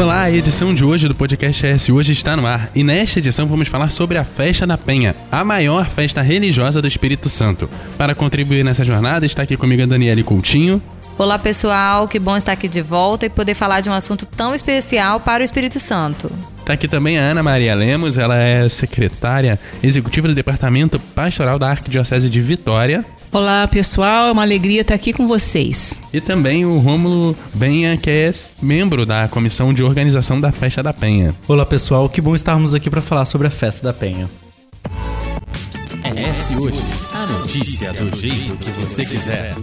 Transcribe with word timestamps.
Olá, 0.00 0.22
a 0.22 0.30
edição 0.30 0.72
de 0.72 0.82
hoje 0.82 1.06
do 1.06 1.14
podcast 1.14 1.66
S 1.66 1.92
hoje 1.92 2.12
está 2.12 2.34
no 2.34 2.46
ar 2.46 2.70
e 2.74 2.82
nesta 2.82 3.18
edição 3.18 3.46
vamos 3.46 3.68
falar 3.68 3.90
sobre 3.90 4.16
a 4.16 4.24
Festa 4.24 4.66
da 4.66 4.78
Penha, 4.78 5.14
a 5.30 5.44
maior 5.44 5.86
festa 5.90 6.22
religiosa 6.22 6.80
do 6.80 6.88
Espírito 6.88 7.28
Santo. 7.28 7.68
Para 7.98 8.14
contribuir 8.14 8.64
nessa 8.64 8.82
jornada 8.82 9.26
está 9.26 9.42
aqui 9.42 9.58
comigo 9.58 9.82
a 9.82 9.86
Daniele 9.86 10.22
Coutinho. 10.22 10.80
Olá 11.18 11.38
pessoal, 11.38 12.08
que 12.08 12.18
bom 12.18 12.34
estar 12.34 12.52
aqui 12.52 12.66
de 12.66 12.80
volta 12.80 13.26
e 13.26 13.28
poder 13.28 13.52
falar 13.52 13.82
de 13.82 13.90
um 13.90 13.92
assunto 13.92 14.24
tão 14.24 14.54
especial 14.54 15.20
para 15.20 15.42
o 15.42 15.44
Espírito 15.44 15.78
Santo. 15.78 16.32
Está 16.60 16.72
aqui 16.72 16.88
também 16.88 17.18
a 17.18 17.22
Ana 17.22 17.42
Maria 17.42 17.74
Lemos, 17.74 18.16
ela 18.16 18.38
é 18.38 18.66
secretária 18.70 19.60
executiva 19.82 20.26
do 20.26 20.34
Departamento 20.34 20.98
Pastoral 20.98 21.58
da 21.58 21.68
Arquidiocese 21.68 22.30
de 22.30 22.40
Vitória. 22.40 23.04
Olá 23.32 23.68
pessoal, 23.68 24.26
é 24.26 24.32
uma 24.32 24.42
alegria 24.42 24.80
estar 24.80 24.94
aqui 24.94 25.12
com 25.12 25.28
vocês. 25.28 26.00
E 26.12 26.20
também 26.20 26.66
o 26.66 26.78
Rômulo 26.78 27.36
Benha, 27.54 27.96
que 27.96 28.10
é 28.10 28.32
membro 28.60 29.06
da 29.06 29.28
comissão 29.28 29.72
de 29.72 29.84
organização 29.84 30.40
da 30.40 30.50
Festa 30.50 30.82
da 30.82 30.92
Penha. 30.92 31.32
Olá 31.46 31.64
pessoal, 31.64 32.08
que 32.08 32.20
bom 32.20 32.34
estarmos 32.34 32.74
aqui 32.74 32.90
para 32.90 33.00
falar 33.00 33.24
sobre 33.26 33.46
a 33.46 33.50
Festa 33.50 33.84
da 33.84 33.92
Penha. 33.92 34.28
É 36.02 36.22
S 36.22 36.56
hoje, 36.58 36.82
a 37.14 37.26
notícia 37.28 37.92
do 37.92 38.16
jeito 38.16 38.56
que 38.56 38.70
você 38.72 39.06
quiser. 39.06 39.54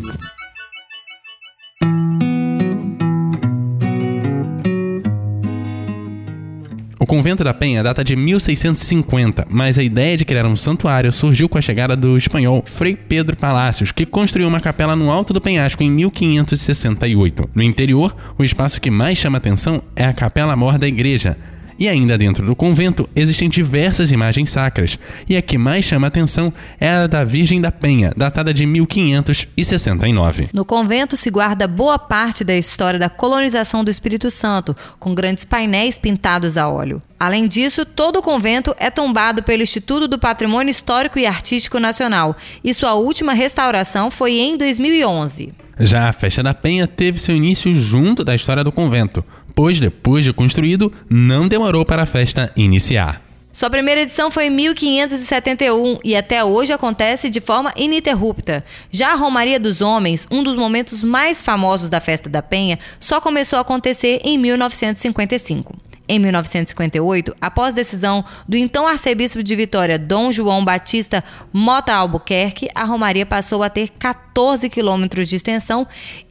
O 7.08 7.16
convento 7.18 7.42
da 7.42 7.54
Penha 7.54 7.82
data 7.82 8.04
de 8.04 8.18
1650, 8.18 9.48
mas 9.50 9.78
a 9.78 9.82
ideia 9.82 10.18
de 10.18 10.26
criar 10.26 10.46
um 10.46 10.58
santuário 10.58 11.10
surgiu 11.10 11.48
com 11.48 11.58
a 11.58 11.62
chegada 11.62 11.96
do 11.96 12.18
espanhol 12.18 12.62
Frei 12.66 12.98
Pedro 12.98 13.38
Palácios, 13.38 13.94
que 13.94 14.06
construiu 14.06 14.46
uma 14.46 14.60
capela 14.60 14.94
no 14.94 15.10
alto 15.10 15.32
do 15.32 15.40
penhasco 15.40 15.82
em 15.82 15.90
1568. 15.90 17.50
No 17.56 17.64
interior, 17.64 18.14
o 18.38 18.44
espaço 18.44 18.82
que 18.82 18.92
mais 18.92 19.18
chama 19.18 19.38
atenção 19.38 19.82
é 19.96 20.04
a 20.04 20.12
capela 20.12 20.54
mor 20.58 20.78
da 20.78 20.86
igreja, 20.86 21.38
e 21.80 21.88
ainda 21.88 22.18
dentro 22.18 22.46
do 22.46 22.56
convento 22.56 23.08
existem 23.16 23.50
diversas 23.50 24.12
imagens 24.12 24.50
sacras, 24.50 24.98
e 25.28 25.38
a 25.38 25.42
que 25.42 25.58
mais 25.58 25.86
chama 25.86 26.08
atenção 26.08 26.52
é 26.80 26.90
a 26.90 27.08
da 27.08 27.24
Virgem 27.24 27.62
da 27.62 27.72
Penha, 27.72 28.14
datada 28.16 28.54
de 28.54 28.66
1569. 28.66 30.50
No 30.54 30.66
convento 30.66 31.16
se 31.16 31.30
guarda 31.30 31.68
boa 31.68 32.00
parte 32.00 32.44
da 32.44 32.56
história 32.56 33.00
da 33.00 33.10
colonização 33.10 33.84
do 33.84 33.92
Espírito 33.92 34.30
Santo, 34.30 34.76
com 35.00 35.14
grandes 35.14 35.46
painéis 35.46 35.98
pintados 35.98 36.58
a 36.58 36.68
óleo. 36.68 37.02
Além 37.20 37.48
disso, 37.48 37.84
todo 37.84 38.20
o 38.20 38.22
convento 38.22 38.76
é 38.78 38.92
tombado 38.92 39.42
pelo 39.42 39.64
Instituto 39.64 40.08
do 40.08 40.20
Patrimônio 40.20 40.70
Histórico 40.70 41.18
e 41.18 41.26
Artístico 41.26 41.80
Nacional, 41.80 42.36
e 42.64 42.74
sua 42.74 42.94
última 42.94 43.34
restauração 43.34 44.12
foi 44.12 44.34
em 44.34 44.56
2011. 44.56 45.54
Já 45.80 46.10
a 46.10 46.14
Festa 46.14 46.42
da 46.42 46.54
Penha 46.54 46.88
teve 46.88 47.20
seu 47.20 47.36
início 47.36 47.72
junto 47.74 48.24
da 48.24 48.34
história 48.34 48.64
do 48.64 48.72
convento, 48.72 49.24
pois 49.58 49.80
depois 49.80 50.24
de 50.24 50.32
construído, 50.32 50.94
não 51.10 51.48
demorou 51.48 51.84
para 51.84 52.04
a 52.04 52.06
festa 52.06 52.54
iniciar. 52.56 53.24
Sua 53.52 53.72
primeira 53.72 54.02
edição 54.02 54.30
foi 54.30 54.46
em 54.46 54.50
1571 54.52 55.98
e 56.04 56.16
até 56.16 56.44
hoje 56.44 56.72
acontece 56.72 57.28
de 57.28 57.42
forma 57.42 57.74
ininterrupta. 57.76 58.64
Já 58.92 59.14
a 59.14 59.16
Romaria 59.16 59.60
dos 59.60 59.82
Homens, 59.82 60.28
um 60.30 60.44
dos 60.44 60.56
momentos 60.56 61.04
mais 61.04 61.42
famosos 61.42 61.90
da 61.90 62.00
Festa 62.00 62.30
da 62.30 62.44
Penha, 62.44 62.78
só 63.00 63.20
começou 63.20 63.58
a 63.58 63.64
acontecer 63.64 64.22
em 64.24 64.38
1955. 64.38 65.76
Em 66.10 66.20
1958, 66.20 67.36
após 67.42 67.74
decisão 67.74 68.24
do 68.48 68.56
então 68.56 68.88
arcebispo 68.88 69.44
de 69.44 69.56
Vitória, 69.58 70.00
Dom 70.00 70.32
João 70.32 70.64
Batista 70.64 71.22
Mota 71.52 71.94
Albuquerque, 71.94 72.70
a 72.74 72.86
Romaria 72.86 73.26
passou 73.26 73.62
a 73.62 73.70
ter 73.70 73.90
14 73.90 74.70
quilômetros 74.70 75.28
de 75.28 75.36
extensão 75.36 75.86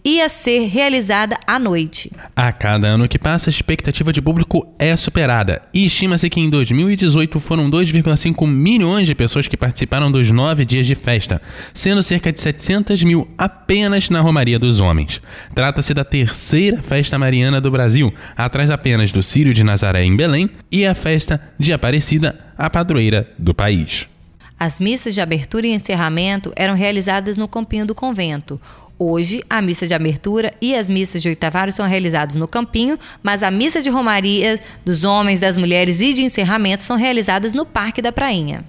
e 0.06 0.20
a 0.20 0.28
ser 0.28 0.68
realizada 0.68 1.36
à 1.48 1.58
noite. 1.58 2.12
A 2.36 2.52
cada 2.52 2.86
ano 2.86 3.08
que 3.08 3.18
passa, 3.18 3.48
a 3.48 3.50
expectativa 3.50 4.12
de 4.12 4.22
público 4.22 4.64
é 4.78 4.94
superada 4.94 5.60
e 5.74 5.84
estima-se 5.84 6.30
que 6.30 6.38
em 6.38 6.48
2018 6.48 7.40
foram 7.40 7.68
2,5 7.68 8.46
milhões 8.46 9.08
de 9.08 9.16
pessoas 9.16 9.48
que 9.48 9.56
participaram 9.56 10.12
dos 10.12 10.30
nove 10.30 10.64
dias 10.64 10.86
de 10.86 10.94
festa, 10.94 11.42
sendo 11.74 12.04
cerca 12.04 12.32
de 12.32 12.40
700 12.40 13.02
mil 13.02 13.28
apenas 13.36 14.08
na 14.08 14.20
Romaria 14.20 14.60
dos 14.60 14.78
Homens. 14.78 15.20
Trata-se 15.52 15.92
da 15.92 16.04
terceira 16.04 16.80
festa 16.80 17.18
mariana 17.18 17.60
do 17.60 17.72
Brasil, 17.72 18.14
atrás 18.36 18.70
apenas 18.70 19.10
do 19.10 19.24
Círio 19.24 19.52
de 19.52 19.64
Nazaré 19.64 20.04
em 20.04 20.14
Belém 20.14 20.48
e 20.70 20.86
a 20.86 20.94
festa 20.94 21.40
de 21.58 21.72
Aparecida, 21.72 22.38
a 22.56 22.70
padroeira 22.70 23.28
do 23.36 23.52
país. 23.52 24.06
As 24.58 24.80
missas 24.80 25.12
de 25.12 25.20
abertura 25.20 25.66
e 25.66 25.72
encerramento 25.72 26.50
eram 26.56 26.74
realizadas 26.74 27.36
no 27.36 27.46
campinho 27.46 27.84
do 27.84 27.94
convento. 27.94 28.58
Hoje, 28.98 29.44
a 29.50 29.60
missa 29.60 29.86
de 29.86 29.92
abertura 29.92 30.54
e 30.60 30.74
as 30.74 30.88
missas 30.88 31.20
de 31.20 31.28
oitavaro 31.28 31.70
são 31.70 31.86
realizadas 31.86 32.34
no 32.34 32.48
campinho, 32.48 32.98
mas 33.22 33.42
a 33.42 33.50
missa 33.50 33.82
de 33.82 33.90
romaria 33.90 34.58
dos 34.84 35.04
homens, 35.04 35.38
das 35.38 35.58
mulheres 35.58 36.00
e 36.00 36.14
de 36.14 36.22
encerramento 36.22 36.82
são 36.82 36.96
realizadas 36.96 37.52
no 37.52 37.66
Parque 37.66 38.00
da 38.00 38.10
Prainha. 38.10 38.64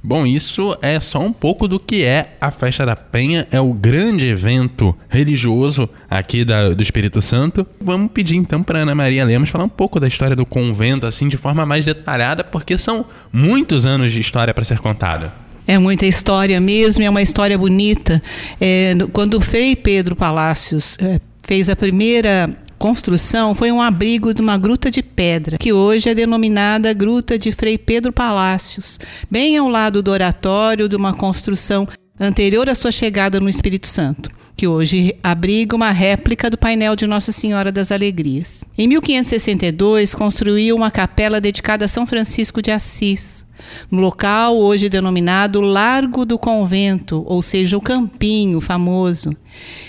Bom, 0.00 0.24
isso 0.24 0.76
é 0.82 1.00
só 1.00 1.18
um 1.18 1.32
pouco 1.32 1.66
do 1.66 1.80
que 1.80 2.04
é 2.04 2.36
a 2.40 2.52
Festa 2.52 2.86
da 2.86 2.94
Penha, 2.94 3.44
é 3.50 3.60
o 3.60 3.72
grande 3.72 4.28
evento 4.28 4.96
religioso 5.08 5.90
aqui 6.08 6.44
da, 6.44 6.68
do 6.68 6.80
Espírito 6.80 7.20
Santo. 7.20 7.66
Vamos 7.80 8.12
pedir 8.12 8.36
então 8.36 8.62
para 8.62 8.78
Ana 8.78 8.94
Maria 8.94 9.24
Lemos 9.24 9.50
falar 9.50 9.64
um 9.64 9.68
pouco 9.68 9.98
da 9.98 10.06
história 10.06 10.36
do 10.36 10.46
convento, 10.46 11.08
assim, 11.08 11.28
de 11.28 11.36
forma 11.36 11.66
mais 11.66 11.84
detalhada, 11.84 12.44
porque 12.44 12.78
são 12.78 13.04
muitos 13.32 13.84
anos 13.84 14.12
de 14.12 14.20
história 14.20 14.54
para 14.54 14.62
ser 14.62 14.78
contada. 14.78 15.45
É 15.66 15.78
muita 15.78 16.06
história 16.06 16.60
mesmo, 16.60 17.02
é 17.02 17.10
uma 17.10 17.22
história 17.22 17.58
bonita. 17.58 18.22
É, 18.60 18.94
quando 19.12 19.40
Frei 19.40 19.74
Pedro 19.74 20.14
Palácios 20.14 20.96
é, 21.00 21.20
fez 21.42 21.68
a 21.68 21.76
primeira 21.76 22.50
construção 22.78 23.54
foi 23.54 23.72
um 23.72 23.80
abrigo 23.80 24.34
de 24.34 24.42
uma 24.42 24.58
gruta 24.58 24.90
de 24.90 25.02
pedra, 25.02 25.56
que 25.58 25.72
hoje 25.72 26.10
é 26.10 26.14
denominada 26.14 26.92
Gruta 26.92 27.38
de 27.38 27.50
Frei 27.50 27.78
Pedro 27.78 28.12
Palácios, 28.12 28.98
bem 29.30 29.56
ao 29.56 29.68
lado 29.68 30.02
do 30.02 30.10
oratório 30.10 30.88
de 30.88 30.94
uma 30.94 31.14
construção 31.14 31.88
anterior 32.20 32.68
à 32.68 32.74
sua 32.74 32.92
chegada 32.92 33.40
no 33.40 33.48
Espírito 33.48 33.88
Santo, 33.88 34.30
que 34.56 34.66
hoje 34.66 35.16
abriga 35.22 35.76
uma 35.76 35.90
réplica 35.90 36.48
do 36.48 36.58
painel 36.58 36.96
de 36.96 37.06
Nossa 37.06 37.32
Senhora 37.32 37.70
das 37.70 37.90
Alegrias. 37.90 38.64
Em 38.76 38.86
1562, 38.86 40.14
construiu 40.14 40.76
uma 40.76 40.90
capela 40.90 41.40
dedicada 41.40 41.84
a 41.84 41.88
São 41.88 42.06
Francisco 42.06 42.62
de 42.62 42.70
Assis, 42.70 43.44
local 43.90 44.56
hoje 44.56 44.88
denominado 44.88 45.60
Largo 45.60 46.24
do 46.24 46.38
Convento, 46.38 47.24
ou 47.26 47.42
seja, 47.42 47.76
o 47.76 47.80
Campinho 47.80 48.60
famoso. 48.60 49.36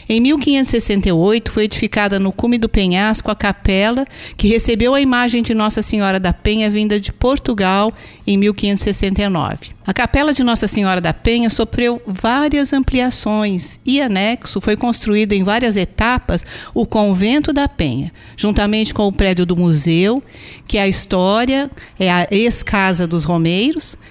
Em 0.10 0.22
1568 0.22 1.52
foi 1.52 1.66
edificada 1.66 2.18
no 2.20 2.32
cume 2.32 2.58
do 2.58 2.70
penhasco 2.70 3.30
a 3.30 3.36
capela 3.36 4.06
que 4.38 4.48
recebeu 4.48 4.96
a 4.96 5.02
imagem 5.02 5.44
de 5.44 5.54
Nossa 5.54 5.82
Senhora 5.82 6.20
da 6.20 6.32
Penha 6.32 6.70
vinda 6.70 6.98
de 7.00 7.12
Portugal 7.12 7.92
em 8.26 8.38
1569. 8.38 9.76
A 9.86 9.94
capela 9.94 10.34
de 10.34 10.44
Nossa 10.44 10.68
Senhora 10.68 11.02
da 11.02 11.14
Penha 11.14 11.50
sofreu 11.50 12.02
várias 12.08 12.72
ampliações 12.72 13.80
e 13.86 14.02
anexo 14.02 14.62
foi 14.62 14.78
construído 14.78 15.34
em 15.34 15.44
várias 15.44 15.76
etapas 15.76 16.46
o 16.74 16.86
convento 16.86 17.52
da 17.52 17.68
Penha, 17.68 18.12
juntamente 18.38 18.94
com 18.94 19.08
o 19.08 19.12
prédio 19.12 19.46
do 19.46 19.58
museu, 19.58 20.24
que 20.66 20.78
é 20.78 20.82
a 20.84 20.88
história 20.88 21.70
é 22.00 22.10
a 22.10 22.28
ex-casa 22.32 23.08
dos 23.08 23.24
Romeiros, 23.24 23.57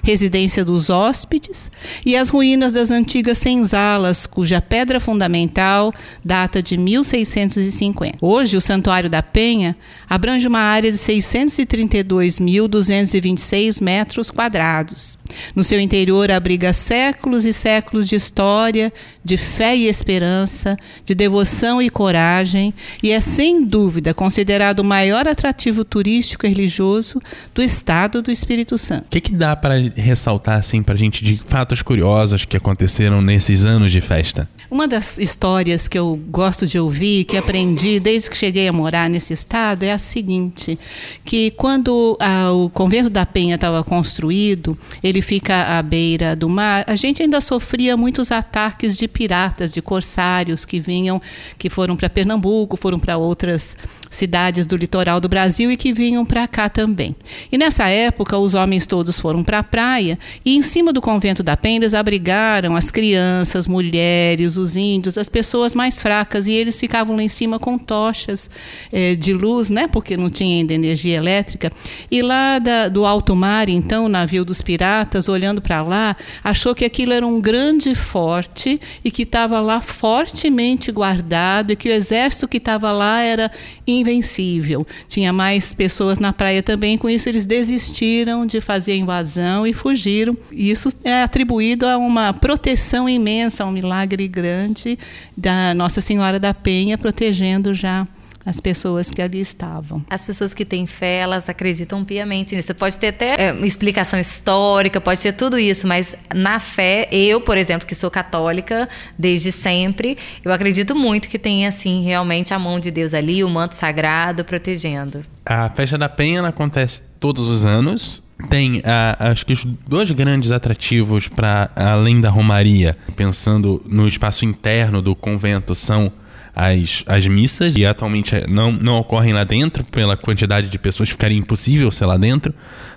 residência 0.03 0.65
dos 0.65 0.91
hóspedes, 0.91 1.71
e 2.05 2.17
as 2.17 2.29
ruínas 2.29 2.73
das 2.73 2.91
antigas 2.91 3.39
senzalas, 3.39 4.27
cuja 4.27 4.61
pedra 4.61 4.99
fundamental 5.01 5.93
data 6.25 6.61
de 6.63 6.77
1650. 6.77 8.19
Hoje, 8.21 8.57
o 8.57 8.61
Santuário 8.61 9.11
da 9.11 9.23
Penha 9.23 9.77
abrange 10.09 10.49
uma 10.49 10.61
área 10.61 10.91
de 10.91 10.99
632.226 10.99 13.83
metros 13.83 14.31
quadrados. 14.31 15.19
No 15.55 15.63
seu 15.65 15.81
interior 15.81 16.31
abriga 16.31 16.73
séculos 16.73 17.45
e 17.45 17.53
séculos 17.53 18.09
de 18.09 18.15
história, 18.15 18.91
de 19.25 19.37
fé 19.37 19.77
e 19.77 19.89
esperança, 19.89 20.77
de 21.05 21.15
devoção 21.15 21.83
e 21.83 21.91
coragem, 21.91 22.73
e 23.03 23.11
é 23.11 23.19
sem 23.21 23.65
dúvida 23.65 24.15
considerado 24.15 24.81
o 24.81 24.85
maior 24.85 25.27
atrativo 25.27 25.85
turístico 25.85 26.47
e 26.47 26.49
religioso 26.49 27.21
do 27.55 27.63
estado 27.63 28.23
do 28.23 28.31
Espírito 28.31 28.79
Santo. 28.79 29.07
O 29.07 29.11
que, 29.11 29.21
que 29.21 29.35
dá 29.37 29.55
para 29.55 29.75
ressaltar 29.95 30.59
assim 30.59 30.83
para 30.83 30.95
a 30.95 30.99
gente 30.99 31.23
de 31.25 31.37
fatos 31.47 31.83
curiosos 31.83 32.45
que 32.45 32.57
aconteceram 32.57 33.23
nesses 33.23 33.65
anos 33.65 33.93
de 33.93 34.01
festa? 34.01 34.49
Uma 34.69 34.89
das 34.89 35.17
histórias 35.19 35.87
que 35.87 35.97
eu 35.97 36.21
gosto 36.29 36.67
de 36.67 36.79
ouvir, 36.79 37.25
que 37.25 37.37
aprendi 37.37 38.01
desde 38.01 38.29
que 38.29 38.37
cheguei 38.37 38.67
a 38.67 38.73
morar 38.73 39.09
nesse 39.09 39.33
estado, 39.33 39.85
é 39.85 39.93
a 39.93 39.99
seguinte: 39.99 40.77
que 41.25 41.53
quando 41.53 42.17
a, 42.21 42.51
o 42.51 42.69
convento 42.69 43.09
da 43.09 43.25
Penha 43.25 43.55
estava 43.55 43.85
construído, 43.85 44.77
ele 45.03 45.23
fica 45.23 45.79
à 45.79 45.83
beira 45.83 46.35
do 46.35 46.49
mar, 46.49 46.85
a 46.89 46.97
gente 46.97 47.23
ainda 47.23 47.41
sofria 47.41 47.97
muitos 47.97 48.33
ataques 48.33 48.97
de 48.97 49.07
piratas, 49.07 49.73
de 49.73 49.81
corsários 49.81 50.65
que 50.65 50.81
vinham, 50.81 51.23
que 51.57 51.71
foram 51.71 51.97
para 51.97 52.11
Pernambuco, 52.11 52.77
foram 52.77 52.99
para 52.99 53.17
outras 53.17 53.77
cidades 54.11 54.67
do 54.67 54.77
litoral 54.77 55.21
do 55.21 55.29
Brasil 55.29 55.71
e 55.71 55.77
que 55.77 55.93
vinham 55.93 56.25
para 56.25 56.47
cá 56.47 56.69
também. 56.69 57.15
E 57.51 57.59
nessa 57.59 57.89
época, 57.89 58.39
os 58.39 58.55
homens 58.55 58.87
todos 58.87 59.19
foram 59.19 59.43
para 59.43 59.59
a 59.61 59.65
praia 59.65 60.19
e 60.45 60.57
em 60.57 60.63
cima 60.63 60.93
do 60.93 61.01
convento 61.01 61.43
da 61.43 61.57
Penha 61.57 61.77
eles 61.77 61.95
abrigaram 61.95 62.77
as 62.77 62.91
crianças, 62.91 63.67
mulheres, 63.67 64.57
os 64.57 64.77
índios, 64.77 65.19
as 65.19 65.29
pessoas 65.29 65.75
mais 65.75 66.01
fracas 66.01 66.47
e 66.47 66.53
eles 66.53 66.79
ficavam 66.79 67.17
lá 67.17 67.23
em 67.23 67.29
cima 67.29 67.59
com 67.59 67.79
tochas 67.79 68.51
eh, 68.93 69.15
de 69.15 69.33
luz, 69.33 69.71
né? 69.71 69.89
Porque 69.89 70.17
não 70.17 70.31
tinha 70.31 70.59
ainda 70.59 70.73
energia 70.73 71.17
elétrica. 71.17 71.73
E 72.11 72.23
lá 72.23 72.59
da, 72.59 72.89
do 72.89 73.05
alto 73.05 73.35
mar, 73.35 73.69
então, 73.69 74.07
o 74.07 74.09
navio 74.09 74.45
dos 74.45 74.63
piratas, 74.63 75.29
olhando 75.29 75.61
para 75.61 75.83
lá, 75.83 76.17
achou 76.43 76.75
que 76.75 76.85
aquilo 76.85 77.13
era 77.13 77.27
um 77.27 77.41
grande 77.41 77.95
forte 77.95 78.81
e 79.05 79.11
que 79.11 79.23
estava 79.23 79.61
lá 79.61 79.81
fortemente 79.81 80.91
guardado 80.91 81.73
e 81.73 81.77
que 81.77 81.89
o 81.89 81.93
exército 81.93 82.49
que 82.49 82.59
estava 82.59 82.93
lá 82.93 83.21
era 83.21 83.51
invencível. 83.97 84.87
Tinha 85.09 85.33
mais 85.33 85.73
pessoas 85.73 86.19
na 86.19 86.33
praia 86.33 86.63
também, 86.63 86.97
com 86.97 87.09
isso 87.09 87.29
eles 87.29 87.47
desistiram 87.47 88.47
de 88.47 88.61
fazer 88.61 88.93
a 88.93 88.97
invasão 88.97 89.67
e 89.67 89.73
fugiram. 89.73 90.37
Isso 90.53 90.91
é 91.05 91.23
atribuído 91.23 91.87
a 91.87 91.97
uma 91.97 92.33
proteção 92.33 93.09
imensa, 93.09 93.65
a 93.65 93.67
um 93.67 93.73
milagre 93.73 94.29
grande 94.29 94.99
da 95.37 95.75
Nossa 95.75 96.01
Senhora 96.01 96.39
da 96.39 96.53
Penha 96.53 96.99
protegendo 96.99 97.75
já 97.75 98.07
as 98.47 98.61
pessoas 98.61 99.11
que 99.11 99.21
ali 99.21 99.41
estavam. 99.41 100.05
As 100.09 100.23
pessoas 100.23 100.55
que 100.55 100.65
têm 100.65 100.87
fé, 100.87 101.17
elas 101.17 101.49
acreditam 101.49 102.05
piamente 102.05 102.55
nisso. 102.55 102.73
Pode 102.77 102.97
ter 102.97 103.09
até 103.09 103.49
é, 103.49 103.53
uma 103.53 103.67
explicação 103.67 104.21
histórica, 104.21 105.01
pode 105.01 105.21
ter 105.21 105.33
tudo 105.33 105.59
isso, 105.59 105.89
mas 105.89 106.15
na 106.33 106.61
fé, 106.61 107.09
eu, 107.11 107.41
por 107.41 107.59
exemplo, 107.59 107.87
que 107.87 107.95
sou 107.95 108.09
católica 108.09 108.89
desde 109.19 109.51
sempre, 109.51 110.17
eu 110.45 110.53
acredito 110.53 110.95
muito 110.95 111.29
que 111.29 111.41
tem, 111.41 111.67
assim, 111.67 112.05
realmente 112.05 112.55
a 112.55 112.59
mão 112.59 112.79
de 112.79 112.93
Deus 112.93 113.13
ali, 113.13 113.43
o 113.43 113.51
manto 113.51 113.75
sagrado 113.75 114.45
protegendo. 114.45 115.23
A 115.45 115.69
festa 115.71 115.99
da 115.99 116.09
Penha 116.09 116.47
acontece 116.47 117.03
todos 117.19 117.49
os 117.49 117.65
anos. 117.65 118.23
Tem, 118.49 118.83
ah, 118.85 119.31
acho 119.31 119.47
que 119.47 119.55
os 119.55 119.65
dois 119.65 120.11
grandes 120.11 120.53
atrativos 120.53 121.27
para 121.27 121.71
além 121.75 122.21
da 122.21 122.29
Romaria, 122.29 122.97
pensando 123.17 123.83
no 123.87 124.07
espaço 124.07 124.45
interno 124.45 125.01
do 125.01 125.17
convento, 125.17 125.75
são 125.75 126.13
as, 126.57 127.05
as 127.07 127.27
missas, 127.27 127.77
e 127.77 127.85
atualmente 127.85 128.35
não, 128.49 128.73
não 128.73 128.97
ocorrem 128.97 129.35
lá 129.35 129.45
dentro, 129.45 129.85
pela 129.85 130.17
quantidade 130.17 130.71
de 130.71 130.79
pessoas, 130.79 131.11
ficaria 131.11 131.37
impossível 131.37 131.91
ser 131.91 132.07
lá 132.07 132.17
dentro, 132.17 132.55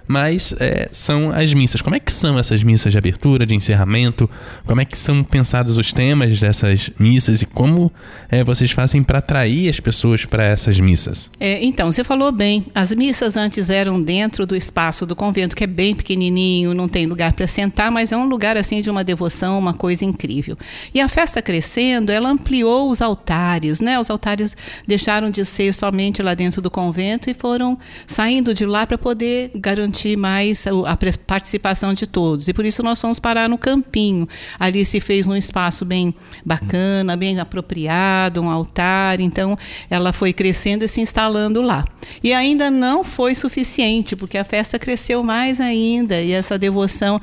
mas 0.09 0.53
é, 0.59 0.89
são 0.91 1.31
as 1.31 1.53
missas. 1.53 1.81
Como 1.81 1.95
é 1.95 1.99
que 1.99 2.11
são 2.11 2.37
essas 2.37 2.63
missas 2.63 2.91
de 2.91 2.97
abertura, 2.97 3.45
de 3.45 3.55
encerramento? 3.55 4.29
Como 4.65 4.81
é 4.81 4.85
que 4.85 4.97
são 4.97 5.23
pensados 5.23 5.77
os 5.77 5.93
temas 5.93 6.39
dessas 6.39 6.91
missas 6.99 7.41
e 7.41 7.45
como 7.45 7.91
é, 8.29 8.43
vocês 8.43 8.71
fazem 8.71 9.03
para 9.03 9.19
atrair 9.19 9.69
as 9.69 9.79
pessoas 9.79 10.25
para 10.25 10.43
essas 10.43 10.79
missas? 10.79 11.29
É, 11.39 11.63
então, 11.63 11.91
você 11.91 12.03
falou 12.03 12.31
bem, 12.31 12.65
as 12.75 12.93
missas 12.93 13.37
antes 13.37 13.69
eram 13.69 14.01
dentro 14.01 14.45
do 14.45 14.55
espaço 14.55 15.05
do 15.05 15.15
convento, 15.15 15.55
que 15.55 15.63
é 15.63 15.67
bem 15.67 15.95
pequenininho, 15.95 16.73
não 16.73 16.87
tem 16.87 17.05
lugar 17.05 17.31
para 17.33 17.47
sentar, 17.47 17.91
mas 17.91 18.11
é 18.11 18.17
um 18.17 18.25
lugar 18.25 18.57
assim 18.57 18.81
de 18.81 18.89
uma 18.89 19.03
devoção, 19.03 19.57
uma 19.57 19.73
coisa 19.73 20.03
incrível. 20.03 20.57
E 20.93 20.99
a 20.99 21.07
festa 21.07 21.41
crescendo, 21.41 22.11
ela 22.11 22.29
ampliou 22.29 22.89
os 22.89 23.01
altares 23.01 23.69
né? 23.79 23.99
Os 23.99 24.09
altares 24.09 24.55
deixaram 24.87 25.29
de 25.29 25.45
ser 25.45 25.73
somente 25.73 26.21
lá 26.21 26.33
dentro 26.33 26.61
do 26.61 26.71
convento 26.71 27.29
e 27.29 27.33
foram 27.33 27.77
saindo 28.07 28.53
de 28.53 28.65
lá 28.65 28.87
para 28.87 28.97
poder 28.97 29.51
garantir 29.55 29.98
mais 30.17 30.65
a 30.67 30.97
participação 31.25 31.93
de 31.93 32.07
todos. 32.07 32.47
E 32.47 32.53
por 32.53 32.65
isso 32.65 32.83
nós 32.83 32.99
fomos 32.99 33.19
parar 33.19 33.49
no 33.49 33.57
campinho. 33.57 34.27
Ali 34.59 34.85
se 34.85 34.99
fez 34.99 35.27
um 35.27 35.35
espaço 35.35 35.85
bem 35.85 36.13
bacana, 36.45 37.15
bem 37.15 37.39
apropriado, 37.39 38.41
um 38.41 38.49
altar. 38.49 39.19
Então 39.19 39.57
ela 39.89 40.11
foi 40.11 40.33
crescendo 40.33 40.83
e 40.83 40.87
se 40.87 41.01
instalando 41.01 41.61
lá. 41.61 41.85
E 42.23 42.33
ainda 42.33 42.71
não 42.71 43.03
foi 43.03 43.35
suficiente, 43.35 44.15
porque 44.15 44.37
a 44.37 44.43
festa 44.43 44.79
cresceu 44.79 45.23
mais 45.23 45.59
ainda 45.59 46.21
e 46.21 46.31
essa 46.31 46.57
devoção 46.57 47.19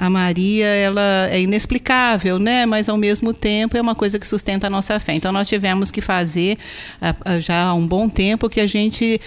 a 0.00 0.08
Maria, 0.08 0.66
ela 0.66 1.28
é 1.30 1.40
inexplicável, 1.40 2.38
né? 2.38 2.66
Mas 2.66 2.88
ao 2.88 2.96
mesmo 2.96 3.34
tempo 3.34 3.76
é 3.76 3.80
uma 3.80 3.94
coisa 3.94 4.18
que 4.18 4.26
sustenta 4.26 4.66
a 4.66 4.70
nossa 4.70 4.98
fé. 4.98 5.14
Então 5.14 5.32
nós 5.32 5.48
tivemos 5.48 5.90
que 5.90 6.00
fazer 6.00 6.56
já 7.40 7.64
há 7.64 7.74
um 7.74 7.86
bom 7.86 8.08
tempo 8.08 8.48
que 8.48 8.60
a 8.60 8.66
gente 8.66 9.20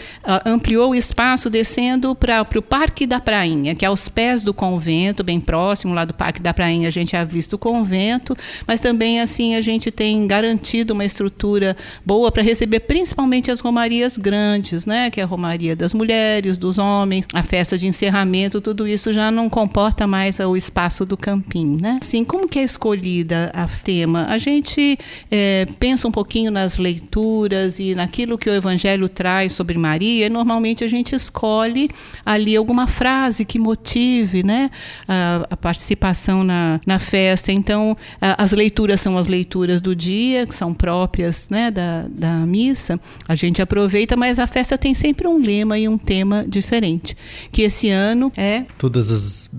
ampliou 0.46 0.92
o 0.92 0.96
espaço 0.96 1.50
descendo 1.50 2.16
para 2.16 2.44
o 2.60 2.62
Parque 2.62 3.08
da 3.08 3.20
Prainha, 3.20 3.74
que 3.74 3.86
é 3.86 3.88
aos 3.88 4.10
pés 4.10 4.44
do 4.44 4.54
convento, 4.54 5.24
bem 5.24 5.40
próximo 5.40 5.94
lá 5.94 6.04
do 6.04 6.14
Parque 6.14 6.42
da 6.42 6.54
Prainha, 6.54 6.90
a 6.90 6.92
gente 6.92 7.12
já 7.14 7.24
visto 7.24 7.54
o 7.54 7.58
convento, 7.58 8.36
mas 8.68 8.82
também 8.82 9.22
assim 9.22 9.56
a 9.56 9.62
gente 9.62 9.90
tem 9.90 10.28
garantido 10.28 10.94
uma 10.94 11.06
estrutura 11.06 11.76
boa 12.06 12.32
para 12.32 12.44
receber 12.44 12.82
principalmente 12.82 13.50
as 13.50 13.62
romarias 13.62 14.18
grandes, 14.18 14.86
né, 14.86 15.10
que 15.10 15.22
é 15.22 15.24
a 15.24 15.26
romaria 15.26 15.76
das 15.76 15.94
mulheres, 15.94 16.58
dos 16.58 16.78
homens, 16.78 17.26
a 17.34 17.42
festa 17.42 17.78
de 17.78 17.88
encerramento, 17.88 18.60
tudo 18.60 18.86
isso 18.88 19.14
já 19.14 19.32
não 19.32 19.50
comporta 19.50 20.06
mais 20.06 20.40
o 20.40 20.56
espaço 20.56 21.06
do 21.06 21.16
campinho, 21.16 21.80
né? 21.80 22.00
Assim, 22.02 22.26
como 22.26 22.48
que 22.48 22.60
é 22.60 22.64
escolhida 22.64 23.52
a 23.54 23.68
tema? 23.68 24.26
A 24.30 24.38
gente 24.38 24.98
é, 25.32 25.66
pensa 25.80 26.08
um 26.08 26.12
pouquinho 26.12 26.52
nas 26.52 26.78
leituras 26.78 27.80
e 27.80 27.96
naquilo 27.96 28.38
que 28.38 28.50
o 28.50 28.54
Evangelho 28.54 29.08
traz 29.08 29.54
sobre 29.54 29.78
Maria, 29.78 30.30
normalmente 30.30 30.84
a 30.84 30.88
gente 30.88 31.16
escolhe 31.16 31.90
ali 32.26 32.49
alguma 32.56 32.88
frase 32.88 33.46
que 33.46 33.60
motive 33.60 34.44
né, 34.44 34.70
a, 35.08 35.46
a 35.50 35.58
participação 35.58 36.44
na, 36.44 36.80
na 36.86 37.00
festa. 37.00 37.52
Então, 37.52 37.96
a, 38.22 38.44
as 38.44 38.52
leituras 38.52 39.02
são 39.02 39.18
as 39.18 39.28
leituras 39.28 39.82
do 39.82 39.96
dia, 39.96 40.46
que 40.46 40.56
são 40.56 40.74
próprias 40.74 41.50
né, 41.50 41.72
da, 41.72 42.06
da 42.10 42.46
missa. 42.46 43.00
A 43.28 43.36
gente 43.36 43.62
aproveita, 43.62 44.16
mas 44.16 44.40
a 44.40 44.48
festa 44.48 44.78
tem 44.78 44.94
sempre 44.94 45.28
um 45.28 45.40
lema 45.42 45.78
e 45.78 45.88
um 45.88 45.98
tema 45.98 46.46
diferente. 46.48 47.16
Que 47.52 47.64
esse 47.64 47.90
ano 47.90 48.32
é. 48.36 48.66
Todas 48.78 49.12
as 49.12 49.50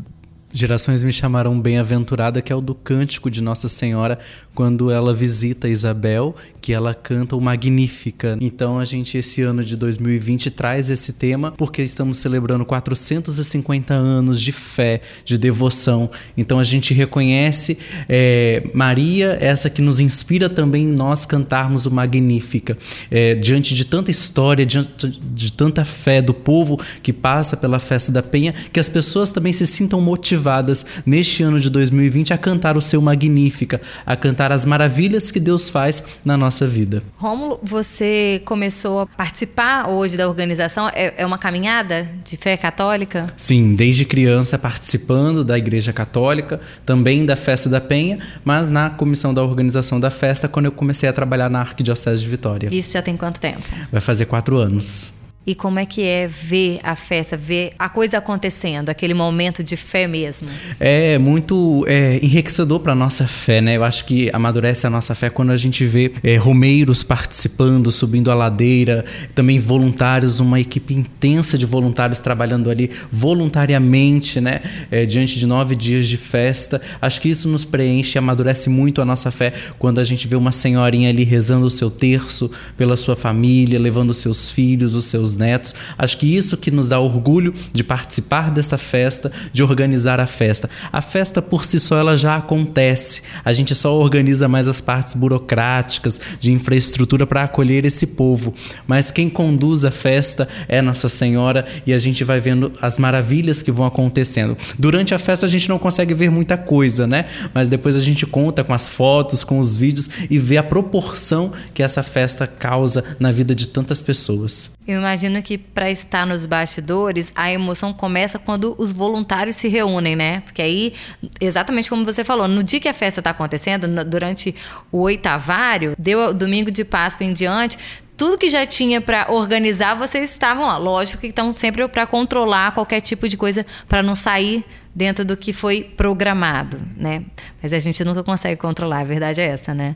gerações 0.53 1.03
me 1.03 1.13
chamaram 1.13 1.59
bem-aventurada, 1.61 2.43
que 2.43 2.53
é 2.53 2.57
o 2.57 2.61
do 2.61 2.75
cântico 2.75 3.31
de 3.31 3.43
Nossa 3.43 3.69
Senhora 3.69 4.19
quando 4.61 4.91
ela 4.91 5.15
visita 5.15 5.71
Isabel, 5.71 6.37
que 6.61 6.73
ela 6.73 6.95
canta 6.95 7.35
o 7.35 7.41
Magnífica. 7.41 8.37
Então 8.41 8.79
a 8.79 8.85
gente 8.85 9.17
esse 9.17 9.41
ano 9.43 9.65
de 9.65 9.77
2020 9.77 10.51
traz 10.51 10.91
esse 10.91 11.13
tema 11.13 11.51
porque 11.53 11.83
estamos 11.83 12.19
celebrando 12.19 12.65
450 12.65 13.95
anos 13.95 14.41
de 14.41 14.53
fé, 14.53 15.01
de 15.25 15.39
devoção. 15.39 16.11
Então 16.37 16.59
a 16.59 16.65
gente 16.65 16.93
reconhece 16.93 17.79
é, 18.09 18.63
Maria, 18.75 19.39
essa 19.41 19.71
que 19.71 19.81
nos 19.81 19.99
inspira 19.99 20.49
também 20.49 20.87
nós 20.87 21.25
cantarmos 21.25 21.87
o 21.87 21.91
Magnífica. 21.91 22.77
É, 23.11 23.35
diante 23.35 23.75
de 23.75 23.85
tanta 23.85 24.11
história, 24.11 24.67
diante 24.67 25.09
de 25.09 25.53
tanta 25.53 25.85
fé 25.85 26.21
do 26.21 26.35
povo 26.35 26.79
que 27.03 27.13
passa 27.13 27.57
pela 27.57 27.79
festa 27.79 28.13
da 28.13 28.23
Penha, 28.23 28.55
que 28.71 28.79
as 28.79 28.89
pessoas 28.89 29.33
também 29.33 29.53
se 29.53 29.67
sintam 29.67 30.01
motivadas 30.01 30.85
neste 31.07 31.43
ano 31.43 31.59
de 31.59 31.71
2020 31.71 32.35
a 32.35 32.39
cantar 32.39 32.77
o 32.77 32.83
seu 32.83 33.01
Magnífica, 33.01 33.81
a 34.05 34.15
cantar 34.15 34.50
as 34.55 34.65
maravilhas 34.65 35.31
que 35.31 35.41
Deus 35.41 35.69
faz 35.69 36.03
na 36.25 36.37
nossa 36.37 36.67
vida. 36.67 37.03
Rômulo, 37.17 37.59
você 37.63 38.43
começou 38.45 39.01
a 39.01 39.07
participar 39.07 39.89
hoje 39.89 40.17
da 40.17 40.29
organização? 40.29 40.89
É, 40.89 41.15
é 41.23 41.27
uma 41.27 41.39
caminhada 41.39 42.09
de 42.25 42.37
fé 42.37 42.57
católica? 42.57 43.33
Sim, 43.37 43.75
desde 43.75 44.05
criança 44.05 44.59
participando 44.59 45.45
da 45.45 45.57
Igreja 45.57 45.93
Católica, 45.93 46.61
também 46.85 47.25
da 47.25 47.37
Festa 47.37 47.69
da 47.69 47.81
Penha, 47.81 48.19
mas 48.45 48.71
na 48.71 48.91
comissão 48.91 49.33
da 49.33 49.43
organização 49.43 50.01
da 50.01 50.11
festa 50.11 50.49
quando 50.49 50.67
eu 50.67 50.73
comecei 50.73 51.09
a 51.09 51.13
trabalhar 51.13 51.49
na 51.49 51.61
Arquidiocese 51.61 52.23
de 52.23 52.29
Vitória. 52.29 52.69
Isso 52.73 52.93
já 52.93 53.03
tem 53.03 53.17
quanto 53.17 53.41
tempo? 53.41 53.63
Vai 53.91 54.01
fazer 54.01 54.27
quatro 54.27 54.57
anos. 54.57 55.20
E 55.47 55.55
como 55.55 55.79
é 55.79 55.87
que 55.87 56.03
é 56.03 56.29
ver 56.29 56.79
a 56.83 56.95
festa, 56.95 57.35
ver 57.35 57.73
a 57.79 57.89
coisa 57.89 58.19
acontecendo, 58.19 58.91
aquele 58.91 59.15
momento 59.15 59.65
de 59.65 59.75
fé 59.75 60.07
mesmo? 60.07 60.49
É 60.79 61.17
muito 61.17 61.83
é, 61.89 62.17
enriquecedor 62.23 62.79
para 62.81 62.95
nossa 62.95 63.27
fé, 63.27 63.63
né? 63.63 63.79
Eu 63.79 63.83
acho 63.83 64.05
que 64.05 64.29
amadurece 64.35 64.87
a 64.87 64.91
nossa 64.91 65.15
fé 65.15 65.31
quando 65.31 65.51
a 65.51 65.57
gente 65.57 65.87
vê 65.87 66.13
é, 66.23 66.37
romeiros 66.37 67.03
participando, 67.03 67.91
subindo 67.91 68.31
a 68.31 68.35
ladeira, 68.35 69.03
também 69.35 69.59
voluntários, 69.59 70.41
uma 70.41 70.61
equipe 70.61 70.93
intensa 70.93 71.57
de 71.57 71.65
voluntários 71.65 72.21
trabalhando 72.21 72.71
ali 72.71 72.91
voluntariamente, 73.11 74.43
né? 74.43 74.61
É, 74.91 75.07
diante 75.07 75.39
de 75.39 75.47
nove 75.47 75.75
dias 75.75 76.07
de 76.07 76.19
festa. 76.19 76.83
Acho 77.01 77.19
que 77.19 77.31
isso 77.31 77.49
nos 77.49 77.65
preenche, 77.65 78.19
amadurece 78.19 78.69
muito 78.69 79.01
a 79.01 79.07
nossa 79.07 79.31
fé 79.31 79.55
quando 79.79 80.01
a 80.01 80.05
gente 80.05 80.29
vê 80.29 80.37
uma 80.37 80.53
senhorinha 80.53 81.09
ali 81.09 81.25
rezando 81.25 81.65
o 81.65 81.71
seu 81.71 81.91
terço 81.91 82.51
pela 82.77 82.95
sua 82.95 83.17
família, 83.17 83.79
levando 83.79 84.11
os 84.11 84.19
seus 84.19 84.51
filhos, 84.51 84.95
os 84.95 85.07
seus 85.07 85.30
netos. 85.37 85.75
Acho 85.97 86.19
que 86.19 86.37
isso 86.37 86.57
que 86.57 86.71
nos 86.71 86.89
dá 86.89 86.99
orgulho 86.99 87.53
de 87.73 87.83
participar 87.83 88.51
dessa 88.51 88.79
festa, 88.79 89.31
de 89.53 89.63
organizar 89.63 90.21
a 90.21 90.27
festa. 90.27 90.69
A 90.93 91.01
festa 91.01 91.41
por 91.43 91.65
si 91.65 91.81
só 91.81 91.97
ela 91.97 92.17
já 92.17 92.37
acontece. 92.37 93.23
A 93.45 93.53
gente 93.53 93.75
só 93.75 93.95
organiza 93.95 94.49
mais 94.49 94.69
as 94.69 94.81
partes 94.81 95.15
burocráticas 95.15 96.21
de 96.39 96.53
infraestrutura 96.53 97.27
para 97.27 97.45
acolher 97.45 97.85
esse 97.85 98.07
povo. 98.09 98.55
Mas 98.87 99.11
quem 99.11 99.29
conduz 99.29 99.85
a 99.85 99.91
festa 99.91 100.49
é 100.69 100.81
Nossa 100.83 101.09
Senhora 101.09 101.67
e 101.87 101.93
a 101.93 101.99
gente 101.99 102.25
vai 102.25 102.41
vendo 102.41 102.73
as 102.81 102.99
maravilhas 102.99 103.63
que 103.63 103.73
vão 103.73 103.87
acontecendo. 103.87 104.57
Durante 104.79 105.15
a 105.15 105.19
festa 105.19 105.47
a 105.47 105.49
gente 105.49 105.69
não 105.69 105.79
consegue 105.79 106.15
ver 106.15 106.31
muita 106.31 106.57
coisa, 106.57 107.07
né? 107.07 107.27
Mas 107.55 107.69
depois 107.69 107.97
a 107.97 108.01
gente 108.01 108.27
conta 108.27 108.65
com 108.65 108.75
as 108.75 108.89
fotos, 108.89 109.45
com 109.45 109.59
os 109.59 109.77
vídeos 109.77 110.09
e 110.29 110.39
vê 110.39 110.57
a 110.57 110.63
proporção 110.63 111.53
que 111.75 111.83
essa 111.83 112.03
festa 112.03 112.47
causa 112.47 113.05
na 113.19 113.33
vida 113.33 113.55
de 113.55 113.69
tantas 113.69 114.01
pessoas. 114.03 114.71
Eu 114.91 114.99
imagino 114.99 115.41
que 115.41 115.57
para 115.57 115.89
estar 115.89 116.27
nos 116.27 116.45
bastidores, 116.45 117.31
a 117.37 117.53
emoção 117.53 117.93
começa 117.93 118.41
quando 118.41 118.75
os 118.77 118.93
voluntários 118.93 119.55
se 119.55 119.69
reúnem, 119.69 120.17
né? 120.17 120.41
Porque 120.41 120.61
aí, 120.61 120.95
exatamente 121.41 121.89
como 121.89 122.05
você 122.05 122.25
falou, 122.25 122.49
no 122.49 122.61
dia 122.61 122.81
que 122.81 122.89
a 122.89 122.93
festa 122.93 123.21
está 123.21 123.31
acontecendo, 123.31 123.87
durante 124.05 124.53
o 124.91 125.03
oitavário, 125.03 125.95
deu 125.97 126.35
domingo 126.35 126.73
de 126.73 126.85
Páscoa 126.85 127.25
em 127.25 127.33
diante, 127.33 127.79
tudo 128.17 128.37
que 128.37 128.49
já 128.49 128.67
tinha 128.67 129.01
para 129.01 129.31
organizar, 129.31 129.95
vocês 129.95 130.29
estavam 130.29 130.67
lá. 130.67 130.77
Lógico 130.77 131.21
que 131.21 131.29
estão 131.29 131.53
sempre 131.53 131.87
para 131.87 132.05
controlar 132.05 132.73
qualquer 132.73 133.01
tipo 133.01 133.29
de 133.29 133.37
coisa 133.37 133.65
para 133.89 134.03
não 134.03 134.17
sair 134.17 134.65
dentro 134.95 135.25
do 135.25 135.37
que 135.37 135.53
foi 135.53 135.83
programado, 135.83 136.79
né? 136.97 137.23
Mas 137.63 137.73
a 137.73 137.79
gente 137.79 138.03
nunca 138.05 138.23
consegue 138.25 138.57
controlar, 138.57 139.01
a 139.01 139.05
verdade 139.05 139.41
é 139.41 139.47
essa, 139.47 139.73
né? 139.73 139.95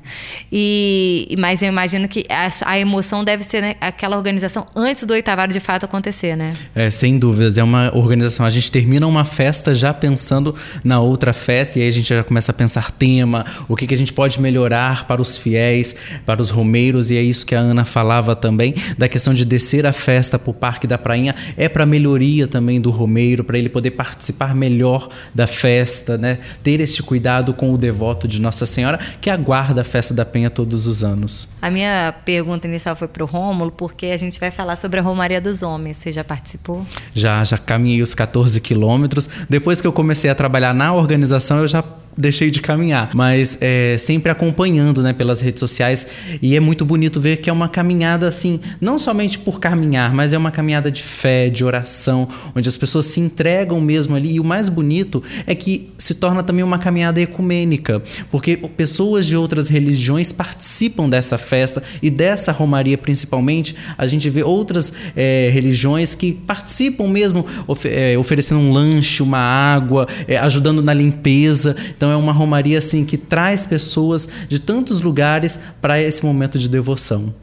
E, 0.52 1.34
mas 1.38 1.62
eu 1.62 1.68
imagino 1.68 2.06
que 2.06 2.24
a, 2.28 2.48
a 2.64 2.78
emoção 2.78 3.24
deve 3.24 3.42
ser 3.42 3.60
né, 3.60 3.76
aquela 3.80 4.16
organização 4.16 4.66
antes 4.76 5.04
do 5.04 5.12
oitavado 5.12 5.52
de 5.52 5.60
fato 5.60 5.84
acontecer, 5.84 6.36
né? 6.36 6.52
É, 6.74 6.90
sem 6.90 7.18
dúvidas, 7.18 7.58
é 7.58 7.62
uma 7.62 7.96
organização. 7.96 8.46
A 8.46 8.50
gente 8.50 8.70
termina 8.70 9.06
uma 9.06 9.24
festa 9.24 9.74
já 9.74 9.92
pensando 9.92 10.54
na 10.84 11.00
outra 11.00 11.32
festa 11.32 11.78
e 11.78 11.82
aí 11.82 11.88
a 11.88 11.92
gente 11.92 12.08
já 12.08 12.22
começa 12.22 12.52
a 12.52 12.54
pensar 12.54 12.92
tema, 12.92 13.44
o 13.68 13.74
que, 13.74 13.86
que 13.86 13.94
a 13.94 13.98
gente 13.98 14.12
pode 14.12 14.40
melhorar 14.40 15.06
para 15.08 15.20
os 15.20 15.36
fiéis, 15.36 15.96
para 16.24 16.40
os 16.40 16.50
romeiros 16.50 17.10
e 17.10 17.16
é 17.16 17.22
isso 17.22 17.44
que 17.44 17.54
a 17.54 17.58
Ana 17.58 17.84
falava 17.84 18.36
também 18.36 18.74
da 18.96 19.08
questão 19.08 19.34
de 19.34 19.44
descer 19.44 19.86
a 19.86 19.92
festa 19.92 20.38
para 20.38 20.50
o 20.50 20.54
Parque 20.54 20.86
da 20.86 20.96
Prainha 20.98 21.34
é 21.56 21.68
para 21.68 21.84
melhoria 21.84 22.46
também 22.46 22.80
do 22.80 22.90
romeiro, 22.90 23.42
para 23.42 23.58
ele 23.58 23.68
poder 23.68 23.92
participar 23.92 24.54
melhor 24.54 24.83
melhor 24.84 25.08
da 25.34 25.46
festa, 25.46 26.18
né? 26.18 26.38
Ter 26.62 26.80
esse 26.80 27.02
cuidado 27.02 27.54
com 27.54 27.72
o 27.72 27.78
devoto 27.78 28.28
de 28.28 28.40
Nossa 28.40 28.66
Senhora 28.66 28.98
que 29.20 29.30
aguarda 29.30 29.80
a 29.80 29.84
festa 29.84 30.12
da 30.12 30.24
Penha 30.24 30.50
todos 30.50 30.86
os 30.86 31.02
anos. 31.02 31.48
A 31.62 31.70
minha 31.70 32.14
pergunta 32.24 32.68
inicial 32.68 32.94
foi 32.94 33.08
para 33.08 33.24
o 33.24 33.26
Rômulo, 33.26 33.72
porque 33.72 34.06
a 34.06 34.16
gente 34.16 34.38
vai 34.38 34.50
falar 34.50 34.76
sobre 34.76 35.00
a 35.00 35.02
Romaria 35.02 35.40
dos 35.40 35.62
Homens. 35.62 35.96
Você 35.96 36.12
já 36.12 36.22
participou? 36.22 36.84
Já, 37.14 37.42
já 37.42 37.56
caminhei 37.56 38.02
os 38.02 38.14
14 38.14 38.60
quilômetros. 38.60 39.28
Depois 39.48 39.80
que 39.80 39.86
eu 39.86 39.92
comecei 39.92 40.28
a 40.28 40.34
trabalhar 40.34 40.74
na 40.74 40.92
organização, 40.92 41.60
eu 41.60 41.68
já 41.68 41.82
deixei 42.16 42.50
de 42.50 42.60
caminhar, 42.60 43.10
mas 43.14 43.58
é, 43.60 43.96
sempre 43.98 44.30
acompanhando, 44.30 45.02
né, 45.02 45.12
pelas 45.12 45.40
redes 45.40 45.60
sociais. 45.60 46.06
E 46.40 46.56
é 46.56 46.60
muito 46.60 46.84
bonito 46.84 47.20
ver 47.20 47.38
que 47.38 47.50
é 47.50 47.52
uma 47.52 47.68
caminhada 47.68 48.28
assim, 48.28 48.60
não 48.80 48.98
somente 48.98 49.38
por 49.38 49.60
caminhar, 49.60 50.12
mas 50.12 50.32
é 50.32 50.38
uma 50.38 50.50
caminhada 50.50 50.90
de 50.90 51.02
fé, 51.02 51.48
de 51.48 51.64
oração, 51.64 52.28
onde 52.54 52.68
as 52.68 52.76
pessoas 52.76 53.06
se 53.06 53.20
entregam 53.20 53.80
mesmo 53.80 54.14
ali. 54.16 54.34
E 54.34 54.40
o 54.40 54.44
mais 54.44 54.68
bonito 54.68 55.22
é 55.46 55.54
que 55.54 55.90
se 55.98 56.14
torna 56.14 56.42
também 56.42 56.64
uma 56.64 56.78
caminhada 56.78 57.20
ecumênica, 57.20 58.02
porque 58.30 58.56
pessoas 58.56 59.26
de 59.26 59.36
outras 59.36 59.68
religiões 59.68 60.32
participam 60.32 61.08
dessa 61.08 61.38
festa 61.38 61.82
e 62.02 62.10
dessa 62.10 62.52
romaria 62.52 62.96
principalmente, 62.96 63.74
a 63.96 64.06
gente 64.06 64.28
vê 64.30 64.42
outras 64.42 64.92
é, 65.16 65.50
religiões 65.52 66.14
que 66.14 66.32
participam 66.32 67.08
mesmo 67.08 67.44
of 67.66 67.86
é, 67.88 68.16
oferecendo 68.16 68.60
um 68.60 68.72
lanche, 68.72 69.22
uma 69.22 69.38
água, 69.38 70.06
é, 70.26 70.36
ajudando 70.36 70.82
na 70.82 70.94
limpeza. 70.94 71.76
Então, 71.96 72.03
então 72.04 72.12
é 72.12 72.16
uma 72.16 72.32
romaria 72.32 72.80
assim 72.80 73.02
que 73.02 73.16
traz 73.16 73.64
pessoas 73.64 74.28
de 74.46 74.58
tantos 74.58 75.00
lugares 75.00 75.58
para 75.80 75.98
esse 75.98 76.22
momento 76.22 76.58
de 76.58 76.68
devoção. 76.68 77.34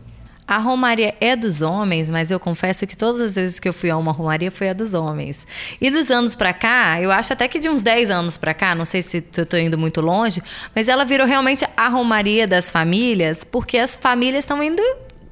A 0.47 0.59
romaria 0.59 1.15
é 1.19 1.35
dos 1.35 1.63
homens, 1.63 2.11
mas 2.11 2.29
eu 2.29 2.39
confesso 2.39 2.85
que 2.85 2.95
todas 2.95 3.21
as 3.21 3.35
vezes 3.35 3.59
que 3.59 3.67
eu 3.67 3.73
fui 3.73 3.89
a 3.89 3.97
uma 3.97 4.11
romaria 4.11 4.51
foi 4.51 4.69
a 4.69 4.73
dos 4.73 4.93
homens. 4.93 5.47
E 5.81 5.89
dos 5.89 6.11
anos 6.11 6.35
para 6.35 6.53
cá, 6.53 7.01
eu 7.01 7.11
acho 7.11 7.33
até 7.33 7.47
que 7.47 7.57
de 7.57 7.69
uns 7.69 7.81
10 7.81 8.11
anos 8.11 8.37
para 8.37 8.53
cá, 8.53 8.75
não 8.75 8.85
sei 8.85 9.01
se 9.01 9.25
eu 9.35 9.47
tô 9.47 9.57
indo 9.57 9.79
muito 9.79 9.99
longe, 9.99 10.43
mas 10.75 10.87
ela 10.87 11.03
virou 11.03 11.25
realmente 11.25 11.65
a 11.75 11.87
romaria 11.89 12.47
das 12.47 12.69
famílias, 12.69 13.43
porque 13.43 13.79
as 13.79 13.95
famílias 13.95 14.43
estão 14.43 14.61
indo 14.61 14.83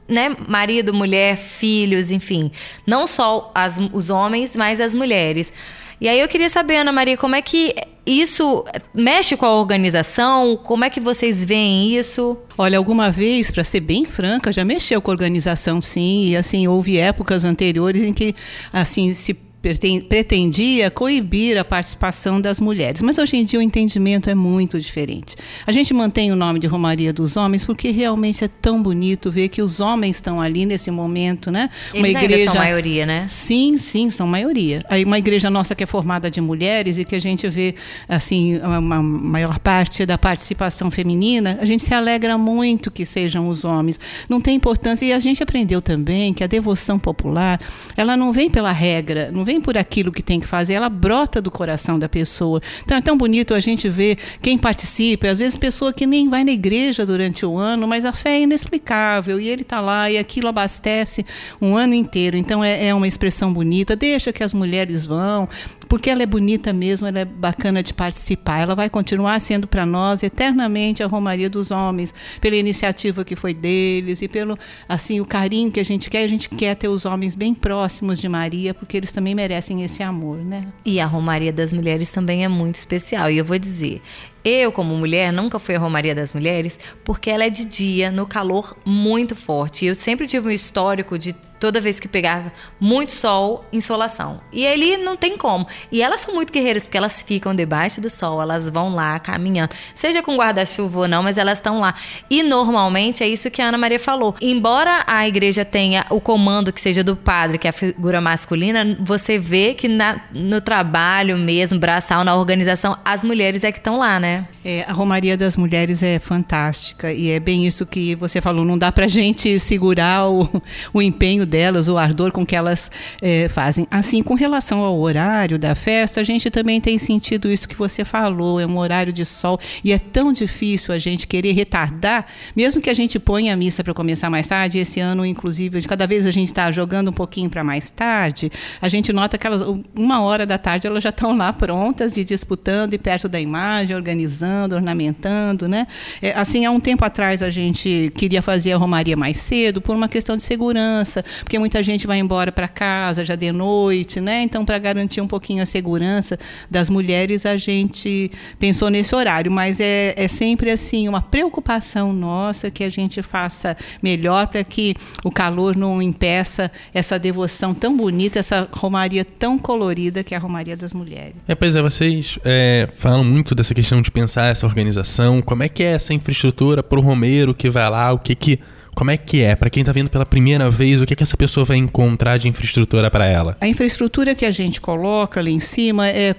né, 0.10 0.36
marido, 0.48 0.94
mulher, 0.94 1.38
filhos, 1.38 2.12
enfim, 2.12 2.52
não 2.86 3.06
só 3.06 3.52
as, 3.54 3.80
os 3.94 4.10
homens, 4.10 4.58
mas 4.58 4.82
as 4.82 4.96
mulheres. 4.96 5.54
E 6.02 6.08
aí 6.08 6.20
eu 6.20 6.28
queria 6.28 6.48
saber, 6.48 6.78
Ana 6.78 6.94
Maria, 6.94 7.18
como 7.18 7.36
é 7.36 7.42
que 7.42 7.76
isso 8.06 8.66
mexe 8.94 9.36
com 9.36 9.46
a 9.46 9.54
organização? 9.54 10.58
Como 10.58 10.86
é 10.86 10.90
que 10.90 11.00
vocês 11.00 11.44
veem 11.44 11.98
isso? 11.98 12.38
Olha, 12.58 12.78
alguma 12.78 13.12
vez, 13.12 13.52
para 13.52 13.64
ser 13.64 13.82
bem 13.82 14.06
franca, 14.06 14.52
já 14.52 14.64
mexeu 14.64 15.02
com 15.02 15.12
a 15.12 15.14
organização, 15.14 15.82
sim. 15.82 16.30
E 16.30 16.38
assim, 16.38 16.68
houve 16.68 16.98
épocas 16.98 17.44
anteriores 17.44 18.02
em 18.02 18.14
que 18.14 18.34
assim 18.72 19.14
se 19.14 19.38
pretendia 19.62 20.90
coibir 20.90 21.58
a 21.58 21.66
participação 21.66 22.40
das 22.40 22.60
mulheres. 22.60 23.02
Mas 23.02 23.18
hoje 23.18 23.36
em 23.36 23.44
dia 23.44 23.60
o 23.60 23.62
entendimento 23.62 24.30
é 24.30 24.36
muito 24.36 24.80
diferente. 24.80 25.36
A 25.68 25.72
gente 25.72 25.94
mantém 25.94 26.32
o 26.32 26.36
nome 26.36 26.60
de 26.60 26.68
Romaria 26.68 27.12
dos 27.12 27.36
Homens 27.36 27.66
porque 27.66 27.92
realmente 27.92 28.44
é 28.44 28.48
tão 28.48 28.82
bonito 28.82 29.30
ver 29.30 29.50
que 29.50 29.62
os 29.62 29.80
homens 29.80 30.16
estão 30.16 30.40
ali 30.40 30.66
nesse 30.66 30.90
momento, 30.90 31.52
né? 31.52 31.70
Eles 31.94 32.16
uma 32.16 32.24
igreja 32.24 32.52
são 32.52 32.62
maioria, 32.62 33.06
né? 33.06 33.26
Sim, 33.28 33.78
sim, 33.78 34.10
são 34.10 34.28
maioria. 34.28 34.86
Aí 34.90 35.04
uma 35.04 35.18
igreja 35.18 35.50
nossa 35.50 35.76
que 35.76 35.84
é 35.84 35.88
formada 35.88 36.32
de 36.32 36.40
mulheres 36.40 36.98
e 36.98 37.04
que 37.04 37.16
a 37.16 37.20
gente 37.20 37.48
vê 37.50 37.76
assim 38.08 38.58
uma 38.60 39.02
maior 39.02 39.60
parte 39.60 40.06
da 40.06 40.18
participação 40.18 40.90
feminina, 40.90 41.58
a 41.62 41.66
gente 41.66 41.84
se 41.84 41.94
alegra 41.94 42.38
muito 42.38 42.90
que 42.90 43.06
sejam 43.06 43.50
os 43.50 43.66
homens. 43.66 44.00
Não 44.30 44.40
tem 44.40 44.56
importância 44.56 45.06
e 45.06 45.12
a 45.12 45.20
gente 45.20 45.44
aprendeu 45.44 45.82
também 45.82 46.34
que 46.34 46.44
a 46.44 46.48
devoção 46.48 46.98
popular, 46.98 47.60
ela 47.98 48.16
não 48.16 48.32
vem 48.32 48.50
pela 48.50 48.72
regra, 48.72 49.32
não 49.34 49.49
vem 49.50 49.60
por 49.60 49.76
aquilo 49.76 50.12
que 50.12 50.22
tem 50.22 50.40
que 50.40 50.46
fazer, 50.46 50.76
ela 50.76 50.90
brota 50.90 51.42
do 51.42 51.50
coração 51.50 51.98
da 51.98 52.08
pessoa. 52.08 52.62
Então 52.84 52.96
é 52.96 53.02
tão 53.02 53.18
bonito 53.18 53.56
a 53.56 53.60
gente 53.60 53.90
ver 53.90 54.16
quem 54.44 54.60
participa, 54.60 55.28
às 55.28 55.40
vezes 55.40 55.58
pessoa 55.58 55.92
que 55.92 56.06
nem 56.06 56.30
vai 56.30 56.44
na 56.44 56.52
igreja 56.52 57.04
durante 57.04 57.44
o 57.48 57.58
ano, 57.58 57.88
mas 57.88 58.06
a 58.06 58.12
fé 58.12 58.38
é 58.38 58.42
inexplicável 58.42 59.40
e 59.40 59.48
ele 59.48 59.64
está 59.64 59.82
lá 59.82 60.10
e 60.12 60.20
aquilo 60.20 60.48
abastece 60.48 61.26
um 61.60 61.76
ano 61.76 61.96
inteiro. 61.96 62.38
Então 62.38 62.64
é, 62.64 62.90
é 62.90 62.94
uma 62.94 63.08
expressão 63.08 63.52
bonita. 63.52 63.96
Deixa 63.96 64.32
que 64.32 64.44
as 64.44 64.54
mulheres 64.54 65.08
vão, 65.08 65.50
porque 65.90 66.10
ela 66.10 66.22
é 66.22 66.26
bonita 66.26 66.72
mesmo, 66.72 67.08
ela 67.08 67.20
é 67.20 67.26
bacana 67.26 67.82
de 67.82 67.94
participar. 67.94 68.60
Ela 68.60 68.76
vai 68.76 68.90
continuar 68.90 69.42
sendo 69.42 69.68
para 69.68 69.88
nós 69.88 70.22
eternamente 70.22 71.02
a 71.02 71.08
Romaria 71.08 71.50
dos 71.50 71.72
Homens, 71.72 72.14
pela 72.40 72.56
iniciativa 72.56 73.26
que 73.26 73.36
foi 73.36 73.56
deles 73.56 74.22
e 74.22 74.28
pelo 74.28 74.58
assim 74.88 75.20
o 75.20 75.26
carinho 75.26 75.72
que 75.72 75.80
a 75.80 75.84
gente 75.84 76.10
quer. 76.10 76.24
A 76.24 76.28
gente 76.28 76.48
quer 76.48 76.76
ter 76.76 76.88
os 76.88 77.06
homens 77.06 77.34
bem 77.34 77.56
próximos 77.56 78.20
de 78.20 78.30
Maria, 78.30 78.74
porque 78.74 78.96
eles 78.96 79.12
também 79.12 79.34
merecem 79.34 79.84
esse 79.84 80.04
amor, 80.04 80.38
né? 80.38 80.68
E 80.86 81.00
a 81.00 81.08
Romaria 81.08 81.52
das 81.52 81.74
Mulheres 81.74 82.12
também 82.12 82.46
é 82.46 82.48
muito 82.48 82.76
especial. 82.76 83.32
E 83.32 83.40
eu 83.40 83.46
vou 83.46 83.58
dizer, 83.58 84.00
eu, 84.44 84.72
como 84.72 84.96
mulher, 84.96 85.32
nunca 85.32 85.60
fui 85.60 85.76
a 85.76 85.80
Romaria 85.80 86.16
das 86.16 86.34
Mulheres 86.34 86.80
porque 87.04 87.30
ela 87.30 87.44
é 87.44 87.50
de 87.50 87.66
dia, 87.66 88.12
no 88.12 88.26
calor 88.26 88.76
muito 88.86 89.36
forte. 89.36 89.86
Eu 89.86 89.96
sempre 89.96 90.28
tive 90.28 90.48
um 90.48 90.52
histórico 90.52 91.18
de 91.18 91.36
toda 91.60 91.82
vez 91.82 92.00
que 92.00 92.08
pegava 92.08 92.52
muito 92.80 93.12
sol, 93.12 93.66
insolação. 93.72 94.40
E 94.52 94.66
ali 94.66 94.98
não 94.98 95.18
tem 95.18 95.38
como. 95.38 95.68
E 95.92 96.02
elas 96.02 96.22
são 96.22 96.34
muito 96.34 96.54
guerreiras, 96.54 96.86
porque 96.86 96.98
elas 96.98 97.22
ficam 97.22 97.54
debaixo 97.54 98.00
do 98.00 98.10
sol, 98.10 98.42
elas 98.42 98.70
vão 98.70 98.96
lá 98.96 99.20
caminhando, 99.20 99.76
seja 99.94 100.24
com 100.24 100.36
guarda-chuva 100.38 101.02
ou 101.02 101.08
não, 101.08 101.22
mas 101.22 101.38
elas 101.38 101.58
estão 101.58 101.80
lá. 101.80 101.94
E 102.30 102.42
normalmente 102.42 103.24
é 103.24 103.28
isso 103.28 103.52
que 103.52 103.62
a 103.62 103.68
Ana 103.68 103.78
Maria 103.78 104.00
falou. 104.00 104.36
Embora 104.42 105.04
a 105.06 105.28
igreja 105.28 105.66
tenha 105.66 106.06
o 106.10 106.22
comando 106.22 106.72
que 106.72 106.82
seja 106.82 107.04
do 107.04 107.16
padre, 107.16 107.58
que 107.58 107.68
é 107.68 107.72
a 107.72 107.74
figura 107.74 108.22
masculina, 108.22 108.98
você 109.02 109.38
vê 109.38 109.74
que 109.74 109.88
na, 109.88 110.22
no 110.32 110.62
trabalho 110.62 111.38
mesmo, 111.38 111.78
braçal, 111.78 112.24
na 112.24 112.36
organização, 112.36 112.98
as 113.04 113.24
mulheres 113.24 113.64
é 113.64 113.72
que 113.72 113.80
estão 113.80 114.00
lá, 114.00 114.20
né? 114.20 114.29
É, 114.64 114.84
a 114.88 114.94
Romaria 114.94 115.38
das 115.38 115.56
Mulheres 115.56 116.04
é 116.04 116.20
fantástica 116.20 117.12
e 117.14 117.32
é 117.32 117.40
bem 117.40 117.66
isso 117.66 117.86
que 117.86 118.14
você 118.16 118.42
falou. 118.42 118.64
Não 118.64 118.78
dá 118.78 118.92
pra 118.92 119.08
gente 119.08 119.58
segurar 119.58 120.30
o, 120.30 120.48
o 120.94 121.02
empenho 121.02 121.46
delas, 121.46 121.88
o 121.88 121.98
ardor 121.98 122.32
com 122.32 122.46
que 122.46 122.56
elas 122.56 122.92
é, 123.22 123.48
fazem. 123.48 123.88
Assim, 123.90 124.22
com 124.22 124.34
relação 124.34 124.80
ao 124.82 125.00
horário 125.00 125.58
da 125.58 125.74
festa, 125.74 126.20
a 126.20 126.24
gente 126.24 126.52
também 126.52 126.80
tem 126.80 126.98
sentido 126.98 127.50
isso 127.50 127.68
que 127.68 127.76
você 127.76 128.06
falou, 128.06 128.60
é 128.60 128.66
um 128.68 128.78
horário 128.78 129.12
de 129.14 129.26
sol 129.26 129.60
e 129.84 129.92
é 129.92 129.98
tão 129.98 130.32
difícil 130.32 130.94
a 130.94 130.98
gente 130.98 131.26
querer 131.26 131.54
retardar, 131.54 132.26
mesmo 132.56 132.82
que 132.82 132.90
a 132.90 132.94
gente 132.94 133.18
ponha 133.18 133.54
a 133.54 133.58
missa 133.58 133.84
para 133.84 133.94
começar 133.94 134.30
mais 134.30 134.48
tarde, 134.48 134.78
esse 134.78 135.00
ano, 135.00 135.26
inclusive, 135.26 135.82
cada 135.84 136.06
vez 136.06 136.26
a 136.26 136.32
gente 136.32 136.48
está 136.48 136.70
jogando 136.72 137.10
um 137.10 137.14
pouquinho 137.14 137.50
para 137.50 137.64
mais 137.64 137.90
tarde, 137.90 138.52
a 138.82 138.90
gente 138.90 139.12
nota 139.14 139.38
que 139.38 139.48
elas, 139.48 139.62
uma 139.96 140.22
hora 140.22 140.46
da 140.46 140.58
tarde, 140.58 140.86
elas 140.86 141.04
já 141.04 141.10
estão 141.10 141.36
lá 141.36 141.52
prontas 141.54 142.18
e 142.18 142.24
disputando 142.24 142.94
e 142.94 142.98
perto 142.98 143.28
da 143.28 143.40
imagem, 143.40 143.96
organizando 143.96 144.19
organizando, 144.20 144.76
ornamentando, 144.76 145.68
né? 145.68 145.88
É, 146.22 146.34
assim, 146.34 146.66
há 146.66 146.72
um 146.72 146.80
tempo 146.80 147.06
atrás 147.06 147.42
a 147.42 147.50
gente 147.50 148.12
queria 148.16 148.42
fazer 148.42 148.74
a 148.74 148.78
romaria 148.78 149.16
mais 149.16 149.38
cedo 149.38 149.82
por 149.82 149.96
uma 149.96 150.10
questão 150.10 150.36
de 150.36 150.44
segurança, 150.44 151.24
porque 151.44 151.58
muita 151.58 151.82
gente 151.82 152.06
vai 152.06 152.20
embora 152.20 152.52
para 152.52 152.68
casa 152.68 153.24
já 153.24 153.36
de 153.36 153.52
noite, 153.52 154.20
né? 154.20 154.42
Então, 154.44 154.66
para 154.66 154.78
garantir 154.78 155.22
um 155.22 155.28
pouquinho 155.28 155.64
a 155.64 155.66
segurança 155.66 156.38
das 156.70 156.90
mulheres, 156.90 157.46
a 157.46 157.56
gente 157.56 158.32
pensou 158.58 158.90
nesse 158.90 159.16
horário, 159.16 159.52
mas 159.52 159.80
é, 159.80 160.14
é 160.16 160.28
sempre 160.28 160.72
assim 160.72 161.08
uma 161.08 161.22
preocupação 161.22 162.12
nossa 162.12 162.70
que 162.70 162.84
a 162.84 162.90
gente 162.90 163.22
faça 163.22 163.78
melhor 164.02 164.48
para 164.48 164.64
que 164.64 164.96
o 165.24 165.32
calor 165.32 165.76
não 165.76 166.02
impeça 166.02 166.72
essa 166.94 167.18
devoção 167.18 167.74
tão 167.74 167.96
bonita, 167.96 168.40
essa 168.40 168.68
romaria 168.72 169.24
tão 169.24 169.58
colorida 169.58 170.24
que 170.24 170.34
é 170.34 170.38
a 170.38 170.40
romaria 170.40 170.76
das 170.76 170.94
mulheres. 170.94 171.36
É, 171.48 171.56
pois 171.56 171.76
é, 171.76 171.82
vocês 171.82 172.38
é, 172.44 172.88
falam 172.98 173.24
muito 173.24 173.54
dessa 173.56 173.74
questão 173.74 174.02
de 174.02 174.09
pensar 174.12 174.48
essa 174.48 174.66
organização, 174.66 175.42
como 175.42 175.64
é 175.64 175.70
que 175.70 175.84
é 175.84 175.94
essa 175.94 176.14
infraestrutura 176.14 176.82
para 176.84 177.00
o 177.00 177.02
romeiro 177.02 177.54
que 177.54 177.70
vai 177.70 177.90
lá, 177.90 178.12
o 178.12 178.20
que 178.20 178.36
que 178.36 178.60
como 179.00 179.12
é 179.12 179.16
que 179.16 179.42
é? 179.42 179.56
Para 179.56 179.70
quem 179.70 179.80
está 179.80 179.94
vindo 179.94 180.10
pela 180.10 180.26
primeira 180.26 180.70
vez, 180.70 181.02
o 181.02 181.06
que, 181.06 181.16
que 181.16 181.24
essa 181.24 181.38
pessoa 181.38 181.64
vai 181.64 181.78
encontrar 181.78 182.36
de 182.36 182.50
infraestrutura 182.50 183.10
para 183.10 183.26
ela? 183.26 183.56
A 183.62 183.66
infraestrutura 183.66 184.36
que 184.36 184.46
a 184.46 184.52
gente 184.52 184.82
coloca 184.82 185.40
ali 185.40 185.54
em 185.54 185.60
cima 185.60 186.10
é 186.10 186.36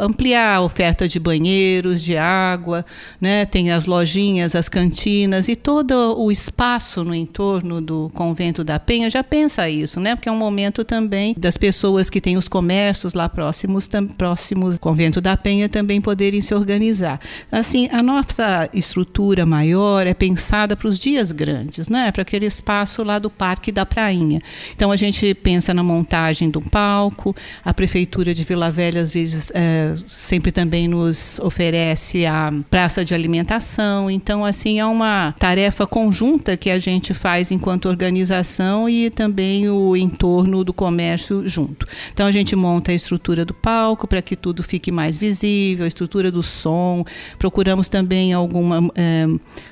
ampliar 0.00 0.56
a 0.56 0.62
oferta 0.62 1.06
de 1.06 1.20
banheiros, 1.20 2.02
de 2.02 2.16
água, 2.16 2.84
né? 3.20 3.44
tem 3.46 3.70
as 3.70 3.86
lojinhas, 3.86 4.56
as 4.56 4.68
cantinas 4.68 5.46
e 5.48 5.54
todo 5.54 6.20
o 6.20 6.32
espaço 6.32 7.04
no 7.04 7.14
entorno 7.14 7.80
do 7.80 8.08
convento 8.12 8.64
da 8.64 8.80
Penha 8.80 9.08
já 9.08 9.22
pensa 9.22 9.70
isso, 9.70 10.00
né? 10.00 10.16
porque 10.16 10.28
é 10.28 10.32
um 10.32 10.36
momento 10.36 10.82
também 10.82 11.36
das 11.38 11.56
pessoas 11.56 12.10
que 12.10 12.20
têm 12.20 12.36
os 12.36 12.48
comércios 12.48 13.14
lá 13.14 13.28
próximos, 13.28 13.88
próximos 14.18 14.76
convento 14.76 15.20
da 15.20 15.36
Penha 15.36 15.68
também 15.68 16.00
poderem 16.00 16.40
se 16.40 16.52
organizar. 16.52 17.20
Assim, 17.52 17.88
a 17.92 18.02
nossa 18.02 18.68
estrutura 18.74 19.46
maior 19.46 20.04
é 20.04 20.14
pensada 20.14 20.76
para 20.76 20.88
os 20.88 20.98
dias 20.98 21.30
grandes 21.30 21.75
né, 21.88 22.10
para 22.10 22.22
aquele 22.22 22.46
espaço 22.46 23.02
lá 23.04 23.18
do 23.18 23.28
Parque 23.28 23.70
da 23.70 23.84
Prainha. 23.84 24.40
Então 24.74 24.90
a 24.90 24.96
gente 24.96 25.34
pensa 25.34 25.74
na 25.74 25.82
montagem 25.82 26.50
do 26.50 26.60
palco, 26.60 27.34
a 27.64 27.74
prefeitura 27.74 28.32
de 28.32 28.44
Vila 28.44 28.70
Velha 28.70 29.00
às 29.00 29.10
vezes 29.10 29.52
é, 29.54 29.94
sempre 30.06 30.50
também 30.50 30.88
nos 30.88 31.38
oferece 31.40 32.24
a 32.26 32.52
praça 32.70 33.04
de 33.04 33.14
alimentação. 33.14 34.10
Então 34.10 34.44
assim 34.44 34.80
é 34.80 34.86
uma 34.86 35.34
tarefa 35.38 35.86
conjunta 35.86 36.56
que 36.56 36.70
a 36.70 36.78
gente 36.78 37.12
faz 37.12 37.50
enquanto 37.50 37.88
organização 37.88 38.88
e 38.88 39.10
também 39.10 39.68
o 39.68 39.96
entorno 39.96 40.64
do 40.64 40.72
comércio 40.72 41.48
junto. 41.48 41.86
Então 42.12 42.26
a 42.26 42.32
gente 42.32 42.56
monta 42.56 42.92
a 42.92 42.94
estrutura 42.94 43.44
do 43.44 43.54
palco 43.54 44.06
para 44.06 44.22
que 44.22 44.36
tudo 44.36 44.62
fique 44.62 44.90
mais 44.90 45.18
visível, 45.18 45.84
a 45.84 45.88
estrutura 45.88 46.30
do 46.30 46.42
som. 46.42 47.04
Procuramos 47.38 47.88
também 47.88 48.32
alguma 48.32 48.90
é, 48.94 49.26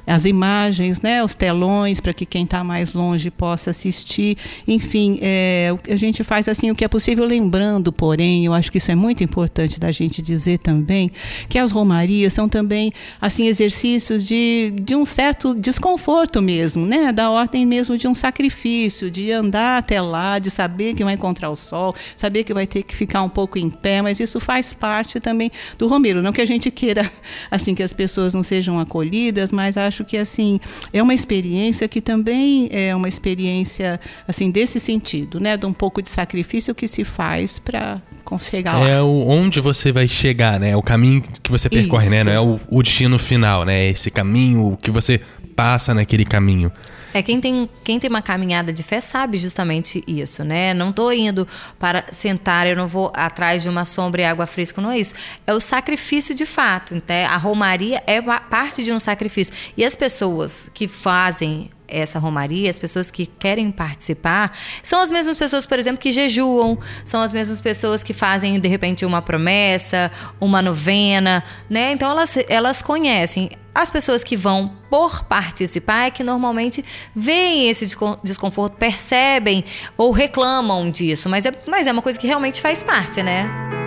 as 0.06 0.26
imagens, 0.26 1.00
né, 1.00 1.22
os 1.22 1.34
telões 1.34 1.83
para 2.00 2.12
que 2.12 2.26
quem 2.26 2.44
está 2.44 2.62
mais 2.62 2.94
longe 2.94 3.30
possa 3.30 3.70
assistir. 3.70 4.36
Enfim, 4.66 5.18
é, 5.22 5.74
a 5.88 5.96
gente 5.96 6.22
faz 6.24 6.48
assim 6.48 6.70
o 6.70 6.74
que 6.74 6.84
é 6.84 6.88
possível, 6.88 7.24
lembrando, 7.24 7.92
porém, 7.92 8.44
eu 8.44 8.52
acho 8.52 8.70
que 8.70 8.78
isso 8.78 8.90
é 8.90 8.94
muito 8.94 9.22
importante 9.22 9.78
da 9.78 9.90
gente 9.90 10.20
dizer 10.20 10.58
também, 10.58 11.10
que 11.48 11.58
as 11.58 11.70
romarias 11.70 12.32
são 12.32 12.48
também 12.48 12.92
assim 13.20 13.46
exercícios 13.46 14.26
de, 14.26 14.72
de 14.82 14.94
um 14.96 15.04
certo 15.04 15.54
desconforto 15.54 16.42
mesmo, 16.42 16.86
né? 16.86 17.12
da 17.12 17.30
ordem 17.30 17.64
mesmo 17.66 17.96
de 17.96 18.08
um 18.08 18.14
sacrifício, 18.14 19.10
de 19.10 19.30
andar 19.32 19.78
até 19.78 20.00
lá, 20.00 20.38
de 20.38 20.50
saber 20.50 20.94
que 20.94 21.04
vai 21.04 21.14
encontrar 21.14 21.50
o 21.50 21.56
sol, 21.56 21.94
saber 22.16 22.44
que 22.44 22.54
vai 22.54 22.66
ter 22.66 22.82
que 22.82 22.94
ficar 22.94 23.22
um 23.22 23.28
pouco 23.28 23.58
em 23.58 23.70
pé, 23.70 24.02
mas 24.02 24.20
isso 24.20 24.40
faz 24.40 24.72
parte 24.72 25.20
também 25.20 25.50
do 25.78 25.86
romeiro. 25.86 26.22
Não 26.22 26.32
que 26.32 26.40
a 26.40 26.46
gente 26.46 26.70
queira 26.70 27.10
assim 27.50 27.74
que 27.74 27.82
as 27.82 27.92
pessoas 27.92 28.34
não 28.34 28.42
sejam 28.42 28.78
acolhidas, 28.78 29.52
mas 29.52 29.76
acho 29.76 30.04
que 30.04 30.16
assim 30.16 30.60
é 30.92 31.02
uma 31.02 31.14
experiência 31.14 31.73
experiência 31.74 31.88
que 31.88 32.00
também 32.00 32.68
é 32.70 32.94
uma 32.94 33.08
experiência 33.08 34.00
assim 34.26 34.50
desse 34.50 34.78
sentido, 34.78 35.40
né, 35.40 35.56
de 35.56 35.66
um 35.66 35.72
pouco 35.72 36.00
de 36.00 36.08
sacrifício 36.08 36.74
que 36.74 36.86
se 36.86 37.04
faz 37.04 37.58
para 37.58 38.00
chegar 38.38 38.78
lá. 38.78 38.88
É 38.88 39.00
o, 39.00 39.28
onde 39.28 39.60
você 39.60 39.92
vai 39.92 40.08
chegar, 40.08 40.58
né? 40.58 40.70
É 40.70 40.76
o 40.76 40.82
caminho 40.82 41.22
que 41.42 41.50
você 41.50 41.68
percorre, 41.68 42.08
né? 42.08 42.18
Isso. 42.18 42.26
né? 42.26 42.34
Não 42.34 42.40
é 42.40 42.40
o, 42.40 42.60
o 42.68 42.82
destino 42.82 43.18
final, 43.18 43.64
né? 43.64 43.88
Esse 43.88 44.10
caminho 44.10 44.76
que 44.82 44.90
você 44.90 45.20
passa 45.54 45.94
naquele 45.94 46.24
caminho. 46.24 46.72
É 47.14 47.22
quem 47.22 47.40
tem, 47.40 47.70
quem 47.84 48.00
tem 48.00 48.10
uma 48.10 48.20
caminhada 48.20 48.72
de 48.72 48.82
fé 48.82 49.00
sabe 49.00 49.38
justamente 49.38 50.02
isso, 50.04 50.42
né? 50.42 50.74
Não 50.74 50.88
estou 50.88 51.12
indo 51.12 51.46
para 51.78 52.04
sentar, 52.10 52.66
eu 52.66 52.74
não 52.74 52.88
vou 52.88 53.12
atrás 53.14 53.62
de 53.62 53.68
uma 53.68 53.84
sombra 53.84 54.22
e 54.22 54.24
água 54.24 54.46
fresca, 54.46 54.82
não 54.82 54.90
é 54.90 54.98
isso. 54.98 55.14
É 55.46 55.54
o 55.54 55.60
sacrifício 55.60 56.34
de 56.34 56.44
fato. 56.44 56.92
Então, 56.92 57.14
a 57.26 57.36
romaria 57.36 58.02
é 58.04 58.20
parte 58.20 58.82
de 58.82 58.92
um 58.92 58.98
sacrifício. 58.98 59.54
E 59.76 59.84
as 59.84 59.94
pessoas 59.94 60.68
que 60.74 60.88
fazem 60.88 61.70
essa 61.86 62.18
romaria, 62.18 62.70
as 62.70 62.78
pessoas 62.78 63.10
que 63.10 63.26
querem 63.26 63.70
participar, 63.70 64.56
são 64.82 65.00
as 65.00 65.10
mesmas 65.10 65.36
pessoas, 65.36 65.66
por 65.66 65.78
exemplo, 65.78 65.98
que 65.98 66.10
jejuam, 66.12 66.78
são 67.04 67.20
as 67.20 67.32
mesmas 67.32 67.60
pessoas 67.60 68.02
que 68.02 68.12
fazem 68.12 68.58
de 68.58 68.68
repente 68.68 69.04
uma 69.04 69.22
promessa, 69.22 70.10
uma 70.40 70.62
novena, 70.62 71.44
né? 71.68 71.92
Então 71.92 72.10
elas, 72.10 72.36
elas 72.48 72.82
conhecem. 72.82 73.50
As 73.74 73.90
pessoas 73.90 74.22
que 74.22 74.36
vão 74.36 74.72
por 74.88 75.24
participar 75.24 76.06
é 76.06 76.10
que 76.10 76.22
normalmente 76.22 76.84
veem 77.14 77.68
esse 77.68 77.96
desconforto, 78.22 78.76
percebem 78.76 79.64
ou 79.96 80.12
reclamam 80.12 80.90
disso, 80.90 81.28
mas 81.28 81.44
é, 81.44 81.52
mas 81.66 81.86
é 81.86 81.92
uma 81.92 82.02
coisa 82.02 82.18
que 82.18 82.26
realmente 82.26 82.60
faz 82.60 82.82
parte, 82.82 83.22
né? 83.22 83.83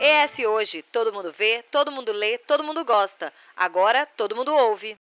ES 0.00 0.38
Hoje. 0.46 0.82
Todo 0.82 1.12
mundo 1.12 1.32
vê, 1.32 1.62
todo 1.70 1.90
mundo 1.90 2.12
lê, 2.12 2.38
todo 2.38 2.62
mundo 2.64 2.84
gosta. 2.84 3.32
Agora 3.56 4.06
todo 4.06 4.36
mundo 4.36 4.54
ouve. 4.54 4.96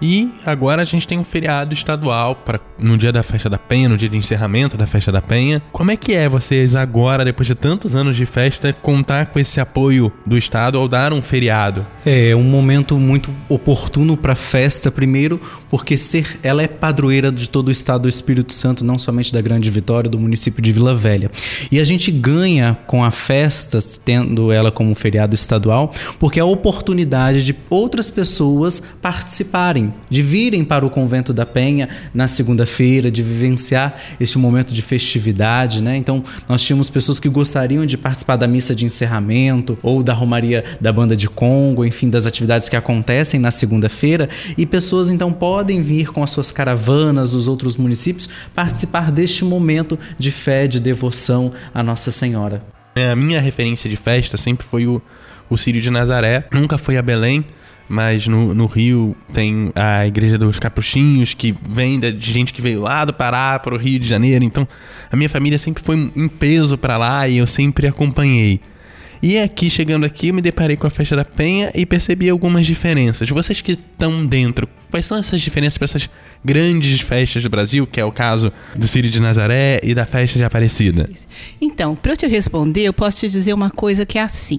E 0.00 0.32
agora 0.44 0.82
a 0.82 0.84
gente 0.84 1.08
tem 1.08 1.18
um 1.18 1.24
feriado 1.24 1.72
estadual 1.72 2.36
para 2.36 2.60
no 2.78 2.98
dia 2.98 3.10
da 3.10 3.22
festa 3.22 3.48
da 3.48 3.58
Penha, 3.58 3.88
no 3.88 3.96
dia 3.96 4.08
de 4.08 4.16
encerramento 4.16 4.76
da 4.76 4.86
festa 4.86 5.10
da 5.10 5.22
Penha. 5.22 5.62
Como 5.72 5.90
é 5.90 5.96
que 5.96 6.12
é 6.12 6.28
vocês 6.28 6.74
agora, 6.74 7.24
depois 7.24 7.46
de 7.46 7.54
tantos 7.54 7.94
anos 7.94 8.16
de 8.16 8.26
festa, 8.26 8.72
contar 8.72 9.26
com 9.26 9.38
esse 9.38 9.60
apoio 9.60 10.12
do 10.26 10.36
estado 10.36 10.78
ao 10.78 10.86
dar 10.86 11.12
um 11.12 11.22
feriado? 11.22 11.86
É 12.04 12.36
um 12.36 12.42
momento 12.42 12.98
muito 12.98 13.30
oportuno 13.48 14.16
para 14.16 14.34
a 14.34 14.36
festa, 14.36 14.90
primeiro 14.90 15.40
porque 15.70 15.96
ser 15.96 16.38
ela 16.42 16.62
é 16.62 16.68
padroeira 16.68 17.32
de 17.32 17.48
todo 17.48 17.68
o 17.68 17.72
estado 17.72 18.02
do 18.02 18.08
Espírito 18.08 18.52
Santo, 18.52 18.84
não 18.84 18.98
somente 18.98 19.32
da 19.32 19.40
Grande 19.40 19.70
Vitória, 19.70 20.10
do 20.10 20.18
município 20.18 20.62
de 20.62 20.72
Vila 20.72 20.94
Velha. 20.94 21.30
E 21.70 21.80
a 21.80 21.84
gente 21.84 22.10
ganha 22.10 22.78
com 22.86 23.02
a 23.02 23.10
festa, 23.10 23.78
tendo 24.04 24.52
ela 24.52 24.70
como 24.70 24.94
feriado 24.94 25.34
estadual, 25.34 25.90
porque 26.18 26.38
é 26.38 26.42
a 26.42 26.46
oportunidade 26.46 27.44
de 27.44 27.56
outras 27.70 28.10
pessoas 28.10 28.82
participarem 29.00 29.85
de 30.08 30.22
virem 30.22 30.64
para 30.64 30.84
o 30.84 30.90
convento 30.90 31.32
da 31.32 31.44
Penha 31.44 31.88
na 32.14 32.28
segunda-feira, 32.28 33.10
de 33.10 33.22
vivenciar 33.22 33.94
este 34.18 34.38
momento 34.38 34.72
de 34.72 34.82
festividade, 34.82 35.82
né? 35.82 35.96
Então, 35.96 36.22
nós 36.48 36.62
tínhamos 36.62 36.90
pessoas 36.90 37.20
que 37.20 37.28
gostariam 37.28 37.84
de 37.86 37.96
participar 37.96 38.36
da 38.36 38.46
missa 38.46 38.74
de 38.74 38.84
encerramento 38.84 39.78
ou 39.82 40.02
da 40.02 40.12
romaria 40.12 40.64
da 40.80 40.92
banda 40.92 41.16
de 41.16 41.28
Congo, 41.28 41.84
enfim, 41.84 42.08
das 42.08 42.26
atividades 42.26 42.68
que 42.68 42.76
acontecem 42.76 43.40
na 43.40 43.50
segunda-feira, 43.50 44.28
e 44.56 44.64
pessoas 44.66 45.10
então 45.10 45.32
podem 45.32 45.82
vir 45.82 46.10
com 46.12 46.22
as 46.22 46.30
suas 46.30 46.52
caravanas 46.52 47.30
dos 47.30 47.48
outros 47.48 47.76
municípios 47.76 48.28
participar 48.54 49.10
deste 49.12 49.44
momento 49.44 49.98
de 50.18 50.30
fé, 50.30 50.66
de 50.66 50.80
devoção 50.80 51.52
à 51.74 51.82
Nossa 51.82 52.10
Senhora. 52.10 52.62
É, 52.94 53.10
a 53.10 53.16
minha 53.16 53.40
referência 53.40 53.90
de 53.90 53.96
festa 53.96 54.36
sempre 54.36 54.66
foi 54.66 54.86
o, 54.86 55.02
o 55.50 55.56
Círio 55.56 55.82
de 55.82 55.90
Nazaré. 55.90 56.46
Nunca 56.50 56.78
foi 56.78 56.96
a 56.96 57.02
Belém, 57.02 57.44
mas 57.88 58.26
no, 58.26 58.54
no 58.54 58.66
Rio 58.66 59.16
tem 59.32 59.70
a 59.74 60.06
Igreja 60.06 60.36
dos 60.36 60.58
Capuchinhos, 60.58 61.34
que 61.34 61.54
vem 61.68 61.98
de 62.00 62.32
gente 62.32 62.52
que 62.52 62.60
veio 62.60 62.82
lá 62.82 63.04
do 63.04 63.12
Pará 63.12 63.58
para 63.58 63.74
o 63.74 63.78
Rio 63.78 63.98
de 63.98 64.08
Janeiro. 64.08 64.44
Então, 64.44 64.66
a 65.10 65.16
minha 65.16 65.28
família 65.28 65.58
sempre 65.58 65.82
foi 65.82 66.12
em 66.14 66.28
peso 66.28 66.76
para 66.76 66.96
lá 66.96 67.28
e 67.28 67.38
eu 67.38 67.46
sempre 67.46 67.86
acompanhei. 67.86 68.60
E 69.22 69.38
aqui, 69.38 69.70
chegando 69.70 70.04
aqui, 70.04 70.28
eu 70.28 70.34
me 70.34 70.42
deparei 70.42 70.76
com 70.76 70.86
a 70.86 70.90
Festa 70.90 71.16
da 71.16 71.24
Penha 71.24 71.70
e 71.74 71.86
percebi 71.86 72.28
algumas 72.28 72.66
diferenças. 72.66 73.28
Vocês 73.28 73.60
que 73.60 73.72
estão 73.72 74.24
dentro, 74.26 74.68
quais 74.90 75.06
são 75.06 75.16
essas 75.16 75.40
diferenças 75.40 75.78
para 75.78 75.86
essas 75.86 76.10
grandes 76.44 77.00
festas 77.00 77.42
do 77.42 77.48
Brasil, 77.48 77.86
que 77.86 77.98
é 77.98 78.04
o 78.04 78.12
caso 78.12 78.52
do 78.74 78.86
Círio 78.86 79.10
de 79.10 79.20
Nazaré 79.20 79.80
e 79.82 79.94
da 79.94 80.04
Festa 80.04 80.38
de 80.38 80.44
Aparecida? 80.44 81.08
Então, 81.60 81.96
para 81.96 82.12
eu 82.12 82.16
te 82.16 82.26
responder, 82.26 82.82
eu 82.82 82.92
posso 82.92 83.20
te 83.20 83.28
dizer 83.28 83.54
uma 83.54 83.70
coisa 83.70 84.04
que 84.04 84.18
é 84.18 84.22
assim: 84.22 84.58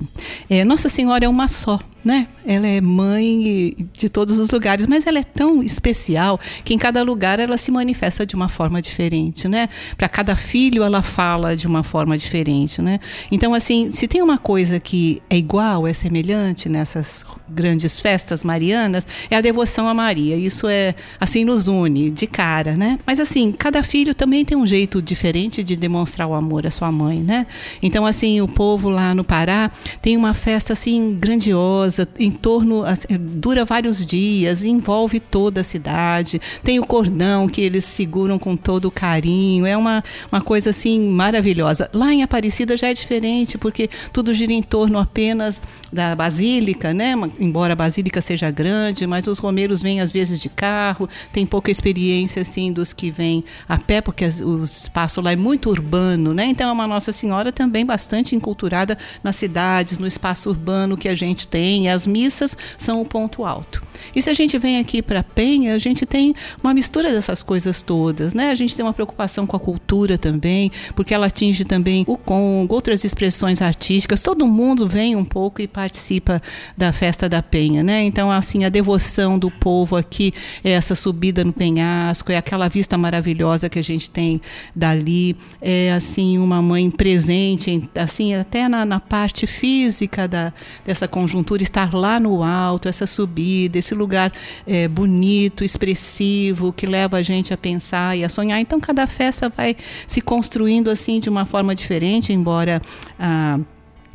é, 0.49 0.65
Nossa 0.65 0.89
Senhora 0.89 1.23
é 1.23 1.29
uma 1.29 1.47
só 1.47 1.79
né? 2.07 2.29
Ela 2.45 2.65
é 2.65 2.79
mãe 2.79 3.75
de 3.91 4.07
todos 4.07 4.39
os 4.39 4.49
lugares, 4.49 4.87
mas 4.87 5.05
ela 5.05 5.19
é 5.19 5.23
tão 5.23 5.61
especial 5.61 6.39
que 6.63 6.73
em 6.73 6.77
cada 6.77 7.03
lugar 7.03 7.37
ela 7.37 7.57
se 7.57 7.69
manifesta 7.69 8.25
de 8.25 8.33
uma 8.33 8.47
forma 8.47 8.81
diferente, 8.81 9.49
né? 9.49 9.67
Para 9.97 10.07
cada 10.07 10.33
filho 10.37 10.83
ela 10.83 11.01
fala 11.01 11.53
de 11.53 11.67
uma 11.67 11.83
forma 11.83 12.17
diferente, 12.17 12.81
né? 12.81 13.01
Então 13.29 13.53
assim, 13.53 13.91
se 13.91 14.07
tem 14.07 14.21
uma 14.21 14.37
coisa 14.37 14.79
que 14.79 15.21
é 15.29 15.35
igual, 15.35 15.85
é 15.85 15.93
semelhante 15.93 16.69
nessas 16.69 17.25
grandes 17.49 17.99
festas 17.99 18.41
marianas, 18.41 19.05
é 19.29 19.35
a 19.35 19.41
devoção 19.41 19.85
a 19.89 19.93
Maria. 19.93 20.37
Isso 20.37 20.69
é 20.69 20.95
assim 21.19 21.43
nos 21.43 21.67
une 21.67 22.09
de 22.09 22.25
cara, 22.25 22.77
né? 22.77 22.97
Mas 23.05 23.19
assim, 23.19 23.51
cada 23.51 23.83
filho 23.83 24.15
também 24.15 24.45
tem 24.45 24.57
um 24.57 24.65
jeito 24.65 25.01
diferente 25.01 25.61
de 25.61 25.75
demonstrar 25.75 26.25
o 26.25 26.33
amor 26.33 26.65
à 26.65 26.71
sua 26.71 26.89
mãe, 26.89 27.19
né? 27.19 27.45
Então 27.83 28.05
assim, 28.05 28.39
o 28.39 28.47
povo 28.47 28.89
lá 28.89 29.13
no 29.13 29.25
Pará 29.25 29.69
tem 30.01 30.15
uma 30.15 30.33
festa 30.33 30.71
assim 30.71 31.17
grandiosa, 31.19 31.96
em 32.19 32.31
torno 32.31 32.83
assim, 32.83 33.07
dura 33.19 33.63
vários 33.63 34.05
dias, 34.05 34.63
envolve 34.63 35.19
toda 35.19 35.61
a 35.61 35.63
cidade. 35.63 36.41
Tem 36.63 36.79
o 36.79 36.85
cordão 36.85 37.47
que 37.47 37.61
eles 37.61 37.85
seguram 37.85 38.37
com 38.37 38.57
todo 38.57 38.91
carinho. 38.91 39.65
É 39.65 39.77
uma, 39.77 40.03
uma 40.31 40.41
coisa 40.41 40.71
assim 40.71 41.09
maravilhosa. 41.09 41.89
Lá 41.93 42.13
em 42.13 42.23
Aparecida 42.23 42.75
já 42.75 42.89
é 42.89 42.93
diferente, 42.93 43.57
porque 43.57 43.89
tudo 44.11 44.33
gira 44.33 44.51
em 44.51 44.61
torno 44.61 44.99
apenas 44.99 45.61
da 45.91 46.15
basílica, 46.15 46.93
né? 46.93 47.13
Embora 47.39 47.73
a 47.73 47.75
basílica 47.75 48.21
seja 48.21 48.51
grande, 48.51 49.07
mas 49.07 49.27
os 49.27 49.39
romeiros 49.39 49.81
vêm 49.81 50.01
às 50.01 50.11
vezes 50.11 50.41
de 50.41 50.49
carro, 50.49 51.09
tem 51.31 51.45
pouca 51.45 51.71
experiência 51.71 52.41
assim 52.41 52.71
dos 52.71 52.93
que 52.93 53.09
vêm 53.09 53.43
a 53.67 53.77
pé, 53.77 54.01
porque 54.01 54.25
o 54.43 54.63
espaço 54.63 55.21
lá 55.21 55.31
é 55.31 55.35
muito 55.35 55.69
urbano, 55.69 56.33
né? 56.33 56.45
Então 56.45 56.69
é 56.69 56.71
uma 56.71 56.87
Nossa 56.87 57.11
Senhora 57.11 57.51
também 57.51 57.85
bastante 57.85 58.35
enculturada 58.35 58.97
nas 59.23 59.35
cidades, 59.35 59.97
no 59.97 60.07
espaço 60.07 60.49
urbano 60.49 60.97
que 60.97 61.07
a 61.07 61.15
gente 61.15 61.47
tem. 61.47 61.86
As 61.89 62.07
missas 62.07 62.57
são 62.77 63.01
o 63.01 63.05
ponto 63.05 63.45
alto. 63.45 63.83
E 64.15 64.21
se 64.21 64.29
a 64.29 64.33
gente 64.33 64.57
vem 64.57 64.79
aqui 64.79 65.01
para 65.01 65.23
Penha, 65.23 65.73
a 65.73 65.77
gente 65.77 66.05
tem 66.05 66.33
uma 66.63 66.73
mistura 66.73 67.11
dessas 67.11 67.43
coisas 67.43 67.81
todas, 67.81 68.33
né? 68.33 68.49
A 68.49 68.55
gente 68.55 68.75
tem 68.75 68.83
uma 68.85 68.93
preocupação 68.93 69.45
com 69.45 69.55
a 69.55 69.59
cultura 69.59 70.17
também, 70.17 70.71
porque 70.95 71.13
ela 71.13 71.27
atinge 71.27 71.65
também 71.65 72.03
o 72.07 72.17
Congo, 72.17 72.73
outras 72.73 73.03
expressões 73.03 73.61
artísticas. 73.61 74.21
Todo 74.21 74.47
mundo 74.47 74.87
vem 74.87 75.15
um 75.15 75.25
pouco 75.25 75.61
e 75.61 75.67
participa 75.67 76.41
da 76.75 76.91
festa 76.91 77.27
da 77.27 77.41
Penha, 77.41 77.83
né? 77.83 78.03
Então, 78.03 78.31
assim, 78.31 78.65
a 78.65 78.69
devoção 78.69 79.37
do 79.37 79.49
povo 79.49 79.95
aqui 79.95 80.33
é 80.63 80.71
essa 80.71 80.95
subida 80.95 81.43
no 81.43 81.53
penhasco, 81.53 82.31
é 82.31 82.37
aquela 82.37 82.67
vista 82.67 82.97
maravilhosa 82.97 83.69
que 83.69 83.79
a 83.79 83.83
gente 83.83 84.09
tem 84.09 84.41
dali, 84.75 85.35
é 85.61 85.91
assim 85.91 86.37
uma 86.37 86.61
mãe 86.61 86.89
presente, 86.89 87.89
assim 87.95 88.33
até 88.35 88.67
na, 88.67 88.85
na 88.85 88.99
parte 88.99 89.47
física 89.47 90.27
da, 90.27 90.53
dessa 90.85 91.07
conjuntura 91.07 91.61
estar 91.67 91.93
lá 91.93 92.19
no 92.19 92.43
alto, 92.43 92.87
essa 92.87 93.05
subida, 93.05 93.77
esse 93.77 93.93
lugar 93.93 94.31
é, 94.65 94.87
bonito, 94.87 95.63
expressivo, 95.63 96.73
que 96.73 96.85
leva 96.85 97.17
a 97.17 97.21
gente 97.21 97.53
a 97.53 97.57
pensar 97.57 98.17
e 98.17 98.23
a 98.23 98.29
sonhar. 98.29 98.59
Então, 98.59 98.79
cada 98.79 99.05
festa 99.07 99.49
vai 99.49 99.75
se 100.05 100.21
construindo 100.21 100.89
assim 100.89 101.19
de 101.19 101.29
uma 101.29 101.45
forma 101.45 101.75
diferente, 101.75 102.33
embora. 102.33 102.81
Ah, 103.19 103.59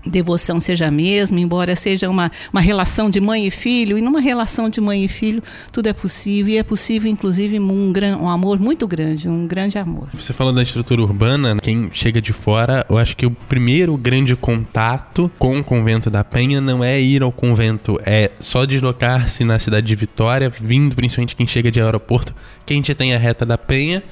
devoção 0.07 0.61
seja 0.61 0.89
a 0.89 0.91
mesma, 0.91 1.41
embora 1.41 1.75
seja 1.75 2.09
uma, 2.11 2.31
uma 2.53 2.61
relação 2.61 3.09
de 3.09 3.21
mãe 3.21 3.47
e 3.47 3.51
filho, 3.51 3.97
e 3.97 4.03
numa 4.03 4.21
relação 4.21 4.69
de 4.69 4.81
mãe 4.81 5.05
e 5.05 5.09
filho 5.09 5.43
tudo 5.71 5.89
é 5.89 5.93
possível, 5.93 6.53
e 6.53 6.59
é 6.59 6.63
possível 6.63 7.11
inclusive 7.11 7.59
um, 7.59 7.93
gran, 7.93 8.19
um 8.19 8.29
amor 8.29 8.59
muito 8.59 8.87
grande, 8.87 9.29
um 9.29 9.47
grande 9.47 9.79
amor. 9.79 10.09
Você 10.13 10.33
falou 10.33 10.53
da 10.53 10.63
estrutura 10.63 11.03
urbana, 11.03 11.57
quem 11.61 11.91
chega 11.93 12.21
de 12.21 12.33
fora, 12.33 12.85
eu 12.89 12.99
acho 12.99 13.17
que 13.17 13.27
o 13.27 13.31
primeiro 13.31 13.97
grande 13.97 14.37
contato 14.37 15.31
com 15.39 15.59
o 15.59 15.65
convento 15.65 16.11
da 16.11 16.23
Penha 16.23 16.61
não 16.61 16.85
é 16.85 17.01
ir 17.01 17.23
ao 17.23 17.33
convento, 17.33 17.99
é 18.05 18.31
só 18.39 18.65
deslocar-se 18.65 19.45
na 19.45 19.59
cidade 19.59 19.87
de 19.87 19.95
Vitória, 19.95 20.51
vindo 20.51 20.95
principalmente 20.95 21.37
quem 21.37 21.47
chega 21.47 21.71
de 21.71 21.81
aeroporto, 21.81 22.35
quem 22.67 22.83
gente 22.83 22.95
tem 22.95 23.15
a 23.15 23.19
reta 23.19 23.47
da 23.47 23.57
Penha, 23.57 24.03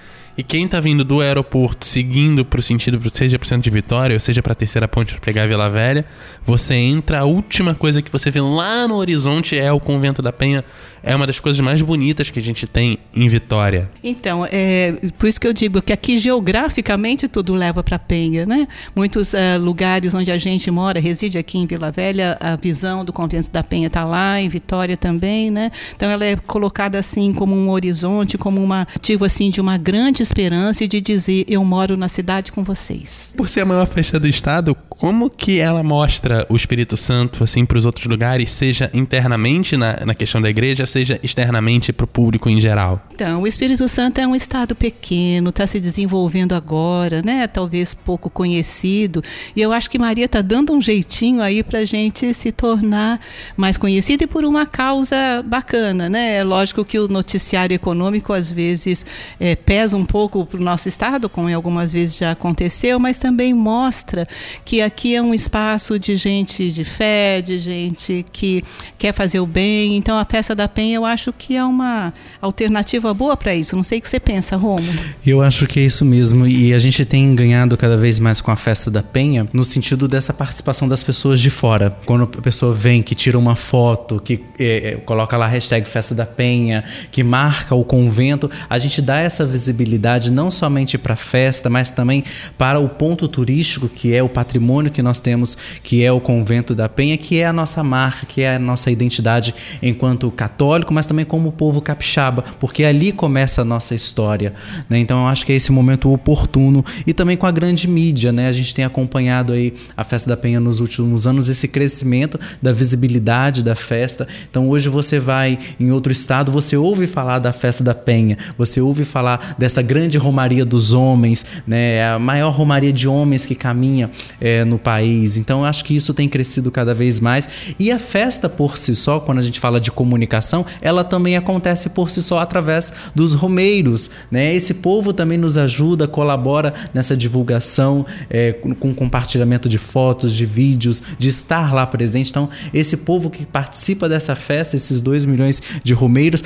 e 0.41 0.43
quem 0.43 0.67
tá 0.67 0.81
vindo 0.81 1.05
do 1.05 1.21
aeroporto 1.21 1.87
seguindo 1.87 2.47
pro 2.47 2.63
sentido, 2.63 2.99
seja 3.11 3.39
pro 3.39 3.47
centro 3.47 3.65
de 3.65 3.71
Vitória, 3.71 4.15
ou 4.15 4.21
seja 4.21 4.43
pra 4.43 4.55
terceira 4.55 4.89
ponte 4.89 5.13
pra 5.13 5.21
pegar 5.21 5.43
a 5.43 5.47
Vila 5.47 5.69
Velha, 5.69 6.07
você 6.47 6.75
entra, 6.75 7.19
a 7.19 7.25
última 7.25 7.75
coisa 7.75 8.01
que 8.01 8.11
você 8.11 8.31
vê 8.31 8.41
lá 8.41 8.89
no 8.89 8.95
horizonte 8.95 9.59
é 9.59 9.71
o 9.71 9.79
Convento 9.79 10.23
da 10.23 10.33
Penha. 10.33 10.65
É 11.03 11.17
uma 11.17 11.27
das 11.27 11.41
coisas 11.41 11.59
mais 11.61 11.81
bonitas 11.81 12.31
que 12.31 12.39
a 12.39 12.43
gente 12.43 12.67
tem 12.67 12.99
em 13.15 13.27
Vitória. 13.27 13.91
Então, 14.05 14.47
é 14.51 14.93
por 15.19 15.27
isso 15.27 15.41
que 15.41 15.47
eu 15.47 15.53
digo 15.53 15.81
que 15.81 15.95
aqui 15.95 16.19
geograficamente 16.19 17.27
tudo 17.27 17.55
leva 17.55 17.83
para 17.83 17.99
Penha, 17.99 18.45
né? 18.45 18.69
Muitos 18.95 19.33
uh, 19.33 19.59
lugares 19.59 20.15
onde 20.15 20.31
a 20.31 20.37
gente 20.37 20.71
mora, 20.71 21.01
reside 21.01 21.39
aqui 21.39 21.59
em 21.59 21.67
Vila 21.67 21.91
Velha, 21.91 22.37
a 22.39 22.55
visão 22.57 23.03
do 23.03 23.13
Convento 23.15 23.51
da 23.51 23.65
Penha 23.65 23.87
está 23.87 24.05
lá, 24.05 24.41
em 24.41 24.49
Vitória 24.49 24.97
também, 24.97 25.51
né? 25.51 25.71
Então 25.95 26.11
ela 26.11 26.25
é 26.25 26.37
colocada 26.37 26.99
assim 26.99 27.33
como 27.33 27.57
um 27.57 27.71
horizonte, 27.71 28.37
como 28.37 28.63
uma 28.63 28.87
motivo 29.11 29.25
assim 29.25 29.51
de 29.51 29.61
uma 29.61 29.77
grande 29.77 30.23
esperança 30.31 30.85
e 30.85 30.89
de 30.89 31.01
dizer 31.01 31.45
eu 31.49 31.65
moro 31.65 31.97
na 31.97 32.09
cidade 32.09 32.53
com 32.53 32.63
vocês. 32.63 33.33
Por 33.37 33.49
ser 33.49 33.61
a 33.61 33.67
maior 33.67 33.87
festa 33.87 34.19
do 34.19 34.29
estado, 34.29 34.75
como 34.89 35.29
que 35.29 35.59
ela 35.59 35.83
mostra 35.83 36.47
o 36.49 36.57
Espírito 36.57 36.97
Santo 36.97 37.43
assim 37.43 37.65
para 37.65 37.79
os 37.79 37.85
outros 37.85 38.07
lugares, 38.07 38.51
seja 38.51 38.91
internamente 38.95 39.77
na, 39.77 40.05
na 40.05 40.15
questão 40.15 40.41
da 40.41 40.49
igreja, 40.49 40.87
seja 40.87 41.19
externamente 41.23 41.93
para 41.93 42.05
o 42.05 42.07
público 42.07 42.49
em 42.49 42.61
geral? 42.61 43.03
Então, 43.15 43.43
o 43.43 43.47
Espírito 43.47 43.89
Santo 43.89 44.21
é 44.21 44.27
um 44.27 44.37
estado 44.37 44.77
pequeno, 44.77 45.51
está 45.51 45.67
se 45.67 45.81
desenvolvendo 45.81 46.55
agora, 46.55 47.23
né? 47.23 47.47
Talvez 47.47 47.95
pouco 47.95 48.31
conhecido. 48.31 49.23
E 49.57 49.61
eu 49.61 49.73
acho 49.73 49.91
que 49.91 49.99
Maria 49.99 50.27
está 50.27 50.43
dando 50.43 50.73
um 50.73 50.81
jeitinho 50.81 51.43
aí 51.43 51.63
para 51.63 51.81
a 51.81 51.85
gente 51.85 52.33
se 52.35 52.53
tornar 52.53 53.21
mais 53.57 53.77
conhecido 53.77 54.25
e 54.25 54.27
por 54.27 54.45
uma 54.45 54.67
causa 54.67 55.43
bacana, 55.45 56.09
né? 56.09 56.37
É 56.37 56.45
lógico 56.45 56.85
que 56.85 56.99
o 56.99 57.09
noticiário 57.09 57.75
econômico 57.75 58.33
às 58.33 58.51
vezes 58.51 59.05
é, 59.39 59.57
pesa 59.57 59.97
um 59.97 60.05
pouco 60.11 60.45
para 60.45 60.59
o 60.59 60.63
nosso 60.63 60.89
estado, 60.89 61.29
como 61.29 61.49
algumas 61.55 61.93
vezes 61.93 62.19
já 62.19 62.33
aconteceu, 62.33 62.99
mas 62.99 63.17
também 63.17 63.55
mostra 63.55 64.27
que 64.65 64.83
aqui 64.83 65.15
é 65.15 65.23
um 65.23 65.33
espaço 65.33 66.01
de 66.01 66.17
gente 66.17 66.73
de 66.73 66.85
fé, 66.85 67.41
de 67.41 67.59
gente 67.59 68.27
que 68.33 68.61
quer 68.99 69.15
fazer 69.15 69.39
o 69.39 69.47
bem. 69.47 69.97
Então 69.97 70.19
a 70.19 70.25
festa 70.25 70.53
da 70.53 70.67
Penha 70.67 70.97
eu 70.97 71.05
acho 71.05 71.33
que 71.33 71.55
é 71.55 71.65
uma 71.65 72.13
alternativa 72.43 73.15
boa 73.15 73.37
para 73.37 73.55
isso. 73.55 73.77
Não 73.77 73.85
sei 73.85 73.99
o 73.99 74.03
que 74.03 74.09
você 74.09 74.19
pensa, 74.19 74.57
Romulo. 74.57 74.99
Eu 75.25 75.41
acho 75.41 75.65
que 75.67 75.79
é 75.79 75.85
isso 75.85 76.05
mesmo 76.05 76.45
e 76.45 76.75
a 76.75 76.79
gente 76.79 77.05
tem 77.05 77.33
ganhado 77.37 77.77
cada 77.77 77.97
vez 77.97 78.19
mais 78.19 78.41
com 78.41 78.51
a 78.51 78.57
festa 78.57 78.91
da 78.91 79.05
Penha 79.05 79.49
no 79.53 79.63
sentido 79.63 80.09
dessa 80.09 80.35
participação 80.35 80.89
das 80.89 81.05
pessoas 81.05 81.41
de 81.41 81.51
fora. 81.51 81.97
Quando 82.05 82.25
a 82.25 82.43
pessoa 82.43 82.75
vem, 82.75 83.01
que 83.01 83.15
tira 83.15 83.39
uma 83.39 83.55
foto, 83.55 84.21
que 84.21 84.43
é, 84.59 84.89
é 84.89 84.95
coloca 84.97 85.37
lá 85.37 85.47
a 85.47 85.49
hashtag 85.49 85.89
festa 85.89 86.17
da 86.17 86.27
Penha, 86.27 86.83
que 87.13 87.23
marca 87.23 87.77
o 87.77 87.85
convento, 87.85 88.51
a 88.69 88.77
gente 88.77 89.01
dá 89.01 89.21
essa 89.21 89.47
visibilidade 89.47 90.00
não 90.31 90.51
somente 90.51 90.97
para 90.97 91.15
a 91.15 91.17
festa, 91.17 91.69
mas 91.71 91.91
também 91.91 92.25
para 92.57 92.79
o 92.79 92.89
ponto 92.89 93.29
turístico 93.29 93.89
que 93.89 94.15
é 94.15 94.23
o 94.23 94.29
patrimônio 94.29 94.61
patrimônio 94.61 94.91
que 94.91 95.03
nós 95.03 95.21
temos, 95.21 95.57
que 95.83 96.05
é 96.05 96.13
o 96.13 96.21
Convento 96.21 96.75
da 96.75 96.89
Penha, 96.89 97.17
que 97.17 97.39
é 97.39 97.47
a 97.47 97.53
nossa 97.53 97.83
marca, 97.83 98.27
que 98.27 98.43
é 98.43 98.57
a 98.57 98.59
nossa 98.59 98.91
identidade 98.91 99.55
enquanto 99.83 100.31
católico, 100.31 100.93
mas 100.93 101.07
também 101.07 101.25
como 101.25 101.53
povo 101.53 101.81
capixaba, 101.81 102.45
porque 102.59 102.85
ali 102.85 103.13
começa 103.13 103.63
a 103.63 103.65
nossa 103.65 103.95
história. 103.95 104.53
Né? 104.89 104.99
Então 104.99 105.23
eu 105.23 105.29
acho 105.29 105.47
que 105.47 105.53
é 105.53 105.57
esse 105.57 105.73
momento 105.73 106.13
oportuno 106.13 106.85
e 107.07 107.13
também 107.13 107.37
com 107.37 107.47
a 107.47 107.51
grande 107.51 107.89
mídia, 107.89 108.33
né? 108.33 108.49
A 108.49 108.53
gente 108.53 108.75
tem 108.75 108.85
acompanhado 108.85 109.53
aí 109.53 109.73
a 109.97 110.05
Festa 110.05 110.29
da 110.29 110.37
Penha 110.37 110.61
nos 110.61 110.81
últimos 110.81 111.27
anos, 111.27 111.49
esse 111.49 111.67
crescimento 111.67 112.39
da 112.61 112.73
visibilidade 112.73 113.63
da 113.63 113.75
festa. 113.75 114.27
Então 114.51 114.69
hoje 114.69 114.89
você 114.89 115.19
vai 115.19 115.59
em 115.79 115.91
outro 115.91 116.13
estado, 116.13 116.53
você 116.53 116.77
ouve 116.77 117.07
falar 117.07 117.39
da 117.39 117.53
Festa 117.53 117.83
da 117.83 117.95
Penha, 117.95 118.37
você 118.59 118.81
ouve 118.81 119.05
falar 119.05 119.55
dessa 119.59 119.83
grande 119.91 120.17
romaria 120.19 120.65
dos 120.65 120.93
homens, 120.93 121.45
né? 121.67 122.13
A 122.13 122.17
maior 122.17 122.51
romaria 122.51 122.93
de 122.93 123.09
homens 123.09 123.45
que 123.45 123.57
caminha 123.57 124.09
é, 124.41 124.65
no 124.65 124.79
país. 124.79 125.37
Então 125.37 125.65
acho 125.65 125.85
que 125.85 125.97
isso 125.97 126.15
tem 126.15 126.29
crescido 126.29 126.71
cada 126.71 126.95
vez 126.95 127.19
mais. 127.19 127.49
E 127.77 127.91
a 127.91 127.99
festa 127.99 128.49
por 128.49 128.79
si 128.79 128.95
só, 128.95 129.19
quando 129.19 129.39
a 129.39 129.43
gente 129.43 129.59
fala 129.59 129.81
de 129.81 129.91
comunicação, 129.91 130.65
ela 130.81 131.03
também 131.03 131.37
acontece 131.37 131.91
por 131.91 132.09
si 132.09 132.23
só 132.23 132.39
através 132.39 132.93
dos 133.17 133.35
romeiros. 133.35 134.13
Né? 134.31 134.55
Esse 134.55 134.75
povo 134.75 135.13
também 135.13 135.37
nos 135.37 135.59
ajuda, 135.59 136.07
colabora 136.07 136.73
nessa 136.95 137.17
divulgação, 137.17 138.07
é, 138.29 138.53
com 138.53 138.95
compartilhamento 138.95 139.69
de 139.69 139.77
fotos, 139.79 140.33
de 140.33 140.47
vídeos, 140.47 141.03
de 141.19 141.29
estar 141.31 141.75
lá 141.75 141.85
presente. 141.85 142.31
Então, 142.31 142.49
esse 142.73 142.99
povo 142.99 143.29
que 143.29 143.45
participa 143.45 144.09
dessa 144.09 144.37
festa, 144.37 144.77
esses 144.77 145.03
2 145.03 145.27
milhões 145.27 145.61
de 145.83 145.93
romeiros, 145.95 146.45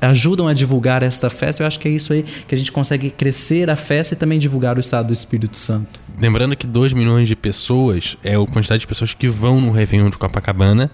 ajudam 0.00 0.48
a 0.48 0.54
divulgar 0.54 1.02
esta 1.02 1.28
festa. 1.28 1.62
Eu 1.62 1.66
acho 1.66 1.78
que 1.78 1.86
é 1.86 1.90
isso 1.90 2.14
aí 2.14 2.24
que 2.48 2.54
a 2.54 2.58
gente 2.58 2.69
consegue 2.70 3.10
crescer 3.10 3.68
a 3.70 3.76
festa 3.76 4.14
e 4.14 4.16
também 4.16 4.38
divulgar 4.38 4.76
o 4.76 4.80
estado 4.80 5.08
do 5.08 5.12
Espírito 5.12 5.56
Santo. 5.56 6.00
Lembrando 6.18 6.56
que 6.56 6.66
2 6.66 6.92
milhões 6.92 7.28
de 7.28 7.34
pessoas 7.34 8.16
é 8.22 8.34
a 8.34 8.46
quantidade 8.46 8.80
de 8.80 8.86
pessoas 8.86 9.14
que 9.14 9.28
vão 9.28 9.60
no 9.60 9.70
Réveillon 9.70 10.10
de 10.10 10.18
Copacabana. 10.18 10.90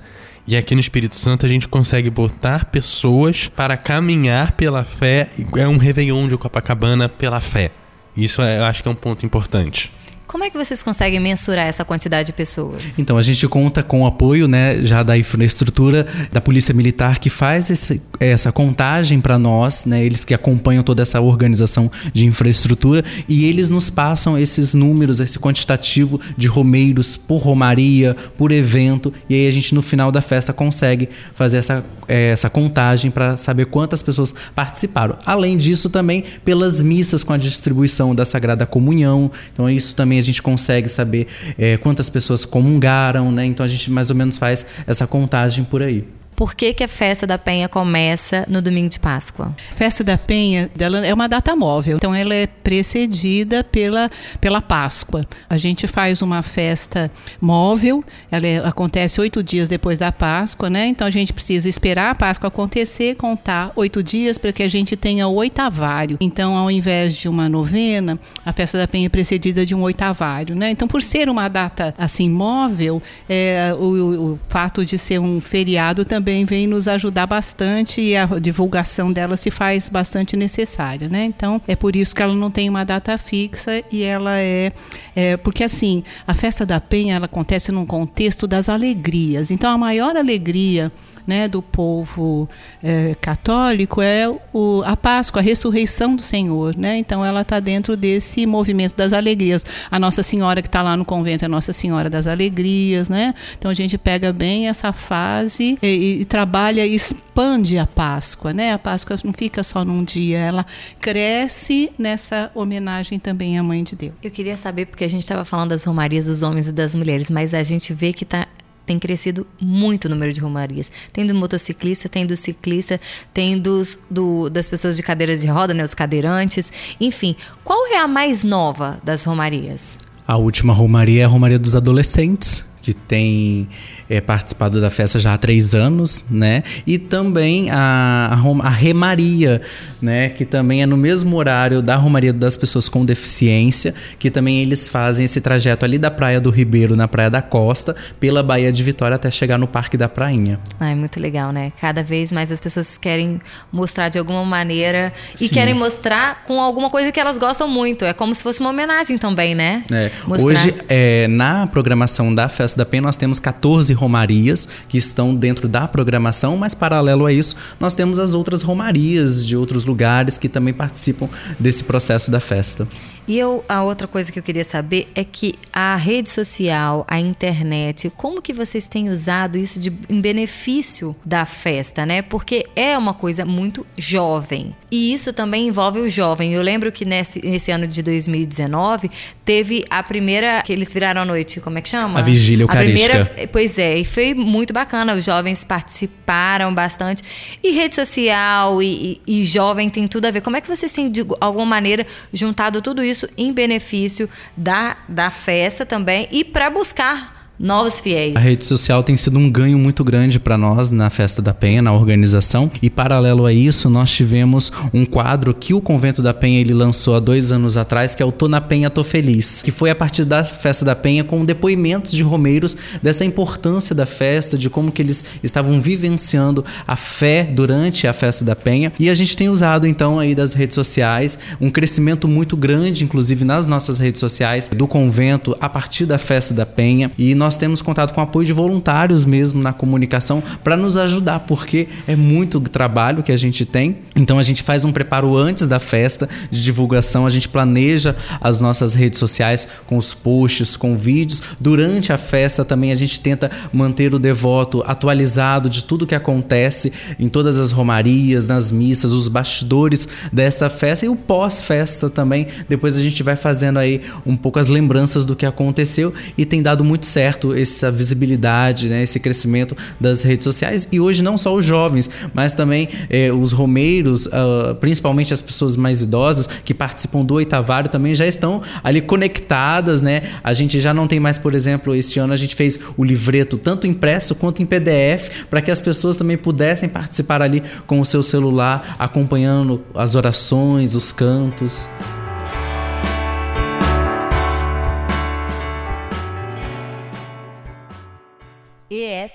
E 0.47 0.57
aqui 0.57 0.75
no 0.75 0.81
Espírito 0.81 1.17
Santo 1.17 1.45
a 1.45 1.49
gente 1.49 1.67
consegue 1.67 2.09
botar 2.09 2.67
pessoas 2.67 3.49
para 3.49 3.77
caminhar 3.77 4.53
pela 4.53 4.85
fé. 4.85 5.29
É 5.57 5.67
um 5.67 5.77
Réveillon 5.77 6.29
de 6.29 6.37
Copacabana 6.37 7.09
pela 7.09 7.41
fé. 7.41 7.73
Isso 8.17 8.41
é, 8.41 8.59
eu 8.59 8.65
acho 8.65 8.83
que 8.83 8.89
é 8.89 8.93
um 8.93 8.95
ponto 8.95 9.27
importante. 9.27 9.93
Como 10.37 10.45
é 10.45 10.51
que 10.51 10.59
vocês 10.59 10.83
conseguem 10.83 11.19
mensurar 11.19 11.67
essa 11.67 11.83
quantidade 11.83 12.27
de 12.27 12.35
pessoas? 12.35 12.99
Então, 12.99 13.17
a 13.17 13.23
gente 13.23 13.49
conta 13.49 13.83
com 13.83 14.03
o 14.03 14.07
apoio 14.07 14.47
né, 14.47 14.85
já 14.85 15.03
da 15.03 15.17
infraestrutura 15.17 16.07
da 16.31 16.43
Polícia 16.43 16.75
Militar 16.75 17.19
que 17.19 17.31
faz 17.31 17.71
esse, 17.71 18.03
essa 18.21 18.53
contagem 18.53 19.19
para 19.19 19.39
nós, 19.39 19.87
né, 19.87 20.05
eles 20.05 20.27
que 20.27 20.35
acompanham 20.35 20.83
toda 20.83 21.03
essa 21.03 21.23
organização 21.23 21.91
de 22.13 22.27
infraestrutura 22.27 23.03
e 23.27 23.47
eles 23.47 23.71
nos 23.71 23.89
passam 23.89 24.37
esses 24.37 24.75
números, 24.75 25.21
esse 25.21 25.39
quantitativo 25.39 26.21
de 26.37 26.49
romeiros 26.49 27.17
por 27.17 27.39
romaria, 27.39 28.15
por 28.37 28.53
evento, 28.53 29.11
e 29.31 29.35
aí 29.35 29.49
a 29.49 29.51
gente 29.51 29.75
no 29.75 29.81
final 29.81 30.13
da 30.13 30.21
festa 30.21 30.53
consegue 30.53 31.09
fazer 31.35 31.57
essa, 31.57 31.83
é, 32.07 32.33
essa 32.33 32.51
contagem 32.51 33.11
para 33.11 33.39
saber 33.39 33.65
quantas 33.67 34.03
pessoas 34.03 34.35
participaram. 34.55 35.17
Além 35.25 35.57
disso, 35.57 35.89
também 35.89 36.25
pelas 36.45 36.83
missas 36.83 37.23
com 37.23 37.33
a 37.33 37.39
distribuição 37.39 38.15
da 38.15 38.27
Sagrada 38.27 38.67
Comunhão, 38.67 39.31
então 39.51 39.71
isso 39.71 39.97
também 39.97 40.26
gente 40.27 40.43
consegue 40.43 40.89
saber 40.89 41.27
é, 41.59 41.77
quantas 41.77 42.09
pessoas 42.09 42.45
comungaram, 42.45 43.33
né? 43.33 43.45
Então 43.45 43.65
a 43.65 43.69
gente 43.69 43.91
mais 43.91 44.11
ou 44.11 44.17
menos 44.17 44.39
faz 44.39 44.67
essa 44.87 45.07
contagem 45.07 45.65
por 45.65 45.83
aí. 45.83 46.05
Por 46.37 46.55
que, 46.55 46.75
que 46.75 46.85
a 46.85 46.89
festa 46.89 47.27
da 47.27 47.39
Penha 47.39 47.67
começa 47.67 48.45
no 48.47 48.61
domingo 48.61 48.91
de 48.91 49.01
Páscoa? 49.01 49.57
Festa 49.75 50.05
da 50.05 50.19
Penha 50.19 50.71
é 51.03 51.15
uma 51.15 51.27
data 51.27 51.57
móvel, 51.57 51.97
então 51.97 52.15
ela 52.15 52.35
é 52.35 52.47
precedida 52.47 53.65
pela, 53.65 54.11
pela 54.39 54.61
Páscoa. 54.61 55.27
A 55.49 55.57
gente 55.57 55.87
faz 55.87 56.21
uma 56.21 56.43
festa 56.43 57.11
móvel, 57.41 58.05
ela 58.31 58.47
é, 58.47 58.59
acontece 58.59 59.19
oito 59.19 59.43
dias 59.43 59.67
depois 59.67 59.97
da 59.97 60.13
Páscoa, 60.13 60.69
né? 60.69 60.87
Então 60.87 61.07
a 61.07 61.11
gente 61.11 61.33
precisa 61.33 61.71
esperar 61.71 62.11
a 62.11 62.15
Páscoa 62.15 62.49
acontecer, 62.49 63.17
contar 63.17 63.73
oito 63.75 64.03
dias 64.03 64.37
para 64.37 64.53
que 64.53 64.63
a 64.63 64.69
gente 64.69 64.95
tenha 64.95 65.27
o 65.27 65.37
oitavário. 65.37 66.19
Então, 66.21 66.55
ao 66.55 66.71
invés 66.71 67.17
de 67.17 67.31
uma 67.31 67.49
novena, 67.49 68.19
a 68.45 68.53
festa 68.53 68.77
da 68.77 68.87
Penha 68.87 69.07
é 69.07 69.09
precedida 69.09 69.65
de 69.65 69.75
um 69.75 69.81
oitavário, 69.81 70.55
né? 70.55 70.69
Então, 70.71 70.87
por 70.87 71.01
ser 71.01 71.31
uma 71.31 71.49
data 71.49 71.95
assim 71.97 72.29
móvel, 72.29 73.03
é, 73.27 73.75
o, 73.79 74.33
o 74.33 74.39
fato 74.49 74.85
de 74.85 74.99
ser 74.99 75.19
um 75.19 75.41
feriado 75.41 76.05
também 76.05 76.26
também 76.27 76.45
vem 76.45 76.67
nos 76.67 76.89
ajudar 76.89 77.25
bastante 77.25 78.01
e 78.01 78.17
a 78.17 78.27
divulgação 78.27 79.13
dela 79.13 79.37
se 79.37 79.49
faz 79.49 79.89
bastante 79.89 80.37
necessária, 80.37 81.09
né? 81.09 81.23
Então 81.25 81.63
é 81.69 81.77
por 81.77 81.95
isso 81.95 82.17
que 82.17 82.21
ela 82.21 82.35
não 82.35 82.51
tem 82.51 82.69
uma 82.69 82.83
data 82.83 83.17
fixa 83.17 83.81
e 83.93 84.03
ela 84.03 84.37
é, 84.37 84.73
é 85.15 85.37
porque 85.37 85.63
assim 85.63 86.03
a 86.27 86.35
festa 86.35 86.67
da 86.67 86.81
Penha 86.81 87.15
ela 87.15 87.27
acontece 87.27 87.71
num 87.71 87.87
contexto 87.87 88.49
das 88.49 88.69
alegrias. 88.69 89.53
Então 89.53 89.71
a 89.71 89.79
maior 89.79 90.17
alegria 90.17 90.91
né, 91.27 91.49
do 91.49 91.61
povo 91.61 92.49
é, 92.83 93.15
católico 93.21 94.01
é 94.01 94.29
o, 94.53 94.83
a 94.85 94.97
Páscoa, 94.97 95.41
a 95.41 95.43
ressurreição 95.43 96.15
do 96.15 96.23
Senhor. 96.23 96.77
Né? 96.77 96.97
Então 96.99 97.25
ela 97.25 97.43
está 97.43 97.61
dentro 97.61 97.97
desse 97.97 98.47
movimento 98.47 98.95
das 98.95 99.13
alegrias. 99.13 99.65
A 99.91 99.99
Nossa 99.99 100.23
Senhora 100.23 100.63
que 100.63 100.69
está 100.69 100.83
lá 100.83 100.97
no 100.97 101.05
convento 101.05 101.45
é 101.45 101.49
Nossa 101.49 101.73
Senhora 101.73 102.09
das 102.09 102.27
Alegrias. 102.27 103.09
Né? 103.09 103.35
Então 103.59 103.71
a 103.71 103.75
gente 103.75 103.99
pega 103.99 104.33
bem 104.33 104.69
essa 104.69 104.93
fase 104.93 105.79
e, 105.83 106.21
e 106.21 106.25
trabalha 106.25 106.87
e 106.87 106.95
expande 106.95 107.79
a 107.79 107.87
Páscoa. 107.87 108.53
Né? 108.53 108.73
A 108.73 108.79
Páscoa 108.79 109.19
não 109.25 109.33
fica 109.33 109.63
só 109.63 109.85
num 109.85 110.05
dia, 110.05 110.39
ela 110.39 110.67
cresce 111.01 111.91
nessa 111.99 112.51
homenagem 112.55 113.19
também 113.19 113.59
à 113.59 113.63
Mãe 113.63 113.83
de 113.83 113.97
Deus. 113.97 114.13
Eu 114.23 114.31
queria 114.31 114.57
saber, 114.57 114.87
porque 114.87 115.05
a 115.05 115.09
gente 115.09 115.23
estava 115.23 115.45
falando 115.45 115.71
das 115.71 115.85
romarias 115.85 116.27
dos 116.27 116.43
homens 116.43 116.69
e 116.69 116.73
das 116.73 116.95
mulheres, 116.95 117.31
mas 117.31 117.55
a 117.55 117.63
gente 117.63 117.93
vê 117.93 118.13
que 118.13 118.25
está 118.25 118.47
tem 118.87 118.99
crescido 118.99 119.47
muito 119.61 120.05
o 120.05 120.09
número 120.09 120.33
de 120.33 120.41
romarias. 120.41 120.91
Tem 121.13 121.27
do 121.27 121.35
motociclista, 121.35 122.09
tem 122.09 122.25
do 122.25 122.37
ciclista, 122.37 123.01
tem 123.35 123.59
dos, 123.59 123.99
do, 124.09 124.49
das 124.49 124.69
pessoas 124.69 124.97
de 124.97 125.03
cadeiras 125.03 125.41
de 125.41 125.49
roda, 125.49 125.75
né, 125.75 125.85
os 125.85 125.95
cadeirantes. 125.95 126.73
Enfim, 127.01 127.35
qual 127.65 127.89
é 127.89 127.99
a 127.99 128.07
mais 128.07 128.45
nova 128.45 129.01
das 129.03 129.25
romarias? 129.25 129.99
A 130.27 130.37
última 130.37 130.73
romaria 130.73 131.23
é 131.23 131.25
a 131.25 131.29
romaria 131.29 131.59
dos 131.59 131.75
adolescentes, 131.75 132.65
que 132.81 132.95
tem 132.95 133.69
é, 134.09 134.21
participado 134.21 134.81
da 134.81 134.91
festa 134.91 135.19
já 135.19 135.35
há 135.35 135.39
três 135.39 135.75
anos, 135.75 136.25
né? 136.31 136.63
E 136.87 136.99
também 136.99 137.71
a, 137.71 138.31
a, 138.33 138.67
a 138.67 138.71
Remaria, 138.71 139.61
né? 140.01 140.29
Que 140.29 140.45
também 140.45 140.83
é 140.83 140.87
no 140.87 140.97
mesmo 140.97 141.37
horário 141.37 141.83
da 141.83 141.97
Romaria 141.97 142.33
das 142.33 142.57
Pessoas 142.57 142.89
com 142.89 143.05
Deficiência, 143.05 143.95
que 144.19 144.31
também 144.31 144.61
eles 144.61 144.89
fazem 144.89 145.25
esse 145.25 145.41
trajeto 145.41 145.85
ali 145.85 145.99
da 145.99 146.11
Praia 146.11 146.41
do 146.41 146.51
Ribeiro, 146.51 146.97
na 146.97 147.09
Praia 147.09 147.31
da 147.31 147.43
Costa, 147.43 147.97
pela 148.21 148.43
Baía 148.43 148.73
de 148.73 148.83
Vitória 148.83 149.17
até 149.17 149.31
chegar 149.31 149.59
no 149.59 149.67
Parque 149.67 149.97
da 149.97 150.09
Prainha. 150.09 150.61
Ah, 150.79 150.91
é 150.91 150.95
muito 150.95 151.21
legal, 151.21 151.53
né? 151.53 151.73
Cada 151.81 152.03
vez 152.03 152.33
mais 152.33 152.53
as 152.53 152.61
pessoas 152.61 152.97
querem 152.97 153.41
mostrar 153.73 154.09
de 154.09 154.19
alguma 154.19 154.45
maneira 154.45 155.13
e 155.35 155.49
Sim. 155.49 155.55
querem 155.55 155.75
mostrar 155.75 156.45
com 156.45 156.61
alguma 156.61 156.91
coisa 156.91 157.11
que 157.11 157.19
elas 157.19 157.39
gostam 157.39 157.69
muito. 157.69 158.05
É 158.05 158.13
como 158.13 158.35
se 158.35 158.43
fosse 158.43 158.61
uma 158.61 158.71
homenagem 158.71 159.19
também, 159.19 159.55
né? 159.55 159.85
É. 159.91 160.11
Hoje, 160.29 160.75
é, 160.89 161.27
na 161.29 161.67
programação 161.67 162.35
da 162.35 162.49
Festa 162.49 162.79
da 162.79 162.87
Penha, 162.87 163.03
nós 163.03 163.17
temos 163.17 163.41
14 163.41 163.96
romarias 163.97 164.69
que 164.89 164.97
estão 164.97 165.35
dentro 165.35 165.67
da 165.67 165.89
programação, 165.89 166.57
mas 166.57 166.75
paralelo 166.75 167.27
a 167.27 167.33
isso, 167.33 167.57
nós 167.81 167.95
temos 167.95 168.19
as 168.19 168.35
outras 168.35 168.63
romarias 168.63 169.45
de 169.45 169.57
outros 169.57 169.85
lugares 169.85 170.39
que 170.39 170.49
também 170.49 170.73
participam 170.73 171.29
desse 171.59 171.83
processo 171.83 172.31
da 172.31 172.39
festa. 172.39 172.87
E 173.29 173.39
eu, 173.39 173.65
a 173.69 173.83
outra 173.83 174.07
coisa 174.07 174.31
que 174.31 174.39
eu 174.39 174.43
queria 174.43 174.63
saber 174.63 175.09
é 175.15 175.25
que 175.25 175.55
a 175.73 175.97
rede 175.97 176.31
social, 176.31 177.05
a 177.09 177.19
internet, 177.19 178.11
como 178.17 178.41
que 178.41 178.53
vocês 178.53 178.87
têm 178.87 179.09
usado 179.09 179.59
isso 179.59 179.81
de, 179.81 179.93
em 180.09 180.21
benefício 180.21 181.15
da 181.25 181.45
festa, 181.45 182.07
né? 182.07 182.23
Porque 182.23 182.67
é 182.77 182.97
uma 182.97 183.13
coisa 183.13 183.45
muito 183.45 183.85
jovem. 183.97 184.75
E 184.91 185.13
isso 185.13 185.33
também 185.33 185.67
envolve 185.67 185.99
o 185.99 186.09
jovem. 186.09 186.53
Eu 186.53 186.63
lembro 186.63 186.93
que 186.93 187.05
nesse, 187.05 187.45
nesse 187.45 187.73
ano 187.73 187.87
de 187.87 188.01
2019 188.01 189.11
teve 189.45 189.85
a 189.91 190.03
primeira 190.03 190.63
que 190.63 190.73
eles 190.73 190.93
viraram 190.93 191.23
à 191.23 191.25
noite, 191.25 191.61
como 191.61 191.79
é 191.79 191.81
que 191.81 191.89
chama? 191.89 192.21
A 192.21 192.23
vigília 192.23 192.63
eucarística. 192.63 193.23
A 193.23 193.25
primeira, 193.25 193.49
pois 193.53 193.79
é, 193.79 193.97
e 193.99 194.05
foi 194.05 194.35
muito 194.35 194.73
bacana. 194.73 195.15
Os 195.15 195.25
jovens 195.25 195.65
participaram 195.65 196.73
bastante. 196.73 197.25
E 197.63 197.73
rede 197.73 197.97
social 197.97 198.81
e, 198.81 199.21
e, 199.27 199.41
e 199.41 199.45
jovem 199.45 199.91
tem 199.91 200.07
tudo 200.07 200.27
a 200.27 200.31
ver. 200.31 200.43
Como 200.43 200.57
é 200.57 200.61
que 200.61 200.69
vocês 200.69 200.93
têm 200.93 201.11
de 201.11 201.27
alguma 201.41 201.67
maneira 201.67 202.07
juntado 202.33 202.81
tudo 202.81 203.03
isso 203.03 203.16
isso 203.17 203.29
em 203.37 203.53
benefício 203.53 204.29
da, 204.57 204.97
da 205.09 205.31
festa 205.31 205.87
também 205.87 206.29
e 206.31 206.45
para 206.45 206.69
buscar 206.69 207.36
novos 207.59 208.01
fiéis. 208.01 208.37
A 208.37 208.41
rede 208.41 208.65
social 208.65 209.03
tem 209.03 209.17
sido 209.17 209.39
um 209.39 209.51
ganho 209.51 209.79
muito 209.79 210.05
grande 210.05 210.39
para 210.39 210.59
nós 210.59 210.91
na 210.91 211.09
Festa 211.11 211.41
da 211.41 211.55
Penha, 211.55 211.81
na 211.81 211.93
organização. 211.93 212.71
E 212.83 212.91
paralelo 212.91 213.47
a 213.47 213.53
isso, 213.53 213.89
nós 213.89 214.11
tivemos 214.11 214.73
um 214.93 215.05
quadro 215.05 215.55
que 215.55 215.73
o 215.73 215.81
Convento 215.81 216.23
da 216.23 216.35
Penha 216.35 216.61
ele 216.61 216.75
lançou 216.75 217.17
há 217.17 217.21
dois 217.21 217.53
anos 217.53 217.77
atrás, 217.77 218.15
que 218.15 218.23
é 218.23 218.27
o 218.27 218.33
Tô 218.33 218.49
na 218.49 218.61
Penha, 218.61 218.91
Tô 218.91 219.03
Feliz, 219.03 219.63
que 219.63 219.71
foi 219.71 219.91
a 219.91 219.95
partir 219.95 220.25
da 220.25 220.45
Festa 220.45 220.85
da 220.85 220.95
Penha 220.95 221.25
com 221.25 221.45
depoimentos 221.45 222.13
de 222.13 222.23
romeiros 222.23 222.77
dessa 223.03 223.25
importância 223.25 223.95
da 223.95 224.07
festa, 224.07 224.59
de 224.59 224.69
como 224.69 224.93
que 224.93 225.01
eles 225.01 225.25
estavam 225.43 225.81
vivenciando 225.81 226.65
a 226.87 226.97
fé 226.97 227.45
durante 227.45 228.07
a 228.07 228.13
Festa 228.13 228.45
da 228.45 228.57
Penha. 228.57 228.93
E 228.99 229.09
a 229.09 229.15
gente 229.15 229.37
tem 229.37 229.49
usado 229.49 229.87
então 229.87 230.19
aí 230.19 230.35
das 230.35 230.55
redes 230.55 230.75
sociais 230.75 231.39
um 231.61 231.71
crescimento 231.71 232.29
muito 232.29 232.57
grande, 232.57 233.05
inclusive 233.05 233.45
nas 233.45 233.67
nossas 233.67 233.99
redes 233.99 234.21
sociais 234.21 234.69
do 234.69 234.87
convento 234.87 235.57
a 235.61 235.69
partir 235.69 236.07
da 236.07 236.19
Festa 236.19 236.53
da 236.53 236.67
Penha. 236.67 237.11
E 237.19 237.35
nós 237.35 237.46
nós 237.47 237.57
temos 237.57 237.81
contato 237.81 238.13
com 238.13 238.21
apoio 238.21 238.45
de 238.45 238.53
voluntários 238.53 239.25
mesmo 239.25 239.63
na 239.63 239.73
comunicação 239.73 240.43
para 240.65 240.77
nos 240.77 240.97
ajudar, 240.97 241.39
porque 241.41 241.87
é 242.05 242.17
muito 242.17 242.59
trabalho 242.59 243.23
que 243.23 243.31
a 243.31 243.37
gente 243.37 243.65
tem. 243.65 243.99
Então 244.17 244.37
a 244.37 244.43
gente 244.43 244.65
faz 244.65 244.85
um 244.85 244.91
preparo 244.91 245.37
antes 245.37 245.69
da 245.69 245.79
festa 245.79 246.29
de 246.51 246.61
divulgação, 246.65 247.25
a 247.25 247.31
gente 247.31 247.49
planeja 247.49 248.17
as 248.41 248.61
nossas 248.61 248.95
redes 248.95 249.21
sociais 249.21 249.69
com 249.87 249.97
os 249.97 250.13
posts, 250.13 250.75
com 250.75 250.97
vídeos. 250.97 251.41
Durante 251.61 252.13
a 252.13 252.19
festa 252.19 252.65
também 252.65 252.91
a 252.91 252.97
gente 252.97 253.21
tenta 253.21 253.49
manter 253.73 254.13
o 254.13 254.19
devoto 254.19 254.83
atualizado 254.85 255.71
de 255.71 255.85
tudo 255.85 256.05
que 256.05 256.17
acontece 256.17 256.93
em 257.17 257.29
todas 257.29 257.61
as 257.61 257.71
romarias, 257.71 258.49
nas 258.49 258.73
missas, 258.73 259.13
os 259.13 259.29
bastidores 259.29 260.09
dessa 260.33 260.69
festa 260.69 261.07
e 261.07 261.09
o 261.09 261.15
pós-festa 261.15 262.11
também. 262.11 262.49
Depois 262.69 262.97
a 262.97 263.01
gente 263.01 263.23
vai 263.23 263.37
fazendo 263.37 263.79
aí 263.79 264.01
um 264.27 264.35
pouco 264.35 264.59
as 264.59 264.67
lembranças 264.67 265.25
do 265.25 265.37
que 265.37 265.47
aconteceu 265.47 266.13
e 266.37 266.45
tem 266.45 266.61
dado 266.61 266.83
muito 266.83 267.07
certo 267.07 267.36
essa 267.55 267.91
visibilidade, 267.91 268.89
né, 268.89 269.03
esse 269.03 269.19
crescimento 269.19 269.77
das 270.01 270.23
redes 270.23 270.45
sociais. 270.45 270.89
E 270.91 271.01
hoje 271.01 271.23
não 271.23 271.37
só 271.37 271.55
os 271.55 271.65
jovens, 271.65 272.11
mas 272.33 272.53
também 272.53 272.89
eh, 273.11 273.33
os 273.33 273.53
romeiros, 273.53 274.27
uh, 274.27 274.75
principalmente 274.81 275.33
as 275.33 275.43
pessoas 275.43 275.77
mais 275.77 276.03
idosas 276.03 276.49
que 276.65 276.75
participam 276.75 277.25
do 277.25 277.35
oitavário 277.35 277.91
também 277.91 278.15
já 278.15 278.27
estão 278.27 278.63
ali 278.83 279.01
conectadas, 279.01 280.03
né? 280.03 280.23
A 280.43 280.53
gente 280.53 280.81
já 280.81 280.93
não 280.93 281.07
tem 281.07 281.21
mais, 281.21 281.39
por 281.39 281.55
exemplo, 281.55 281.95
este 281.95 282.19
ano 282.19 282.33
a 282.33 282.37
gente 282.37 282.55
fez 282.55 282.81
o 282.97 283.05
livreto 283.05 283.57
tanto 283.57 283.87
impresso 283.87 284.35
quanto 284.35 284.63
em 284.63 284.67
PDF 284.67 285.47
para 285.51 285.61
que 285.61 285.71
as 285.71 285.81
pessoas 285.81 286.17
também 286.17 286.37
pudessem 286.37 286.89
participar 286.89 287.43
ali 287.43 287.63
com 287.87 288.01
o 288.01 288.05
seu 288.05 288.23
celular, 288.23 288.97
acompanhando 288.99 289.83
as 289.95 290.15
orações, 290.15 290.95
os 290.95 291.13
cantos. 291.13 291.89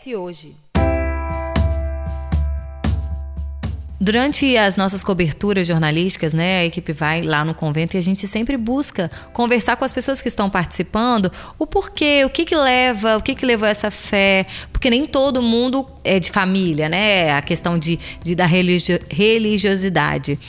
Hoje. 0.08 0.56
Durante 4.00 4.58
as 4.58 4.76
nossas 4.76 5.04
coberturas 5.04 5.68
jornalísticas, 5.68 6.34
né, 6.34 6.62
a 6.62 6.66
equipe 6.66 6.92
vai 6.92 7.22
lá 7.22 7.46
no 7.46 7.54
convento 7.54 7.96
e 7.96 8.00
a 8.00 8.02
gente 8.02 8.28
sempre 8.28 8.58
busca 8.58 9.12
conversar 9.32 9.76
com 9.76 9.86
as 9.86 9.92
pessoas 9.92 10.20
que 10.20 10.28
estão 10.28 10.50
participando 10.50 11.32
o 11.60 11.68
porquê, 11.68 12.26
o 12.26 12.30
que 12.32 12.44
que 12.44 12.56
leva, 12.56 13.18
o 13.18 13.22
que 13.22 13.36
que 13.36 13.46
levou 13.46 13.70
essa 13.70 13.92
fé, 13.92 14.48
porque 14.74 14.90
nem 14.90 15.06
todo 15.06 15.40
mundo 15.40 15.88
é 16.04 16.20
de 16.20 16.32
família, 16.32 16.90
né, 16.90 17.32
a 17.34 17.44
questão 17.44 17.78
de, 17.78 18.00
de 18.24 18.34
da 18.34 18.48
religiosidade. 18.48 20.40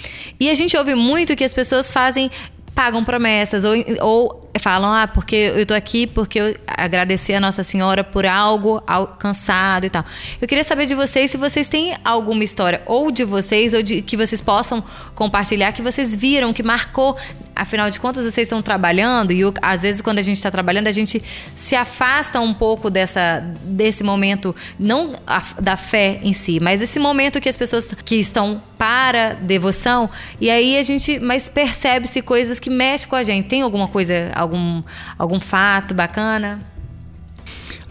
E 0.40 0.48
a 0.48 0.54
gente 0.54 0.74
ouve 0.74 0.94
muito 0.94 1.36
que 1.36 1.44
as 1.44 1.52
pessoas 1.52 1.92
fazem 1.92 2.30
pagam 2.74 3.04
promessas 3.04 3.64
ou, 3.64 3.74
ou 4.00 4.41
falam, 4.60 4.92
ah, 4.92 5.06
porque 5.08 5.36
eu 5.56 5.64
tô 5.64 5.74
aqui 5.74 6.06
porque 6.06 6.38
eu 6.38 6.56
agradeci 6.66 7.32
a 7.32 7.40
Nossa 7.40 7.62
Senhora 7.62 8.04
por 8.04 8.26
algo 8.26 8.82
alcançado 8.86 9.86
e 9.86 9.90
tal. 9.90 10.04
Eu 10.40 10.46
queria 10.46 10.64
saber 10.64 10.86
de 10.86 10.94
vocês 10.94 11.30
se 11.30 11.36
vocês 11.36 11.68
têm 11.68 11.96
alguma 12.04 12.44
história, 12.44 12.82
ou 12.86 13.10
de 13.10 13.24
vocês, 13.24 13.74
ou 13.74 13.82
de 13.82 14.02
que 14.02 14.16
vocês 14.16 14.40
possam 14.40 14.82
compartilhar, 15.14 15.72
que 15.72 15.82
vocês 15.82 16.14
viram, 16.14 16.52
que 16.52 16.62
marcou. 16.62 17.16
Afinal 17.54 17.90
de 17.90 18.00
contas, 18.00 18.24
vocês 18.24 18.46
estão 18.46 18.62
trabalhando, 18.62 19.30
e 19.30 19.42
às 19.60 19.82
vezes, 19.82 20.00
quando 20.00 20.18
a 20.18 20.22
gente 20.22 20.38
está 20.38 20.50
trabalhando, 20.50 20.86
a 20.86 20.90
gente 20.90 21.22
se 21.54 21.76
afasta 21.76 22.40
um 22.40 22.54
pouco 22.54 22.88
dessa, 22.88 23.40
desse 23.62 24.02
momento, 24.02 24.56
não 24.78 25.12
a, 25.26 25.42
da 25.60 25.76
fé 25.76 26.18
em 26.22 26.32
si, 26.32 26.58
mas 26.60 26.80
desse 26.80 26.98
momento 26.98 27.40
que 27.40 27.48
as 27.50 27.56
pessoas 27.56 27.92
que 28.04 28.16
estão 28.16 28.62
para 28.78 29.34
devoção, 29.34 30.10
e 30.40 30.50
aí 30.50 30.76
a 30.76 30.82
gente 30.82 31.20
mas 31.20 31.48
percebe-se 31.48 32.20
coisas 32.22 32.58
que 32.58 32.68
mexem 32.68 33.08
com 33.08 33.16
a 33.16 33.22
gente. 33.22 33.46
Tem 33.46 33.62
alguma 33.62 33.86
coisa 33.86 34.32
algum, 34.42 34.82
algum 35.18 35.40
fato 35.40 35.94
bacana? 35.94 36.60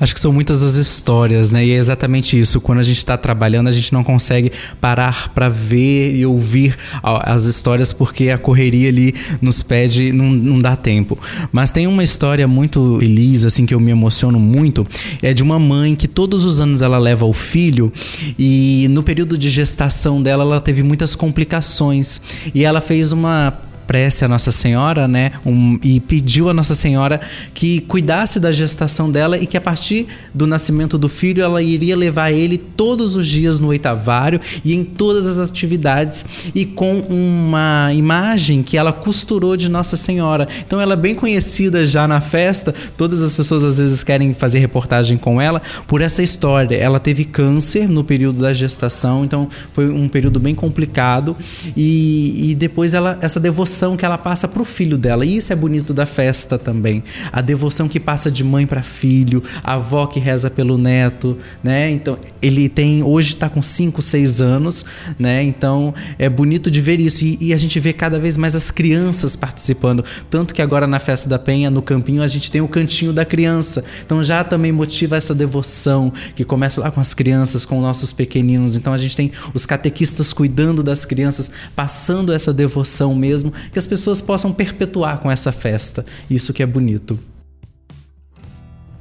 Acho 0.01 0.15
que 0.15 0.19
são 0.19 0.33
muitas 0.33 0.63
as 0.63 0.73
histórias, 0.73 1.51
né? 1.51 1.63
E 1.63 1.73
é 1.73 1.75
exatamente 1.75 2.37
isso. 2.37 2.59
Quando 2.59 2.79
a 2.79 2.83
gente 2.83 2.97
está 2.97 3.15
trabalhando, 3.15 3.67
a 3.67 3.71
gente 3.71 3.93
não 3.93 4.03
consegue 4.03 4.51
parar 4.81 5.29
para 5.29 5.47
ver 5.47 6.15
e 6.15 6.25
ouvir 6.25 6.75
as 7.03 7.43
histórias 7.43 7.93
porque 7.93 8.31
a 8.31 8.37
correria 8.39 8.89
ali 8.89 9.13
nos 9.39 9.61
pede, 9.61 10.11
não, 10.11 10.31
não 10.31 10.57
dá 10.57 10.75
tempo. 10.75 11.19
Mas 11.51 11.71
tem 11.71 11.85
uma 11.85 12.03
história 12.03 12.47
muito 12.47 12.97
feliz, 12.99 13.45
assim, 13.45 13.63
que 13.63 13.75
eu 13.75 13.79
me 13.79 13.91
emociono 13.91 14.39
muito. 14.39 14.87
É 15.21 15.35
de 15.35 15.43
uma 15.43 15.59
mãe 15.59 15.95
que 15.95 16.07
todos 16.07 16.45
os 16.45 16.59
anos 16.59 16.81
ela 16.81 16.97
leva 16.97 17.27
o 17.27 17.33
filho 17.33 17.93
e 18.39 18.87
no 18.89 19.03
período 19.03 19.37
de 19.37 19.51
gestação 19.51 20.19
dela 20.19 20.43
ela 20.43 20.59
teve 20.59 20.81
muitas 20.81 21.13
complicações. 21.13 22.19
E 22.55 22.65
ela 22.65 22.81
fez 22.81 23.11
uma 23.11 23.53
prece 23.91 24.23
a 24.23 24.27
Nossa 24.29 24.53
Senhora, 24.53 25.05
né? 25.05 25.33
Um, 25.45 25.77
e 25.83 25.99
pediu 25.99 26.47
a 26.47 26.53
Nossa 26.53 26.73
Senhora 26.73 27.19
que 27.53 27.81
cuidasse 27.81 28.39
da 28.39 28.49
gestação 28.49 29.11
dela 29.11 29.37
e 29.37 29.45
que 29.45 29.57
a 29.57 29.61
partir 29.61 30.07
do 30.33 30.47
nascimento 30.47 30.97
do 30.97 31.09
filho 31.09 31.43
ela 31.43 31.61
iria 31.61 31.93
levar 31.97 32.31
ele 32.31 32.57
todos 32.57 33.17
os 33.17 33.27
dias 33.27 33.59
no 33.59 33.67
oitavário 33.67 34.39
e 34.63 34.73
em 34.73 34.85
todas 34.85 35.27
as 35.27 35.39
atividades 35.49 36.23
e 36.55 36.65
com 36.65 36.99
uma 37.09 37.89
imagem 37.93 38.63
que 38.63 38.77
ela 38.77 38.93
costurou 38.93 39.57
de 39.57 39.67
Nossa 39.67 39.97
Senhora. 39.97 40.47
Então 40.65 40.79
ela 40.79 40.93
é 40.93 40.95
bem 40.95 41.13
conhecida 41.13 41.85
já 41.85 42.07
na 42.07 42.21
festa, 42.21 42.73
todas 42.95 43.21
as 43.21 43.35
pessoas 43.35 43.61
às 43.61 43.77
vezes 43.77 44.05
querem 44.05 44.33
fazer 44.33 44.59
reportagem 44.59 45.17
com 45.17 45.41
ela 45.41 45.61
por 45.85 45.99
essa 45.99 46.23
história. 46.23 46.77
Ela 46.77 46.97
teve 46.97 47.25
câncer 47.25 47.89
no 47.89 48.05
período 48.05 48.39
da 48.39 48.53
gestação, 48.53 49.25
então 49.25 49.49
foi 49.73 49.89
um 49.89 50.07
período 50.07 50.39
bem 50.39 50.55
complicado 50.55 51.35
e, 51.75 52.51
e 52.51 52.55
depois 52.55 52.93
ela 52.93 53.19
essa 53.21 53.37
devoção 53.37 53.80
devoção 53.81 53.97
que 53.97 54.05
ela 54.05 54.17
passa 54.17 54.47
para 54.47 54.61
o 54.61 54.65
filho 54.65 54.97
dela. 54.97 55.25
E 55.25 55.37
isso 55.37 55.51
é 55.51 55.55
bonito 55.55 55.93
da 55.93 56.05
festa 56.05 56.57
também. 56.57 57.03
A 57.31 57.41
devoção 57.41 57.87
que 57.87 57.99
passa 57.99 58.29
de 58.29 58.43
mãe 58.43 58.67
para 58.67 58.83
filho, 58.83 59.41
a 59.63 59.73
avó 59.73 60.05
que 60.05 60.19
reza 60.19 60.49
pelo 60.49 60.77
neto, 60.77 61.37
né? 61.63 61.89
Então, 61.89 62.17
ele 62.41 62.69
tem 62.69 63.03
hoje 63.03 63.33
está 63.33 63.49
com 63.49 63.61
5, 63.61 64.01
6 64.01 64.41
anos, 64.41 64.85
né? 65.17 65.41
Então, 65.43 65.93
é 66.19 66.29
bonito 66.29 66.69
de 66.69 66.79
ver 66.79 66.99
isso 66.99 67.25
e, 67.25 67.37
e, 67.41 67.53
a 67.53 67.57
gente 67.57 67.79
vê 67.79 67.91
cada 67.91 68.19
vez 68.19 68.37
mais 68.37 68.55
as 68.55 68.69
crianças 68.69 69.35
participando, 69.35 70.03
tanto 70.29 70.53
que 70.53 70.61
agora 70.61 70.85
na 70.85 70.99
festa 70.99 71.27
da 71.27 71.39
Penha, 71.39 71.71
no 71.71 71.81
campinho, 71.81 72.21
a 72.21 72.27
gente 72.27 72.51
tem 72.51 72.61
o 72.61 72.67
cantinho 72.67 73.11
da 73.11 73.25
criança. 73.25 73.83
Então, 74.05 74.23
já 74.23 74.43
também 74.43 74.71
motiva 74.71 75.17
essa 75.17 75.33
devoção 75.33 76.13
que 76.35 76.43
começa 76.43 76.81
lá 76.81 76.91
com 76.91 76.99
as 76.99 77.13
crianças, 77.13 77.65
com 77.65 77.81
nossos 77.81 78.13
pequeninos. 78.13 78.75
Então, 78.75 78.93
a 78.93 78.97
gente 78.97 79.15
tem 79.15 79.31
os 79.53 79.65
catequistas 79.65 80.33
cuidando 80.33 80.83
das 80.83 81.05
crianças, 81.05 81.49
passando 81.75 82.31
essa 82.31 82.53
devoção 82.53 83.15
mesmo 83.15 83.51
que 83.71 83.79
as 83.79 83.87
pessoas 83.87 84.21
possam 84.21 84.53
perpetuar 84.53 85.19
com 85.19 85.29
essa 85.29 85.51
festa. 85.51 86.05
Isso 86.29 86.53
que 86.53 86.63
é 86.63 86.65
bonito. 86.65 87.19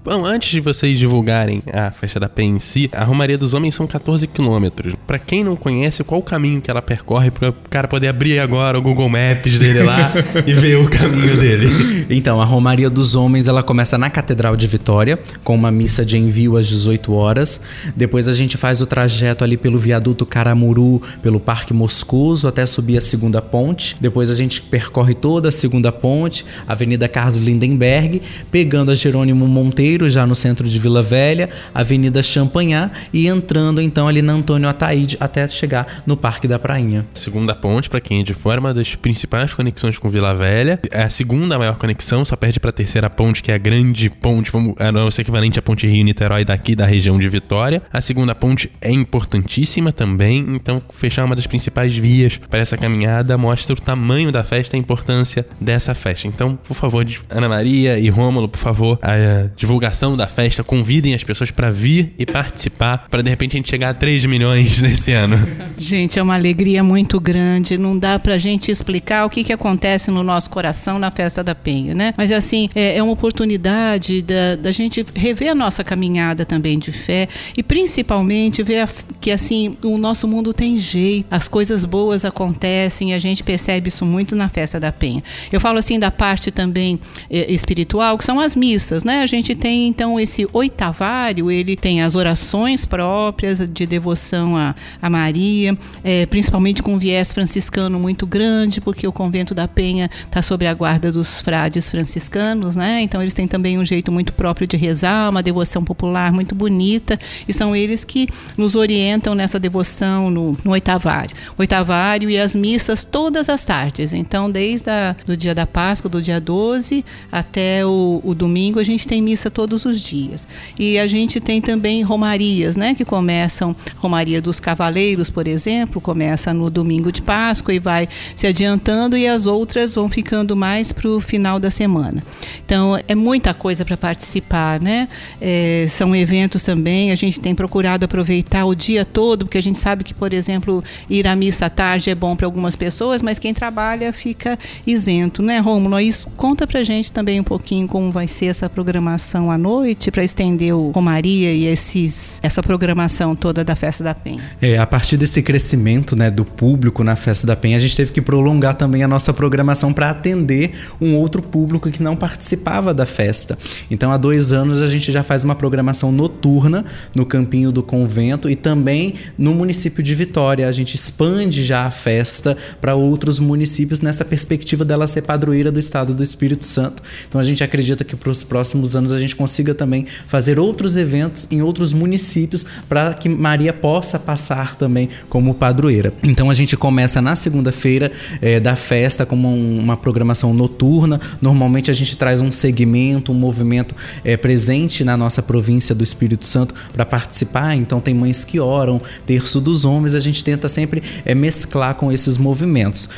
Bom, 0.03 0.25
antes 0.25 0.51
de 0.51 0.61
vocês 0.61 0.99
divulgarem 0.99 1.63
a 1.71 1.91
festa 1.91 2.19
da 2.19 2.27
Penha 2.27 2.57
em 2.57 2.59
si, 2.59 2.89
a 2.91 3.05
Romaria 3.05 3.37
dos 3.37 3.53
Homens 3.53 3.75
são 3.75 3.87
14 3.87 4.27
quilômetros. 4.27 4.95
Para 5.07 5.19
quem 5.19 5.45
não 5.45 5.55
conhece, 5.55 6.03
qual 6.03 6.23
o 6.23 6.25
caminho 6.25 6.63
que 6.63 6.71
ela 6.71 6.81
percorre 6.81 7.31
para 7.31 7.51
o 7.51 7.55
cara 7.69 7.87
poder 7.87 8.09
abrir 8.09 8.41
agora 8.41 8.79
o 8.79 8.83
Google 8.83 9.11
Maps 9.11 9.59
dele 9.59 9.83
lá 9.83 10.11
e 10.47 10.55
ver 10.55 10.77
o 10.77 10.89
caminho 10.89 11.37
dele? 11.37 12.07
Então, 12.09 12.41
a 12.41 12.47
Romaria 12.47 12.89
dos 12.89 13.15
Homens 13.15 13.47
ela 13.47 13.63
começa 13.63 13.99
na 13.99 14.09
Catedral 14.09 14.57
de 14.57 14.67
Vitória, 14.67 15.19
com 15.45 15.55
uma 15.55 15.71
missa 15.71 16.03
de 16.03 16.17
envio 16.17 16.57
às 16.57 16.67
18 16.67 17.13
horas. 17.13 17.61
Depois 17.95 18.27
a 18.27 18.33
gente 18.33 18.57
faz 18.57 18.81
o 18.81 18.87
trajeto 18.87 19.45
ali 19.45 19.59
pelo 19.59 19.79
viaduto 19.79 20.25
Caramuru, 20.25 21.03
pelo 21.21 21.39
Parque 21.39 21.75
Moscoso, 21.75 22.49
até 22.49 22.65
subir 22.65 22.97
a 22.97 23.03
segunda 23.03 23.43
ponte. 23.43 23.99
Depois 24.01 24.31
a 24.31 24.35
gente 24.35 24.63
percorre 24.63 25.13
toda 25.13 25.51
a 25.51 25.53
segunda 25.53 25.93
ponte, 25.93 26.47
Avenida 26.67 27.07
Carlos 27.07 27.37
Lindenberg, 27.37 28.23
pegando 28.51 28.91
a 28.91 28.95
Jerônimo 28.95 29.47
Monteiro 29.47 29.90
já 30.09 30.27
no 30.27 30.37
centro 30.37 30.69
de 30.69 30.79
Vila 30.79 31.03
Velha, 31.03 31.49
Avenida 31.75 32.23
Champanhar 32.23 32.93
e 33.13 33.27
entrando 33.27 33.81
então 33.81 34.07
ali 34.07 34.23
na 34.23 34.33
Antônio 34.33 34.69
Ataíde 34.69 35.17
até 35.19 35.47
chegar 35.49 36.03
no 36.07 36.17
Parque 36.17 36.47
da 36.47 36.59
Prainha. 36.59 37.07
Segunda 37.15 37.55
ponte, 37.55 37.91
para 37.91 38.01
quem 38.01 38.21
é 38.21 38.23
de 38.23 38.35
fora, 38.35 38.59
é 38.59 38.61
uma 38.61 38.75
das 38.75 38.95
principais 38.95 39.53
conexões 39.55 39.99
com 39.99 40.09
Vila 40.09 40.35
Velha. 40.35 40.79
É 40.91 41.03
a 41.03 41.11
segunda 41.11 41.59
maior 41.59 41.77
conexão, 41.77 42.25
só 42.25 42.37
perde 42.37 42.61
para 42.61 42.71
a 42.71 42.73
terceira 42.73 43.11
ponte, 43.11 43.43
que 43.43 43.51
é 43.51 43.55
a 43.55 43.59
grande 43.59 44.09
ponte, 44.11 44.51
vamos, 44.51 44.75
é 44.79 44.91
o 44.91 45.09
equivalente 45.21 45.59
à 45.59 45.63
ponte 45.63 45.87
Rio-Niterói 45.87 46.45
daqui 46.45 46.75
da 46.75 46.87
região 46.87 47.19
de 47.19 47.29
Vitória. 47.29 47.83
A 47.93 48.01
segunda 48.01 48.35
ponte 48.35 48.71
é 48.81 48.91
importantíssima 48.91 49.93
também, 49.93 50.45
então 50.49 50.83
fechar 50.91 51.25
uma 51.25 51.37
das 51.37 51.47
principais 51.47 51.97
vias 51.97 52.39
para 52.49 52.61
essa 52.61 52.77
caminhada 52.77 53.37
mostra 53.37 53.75
o 53.75 53.81
tamanho 53.81 54.31
da 54.31 54.45
festa 54.45 54.77
e 54.77 54.79
a 54.79 54.81
importância 54.81 55.47
dessa 55.61 55.95
festa. 55.95 56.29
Então, 56.29 56.57
por 56.57 56.75
favor, 56.75 57.07
Ana 57.29 57.49
Maria 57.49 57.99
e 57.99 58.09
Rômulo, 58.09 58.49
por 58.49 58.59
favor, 58.59 58.99
a 59.03 59.51
divulgação 59.81 60.17
da 60.17 60.27
festa, 60.27 60.63
convidem 60.63 61.15
as 61.15 61.25
pessoas 61.25 61.51
para 61.51 61.71
vir 61.71 62.13
e 62.19 62.27
participar, 62.27 63.07
para 63.09 63.23
de 63.23 63.31
repente 63.31 63.57
a 63.57 63.59
gente 63.59 63.71
chegar 63.71 63.91
a 63.91 63.95
3 63.95 64.27
milhões 64.27 64.79
nesse 64.83 65.13
ano. 65.13 65.39
Gente, 65.79 66.19
é 66.19 66.23
uma 66.23 66.35
alegria 66.35 66.85
muito 66.85 67.19
grande, 67.19 67.79
não 67.79 67.99
dá 67.99 68.19
pra 68.19 68.37
gente 68.37 68.71
explicar 68.71 69.25
o 69.25 69.31
que, 69.31 69.43
que 69.43 69.53
acontece 69.53 70.11
no 70.11 70.23
nosso 70.23 70.51
coração 70.51 70.99
na 70.99 71.11
festa 71.11 71.43
da 71.43 71.55
Penha, 71.55 71.95
né? 71.95 72.13
Mas 72.17 72.31
assim, 72.31 72.69
é, 72.75 72.99
é 72.99 73.03
uma 73.03 73.13
oportunidade 73.13 74.21
da, 74.21 74.57
da 74.57 74.71
gente 74.71 75.05
rever 75.15 75.51
a 75.51 75.55
nossa 75.55 75.83
caminhada 75.83 76.45
também 76.45 76.79
de 76.79 76.93
fé 76.93 77.27
e 77.57 77.63
principalmente 77.63 78.63
ver 78.63 78.81
a, 78.81 78.89
que 79.19 79.31
assim, 79.31 79.79
o 79.83 79.97
nosso 79.97 80.29
mundo 80.29 80.53
tem 80.53 80.77
jeito, 80.79 81.27
as 81.31 81.49
coisas 81.49 81.85
boas 81.85 82.25
acontecem 82.25 83.15
a 83.15 83.19
gente 83.19 83.43
percebe 83.43 83.89
isso 83.89 84.05
muito 84.05 84.37
na 84.37 84.49
festa 84.49 84.79
da 84.79 84.93
Penha. 84.93 85.23
Eu 85.51 85.61
falo 85.61 85.79
assim 85.79 85.99
da 85.99 86.11
parte 86.11 86.51
também 86.51 87.01
é, 87.31 87.51
espiritual, 87.51 88.19
que 88.19 88.25
são 88.25 88.39
as 88.39 88.55
missas, 88.55 89.05
né? 89.05 89.23
A 89.23 89.27
gente 89.27 89.55
tem 89.55 89.70
tem 89.71 89.87
então 89.87 90.19
esse 90.19 90.49
oitavário, 90.53 91.49
ele 91.49 91.77
tem 91.77 92.03
as 92.03 92.17
orações 92.17 92.85
próprias 92.85 93.61
de 93.71 93.87
devoção 93.87 94.57
a, 94.57 94.75
a 95.01 95.09
Maria, 95.09 95.79
é, 96.03 96.27
principalmente 96.27 96.83
com 96.83 96.95
um 96.95 96.99
viés 96.99 97.31
franciscano 97.31 97.97
muito 97.97 98.27
grande, 98.27 98.81
porque 98.81 99.07
o 99.07 99.13
convento 99.13 99.55
da 99.55 99.69
Penha 99.69 100.11
está 100.27 100.43
sob 100.43 100.67
a 100.67 100.75
guarda 100.75 101.13
dos 101.13 101.41
frades 101.41 101.89
franciscanos, 101.89 102.75
né? 102.75 103.01
Então 103.03 103.23
eles 103.23 103.33
têm 103.33 103.47
também 103.47 103.79
um 103.79 103.85
jeito 103.85 104.11
muito 104.11 104.33
próprio 104.33 104.67
de 104.67 104.77
rezar, 104.77 105.31
uma 105.31 105.43
devoção 105.43 105.85
popular 105.85 106.33
muito 106.33 106.53
bonita, 106.53 107.17
e 107.47 107.53
são 107.53 107.77
eles 107.77 108.05
que 108.05 108.29
nos 108.57 108.75
orientam 108.75 109.37
nessa 109.37 109.61
devoção 109.61 110.31
no, 110.31 110.59
no 110.65 110.73
oitavário. 110.73 111.37
Oitavário 111.57 112.29
e 112.29 112.37
as 112.37 112.57
missas 112.57 113.05
todas 113.05 113.49
as 113.49 113.65
tardes. 113.65 114.13
Então, 114.15 114.51
desde 114.51 114.91
o 115.29 115.37
dia 115.37 115.55
da 115.55 115.65
Páscoa, 115.65 116.11
do 116.11 116.21
dia 116.21 116.41
12 116.41 117.05
até 117.31 117.87
o, 117.87 118.21
o 118.25 118.35
domingo, 118.35 118.81
a 118.81 118.85
gente 118.85 119.07
tem 119.07 119.23
missa 119.23 119.49
todos 119.61 119.85
os 119.85 120.01
dias. 120.01 120.49
E 120.79 120.99
a 120.99 121.07
gente 121.07 121.39
tem 121.39 121.61
também 121.61 122.01
romarias, 122.03 122.77
né, 122.77 122.95
que 122.95 123.05
começam, 123.05 123.77
Romaria 123.99 124.41
dos 124.41 124.59
Cavaleiros, 124.59 125.29
por 125.29 125.47
exemplo, 125.47 126.01
começa 126.01 126.55
no 126.55 126.71
domingo 126.71 127.13
de 127.13 127.21
Páscoa 127.21 127.75
e 127.75 127.79
vai 127.79 128.09
se 128.35 128.47
adiantando 128.47 129.19
e 129.19 129.29
as 129.29 129.45
outras 129.45 129.95
vão 129.95 130.09
ficando 130.09 130.57
mais 130.57 130.93
para 130.93 131.07
o 131.07 131.21
final 131.21 131.61
da 131.61 131.69
semana. 131.69 132.25
Então, 132.65 132.99
é 133.07 133.15
muita 133.15 133.53
coisa 133.53 133.85
para 133.85 133.99
participar, 133.99 134.81
né? 134.81 135.07
É, 135.39 135.87
são 135.91 136.17
eventos 136.17 136.63
também, 136.63 137.11
a 137.11 137.15
gente 137.15 137.39
tem 137.39 137.55
procurado 137.55 138.07
aproveitar 138.07 138.65
o 138.65 138.75
dia 138.75 139.05
todo, 139.05 139.45
porque 139.45 139.59
a 139.59 139.63
gente 139.63 139.77
sabe 139.77 140.05
que, 140.05 140.15
por 140.15 140.33
exemplo, 140.33 140.83
ir 141.11 141.27
à 141.27 141.37
missa 141.37 141.67
à 141.67 141.71
tarde 141.71 142.09
é 142.09 142.15
bom 142.15 142.35
para 142.35 142.47
algumas 142.47 142.75
pessoas, 142.75 143.21
mas 143.21 143.39
quem 143.39 143.53
trabalha 143.53 144.11
fica 144.11 144.59
isento, 144.87 145.43
né, 145.43 145.59
Rômulo? 145.59 146.01
Isso 146.01 146.27
conta 146.35 146.67
para 146.67 146.83
gente 146.83 147.13
também 147.13 147.39
um 147.39 147.45
pouquinho 147.45 147.87
como 147.87 148.11
vai 148.11 148.27
ser 148.27 148.47
essa 148.47 148.71
programação 148.71 149.50
à 149.51 149.59
noite 149.59 150.11
para 150.11 150.25
estender 150.25 150.75
o 150.75 150.91
Romaria 150.91 151.53
e 151.53 151.67
esses, 151.67 152.41
essa 152.43 152.63
programação 152.63 153.35
toda 153.35 153.65
da 153.65 153.75
Festa 153.75 154.05
da 154.05 154.15
Penha? 154.15 154.43
É, 154.61 154.79
a 154.79 154.87
partir 154.87 155.17
desse 155.17 155.43
crescimento 155.43 156.15
né, 156.17 156.31
do 156.31 156.45
público 156.45 157.03
na 157.03 157.17
Festa 157.17 157.47
da 157.47 157.57
Penha, 157.57 157.77
a 157.77 157.81
gente 157.81 157.97
teve 157.97 158.13
que 158.13 158.21
prolongar 158.21 158.75
também 158.75 159.03
a 159.03 159.09
nossa 159.09 159.33
programação 159.33 159.93
para 159.93 160.11
atender 160.11 160.73
um 161.01 161.17
outro 161.17 161.43
público 161.43 161.91
que 161.91 162.03
não 162.03 162.17
participava 162.17 162.93
da 162.93 163.07
festa. 163.07 163.59
Então, 163.91 164.13
há 164.13 164.17
dois 164.17 164.53
anos 164.53 164.83
a 164.83 164.89
gente 164.89 165.11
já 165.11 165.23
faz 165.23 165.45
uma 165.45 165.55
programação 165.55 166.13
noturna 166.13 166.85
no 167.15 167.27
Campinho 167.27 167.73
do 167.73 167.83
Convento 167.83 168.49
e 168.49 168.57
também 168.57 169.15
no 169.37 169.55
município 169.55 170.03
de 170.03 170.15
Vitória. 170.15 170.69
A 170.69 170.73
gente 170.73 170.95
expande 170.95 171.63
já 171.65 171.87
a 171.87 171.91
festa 171.91 172.57
para 172.81 172.95
outros 172.95 173.39
municípios 173.41 174.01
nessa 174.01 174.25
perspectiva 174.25 174.85
dela 174.85 175.07
ser 175.07 175.23
padroeira 175.23 175.71
do 175.71 175.81
estado 175.81 176.15
do 176.15 176.23
Espírito 176.23 176.67
Santo. 176.67 177.03
Então, 177.29 177.41
a 177.41 177.45
gente 177.45 177.63
acredita 177.65 178.05
que 178.05 178.17
para 178.17 178.31
os 178.31 178.45
próximos 178.45 178.95
anos 178.97 179.13
a 179.13 179.19
gente 179.19 179.37
consiga 179.41 179.75
também 179.75 180.05
fazer 180.27 180.59
outros 180.59 180.99
eventos 180.99 181.49
em 181.51 181.63
outros 181.63 181.95
municípios 181.95 182.67
para 182.87 183.15
que 183.15 183.27
Maria 183.27 183.73
possa 183.73 184.19
passar 184.19 184.77
também 184.77 185.09
como 185.31 185.55
padroeira. 185.55 186.13
Então, 186.23 186.51
a 186.51 186.55
gente 186.55 186.77
começa 186.77 187.23
na 187.23 187.35
segunda-feira 187.35 188.13
é, 188.43 188.61
da 188.61 188.77
festa 188.77 189.25
como 189.25 189.49
um, 189.49 189.79
uma 189.79 189.97
programação 189.97 190.53
noturna. 190.53 191.19
Normalmente, 191.41 191.91
a 191.91 191.95
gente 191.95 192.19
traz 192.19 192.43
um 192.43 192.53
segmento, 192.53 193.33
um 193.33 193.35
movimento 193.35 193.95
é, 194.23 194.37
presente 194.37 195.05
na 195.05 195.17
nossa 195.17 195.43
província 195.43 195.95
do 195.95 196.05
Espírito 196.05 196.45
Santo 196.45 196.75
para 196.93 197.07
participar. 197.07 197.75
Então, 197.75 197.99
tem 197.99 198.13
mães 198.13 198.45
que 198.45 198.61
oram, 198.61 199.01
terço 199.25 199.59
dos 199.59 199.87
homens, 199.87 200.15
a 200.15 200.21
gente 200.21 200.45
tenta 200.45 200.69
sempre 200.69 201.03
é, 201.25 201.35
mesclar 201.35 201.95
com 201.95 202.13
esses 202.13 202.37
movimentos. 202.37 203.09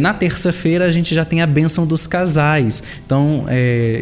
Na 0.00 0.14
terça-feira, 0.14 0.86
a 0.86 0.92
gente 0.92 1.14
já 1.14 1.24
tem 1.24 1.42
a 1.42 1.46
bênção 1.46 1.86
dos 1.86 2.06
casais. 2.06 2.82
Então, 3.04 3.44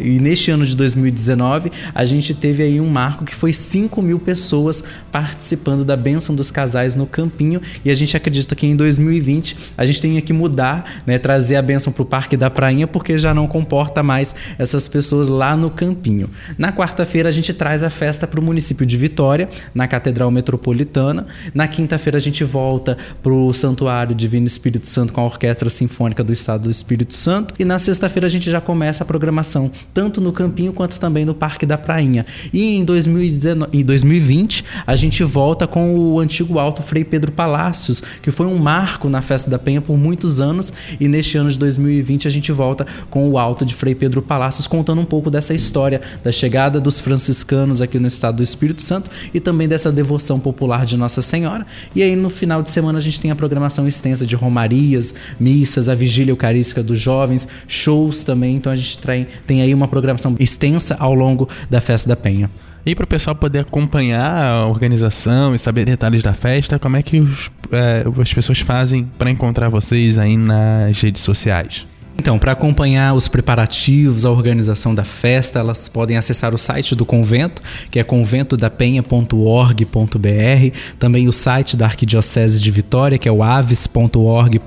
e 0.03 0.19
neste 0.19 0.51
ano 0.51 0.65
de 0.65 0.75
2019, 0.75 1.64
a 1.93 2.05
gente 2.05 2.33
teve 2.33 2.63
aí 2.63 2.79
um 2.79 2.89
marco 2.89 3.25
que 3.25 3.35
foi 3.35 3.53
5 3.53 4.01
mil 4.01 4.19
pessoas 4.19 4.83
participando 5.11 5.85
da 5.85 5.95
bênção 5.95 6.35
dos 6.35 6.51
casais 6.51 6.95
no 6.95 7.05
Campinho. 7.05 7.61
E 7.83 7.91
a 7.91 7.93
gente 7.93 8.15
acredita 8.17 8.55
que 8.55 8.67
em 8.67 8.75
2020 8.75 9.57
a 9.77 9.85
gente 9.85 10.01
tenha 10.01 10.21
que 10.21 10.33
mudar, 10.33 11.01
né, 11.05 11.17
trazer 11.17 11.55
a 11.55 11.61
bênção 11.61 11.91
para 11.91 12.03
o 12.03 12.05
Parque 12.05 12.35
da 12.35 12.49
Prainha, 12.49 12.87
porque 12.87 13.17
já 13.17 13.33
não 13.33 13.47
comporta 13.47 14.03
mais 14.03 14.35
essas 14.57 14.87
pessoas 14.87 15.27
lá 15.27 15.55
no 15.55 15.69
Campinho. 15.69 16.29
Na 16.57 16.71
quarta-feira, 16.71 17.29
a 17.29 17.31
gente 17.31 17.53
traz 17.53 17.83
a 17.83 17.89
festa 17.89 18.27
para 18.27 18.39
o 18.39 18.43
município 18.43 18.85
de 18.85 18.97
Vitória, 18.97 19.49
na 19.73 19.87
Catedral 19.87 20.29
Metropolitana. 20.31 21.25
Na 21.53 21.67
quinta-feira, 21.67 22.17
a 22.17 22.21
gente 22.21 22.43
volta 22.43 22.97
para 23.23 23.31
o 23.31 23.53
Santuário 23.53 24.13
Divino 24.13 24.45
Espírito 24.45 24.87
Santo 24.87 25.13
com 25.13 25.21
a 25.21 25.25
Orquestra 25.25 25.69
Sinfônica 25.69 26.23
do 26.23 26.33
Estado 26.33 26.63
do 26.63 26.71
Espírito 26.71 27.13
Santo. 27.13 27.53
E 27.57 27.63
na 27.63 27.79
sexta-feira, 27.79 28.27
a 28.27 28.29
gente 28.29 28.51
já 28.51 28.59
começa 28.59 29.03
a 29.03 29.07
programação, 29.07 29.71
tanto 29.93 30.19
no 30.19 30.33
Campinho 30.33 30.73
quanto 30.73 30.99
também 30.99 31.23
no 31.23 31.33
Parque 31.33 31.54
da 31.63 31.77
Prainha. 31.77 32.25
E 32.51 32.77
em, 32.77 32.83
2019, 32.83 33.77
em 33.77 33.85
2020, 33.85 34.65
a 34.87 34.95
gente 34.95 35.23
volta 35.23 35.67
com 35.67 35.95
o 35.95 36.19
antigo 36.19 36.57
Alto 36.57 36.81
Frei 36.81 37.03
Pedro 37.03 37.31
Palácios, 37.31 38.01
que 38.23 38.31
foi 38.31 38.47
um 38.47 38.57
marco 38.57 39.07
na 39.07 39.21
Festa 39.21 39.47
da 39.47 39.59
Penha 39.59 39.79
por 39.79 39.95
muitos 39.95 40.41
anos. 40.41 40.73
E 40.99 41.07
neste 41.07 41.37
ano 41.37 41.51
de 41.51 41.59
2020, 41.59 42.27
a 42.27 42.31
gente 42.31 42.51
volta 42.51 42.87
com 43.11 43.29
o 43.29 43.37
Alto 43.37 43.63
de 43.63 43.75
Frei 43.75 43.93
Pedro 43.93 44.23
Palácios, 44.23 44.65
contando 44.65 44.99
um 45.01 45.05
pouco 45.05 45.29
dessa 45.29 45.53
história 45.53 46.01
da 46.23 46.31
chegada 46.31 46.79
dos 46.79 46.99
franciscanos 46.99 47.81
aqui 47.81 47.99
no 47.99 48.07
estado 48.07 48.37
do 48.37 48.43
Espírito 48.43 48.81
Santo 48.81 49.11
e 49.33 49.39
também 49.39 49.67
dessa 49.67 49.91
devoção 49.91 50.39
popular 50.39 50.85
de 50.85 50.97
Nossa 50.97 51.21
Senhora. 51.21 51.65
E 51.93 52.01
aí 52.01 52.15
no 52.15 52.29
final 52.29 52.63
de 52.63 52.69
semana 52.69 52.97
a 52.97 53.01
gente 53.01 53.19
tem 53.19 53.29
a 53.29 53.35
programação 53.35 53.87
extensa 53.87 54.25
de 54.25 54.35
romarias, 54.35 55.13
missas, 55.39 55.89
a 55.89 55.95
vigília 55.95 56.31
eucarística 56.31 56.81
dos 56.81 56.99
jovens, 56.99 57.47
shows 57.67 58.23
também. 58.23 58.55
Então 58.55 58.71
a 58.71 58.75
gente 58.75 58.97
tem 59.45 59.61
aí 59.61 59.73
uma 59.73 59.87
programação 59.87 60.35
extensa 60.39 60.95
ao 60.99 61.13
longo 61.13 61.34
da 61.69 61.81
Festa 61.81 62.09
da 62.09 62.15
Penha. 62.15 62.49
E 62.85 62.93
para 62.93 63.03
o 63.03 63.07
pessoal 63.07 63.35
poder 63.35 63.59
acompanhar 63.59 64.45
a 64.45 64.67
organização 64.67 65.55
e 65.55 65.59
saber 65.59 65.85
detalhes 65.85 66.21
da 66.21 66.33
festa, 66.33 66.77
como 66.77 66.95
é 66.95 67.01
que 67.01 67.19
os, 67.19 67.49
é, 67.71 68.05
as 68.21 68.31
pessoas 68.31 68.59
fazem 68.59 69.09
para 69.17 69.31
encontrar 69.31 69.69
vocês 69.69 70.19
aí 70.19 70.37
nas 70.37 71.01
redes 71.01 71.23
sociais? 71.23 71.87
Então, 72.17 72.39
para 72.39 72.53
acompanhar 72.53 73.13
os 73.13 73.27
preparativos, 73.27 74.23
a 74.23 74.31
organização 74.31 74.95
da 74.95 75.03
festa, 75.03 75.59
elas 75.59 75.89
podem 75.89 76.15
acessar 76.15 76.53
o 76.53 76.57
site 76.57 76.95
do 76.95 77.05
convento, 77.05 77.61
que 77.91 77.99
é 77.99 78.03
conventodapenha.org.br, 78.03 80.77
também 80.97 81.27
o 81.27 81.33
site 81.33 81.75
da 81.75 81.85
Arquidiocese 81.85 82.61
de 82.61 82.71
Vitória, 82.71 83.17
que 83.17 83.27
é 83.27 83.31
o 83.31 83.43
aves.org.br, 83.43 84.59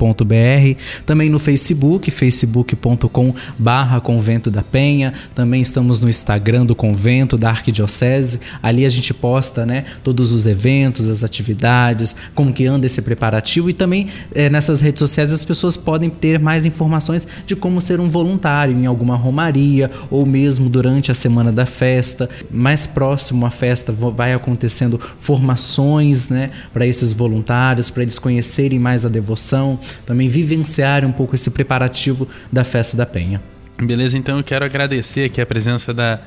também 1.07 1.31
no 1.31 1.39
Facebook, 1.39 2.11
facebook.com 2.11 3.35
barra 3.59 4.01
Convento 4.01 4.51
da 4.51 4.63
Penha, 4.63 5.15
também 5.35 5.63
estamos 5.63 6.03
no 6.03 6.09
Instagram 6.09 6.67
do 6.67 6.75
Convento 6.75 7.39
da 7.39 7.49
Arquidiocese, 7.49 8.41
ali 8.63 8.85
a 8.85 8.91
gente 8.91 9.15
posta 9.15 9.65
né, 9.65 9.87
todos 10.05 10.33
os 10.33 10.45
eventos, 10.47 11.09
as 11.09 11.25
atividades, 11.25 12.15
como 12.35 12.53
que 12.53 12.67
anda 12.67 12.87
esse 12.87 13.01
preparativo 13.01 13.71
e 13.71 13.73
também 13.73 14.09
é, 14.35 14.51
nessas 14.51 14.83
redes 14.83 14.99
sociais 14.99 15.33
as 15.33 15.47
pessoas 15.47 15.79
podem 15.79 16.11
ter 16.11 16.39
mais 16.39 16.67
informações 16.67 17.27
de 17.47 17.57
como 17.57 17.81
ser 17.81 18.01
um 18.01 18.09
voluntário 18.09 18.77
em 18.77 18.87
alguma 18.87 19.17
romaria 19.17 19.91
ou 20.11 20.25
mesmo 20.25 20.69
durante 20.69 21.11
a 21.11 21.15
semana 21.15 21.53
da 21.53 21.67
festa. 21.67 22.29
Mais 22.51 22.87
próximo 22.87 23.47
à 23.47 23.51
festa 23.51 23.93
vai 23.93 24.33
acontecendo 24.33 25.01
formações, 25.19 26.29
né, 26.29 26.51
para 26.73 26.87
esses 26.87 27.13
voluntários, 27.13 27.91
para 27.91 28.03
eles 28.03 28.19
conhecerem 28.19 28.79
mais 28.79 29.05
a 29.05 29.09
devoção, 29.09 29.79
também 30.07 30.29
vivenciarem 30.29 31.09
um 31.09 31.13
pouco 31.13 31.35
esse 31.35 31.51
preparativo 31.51 32.29
da 32.53 32.65
festa 32.65 32.97
da 32.97 33.07
Penha. 33.07 33.41
Beleza, 33.81 34.19
então 34.19 34.39
eu 34.39 34.45
quero 34.45 34.65
agradecer 34.65 35.25
aqui 35.25 35.41
a 35.41 35.47
presença 35.47 35.95
da 35.95 36.19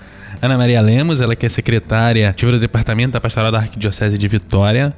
Ana 0.41 0.57
Maria 0.57 0.79
Lemos, 0.79 1.19
ela 1.19 1.35
que 1.35 1.45
é 1.45 1.49
secretária 1.49 2.29
ativa 2.29 2.51
do 2.51 2.59
Departamento 2.59 3.11
da 3.11 3.19
Pastoral 3.19 3.51
da 3.51 3.59
Arquidiocese 3.59 4.17
de 4.17 4.27
Vitória. 4.27 4.93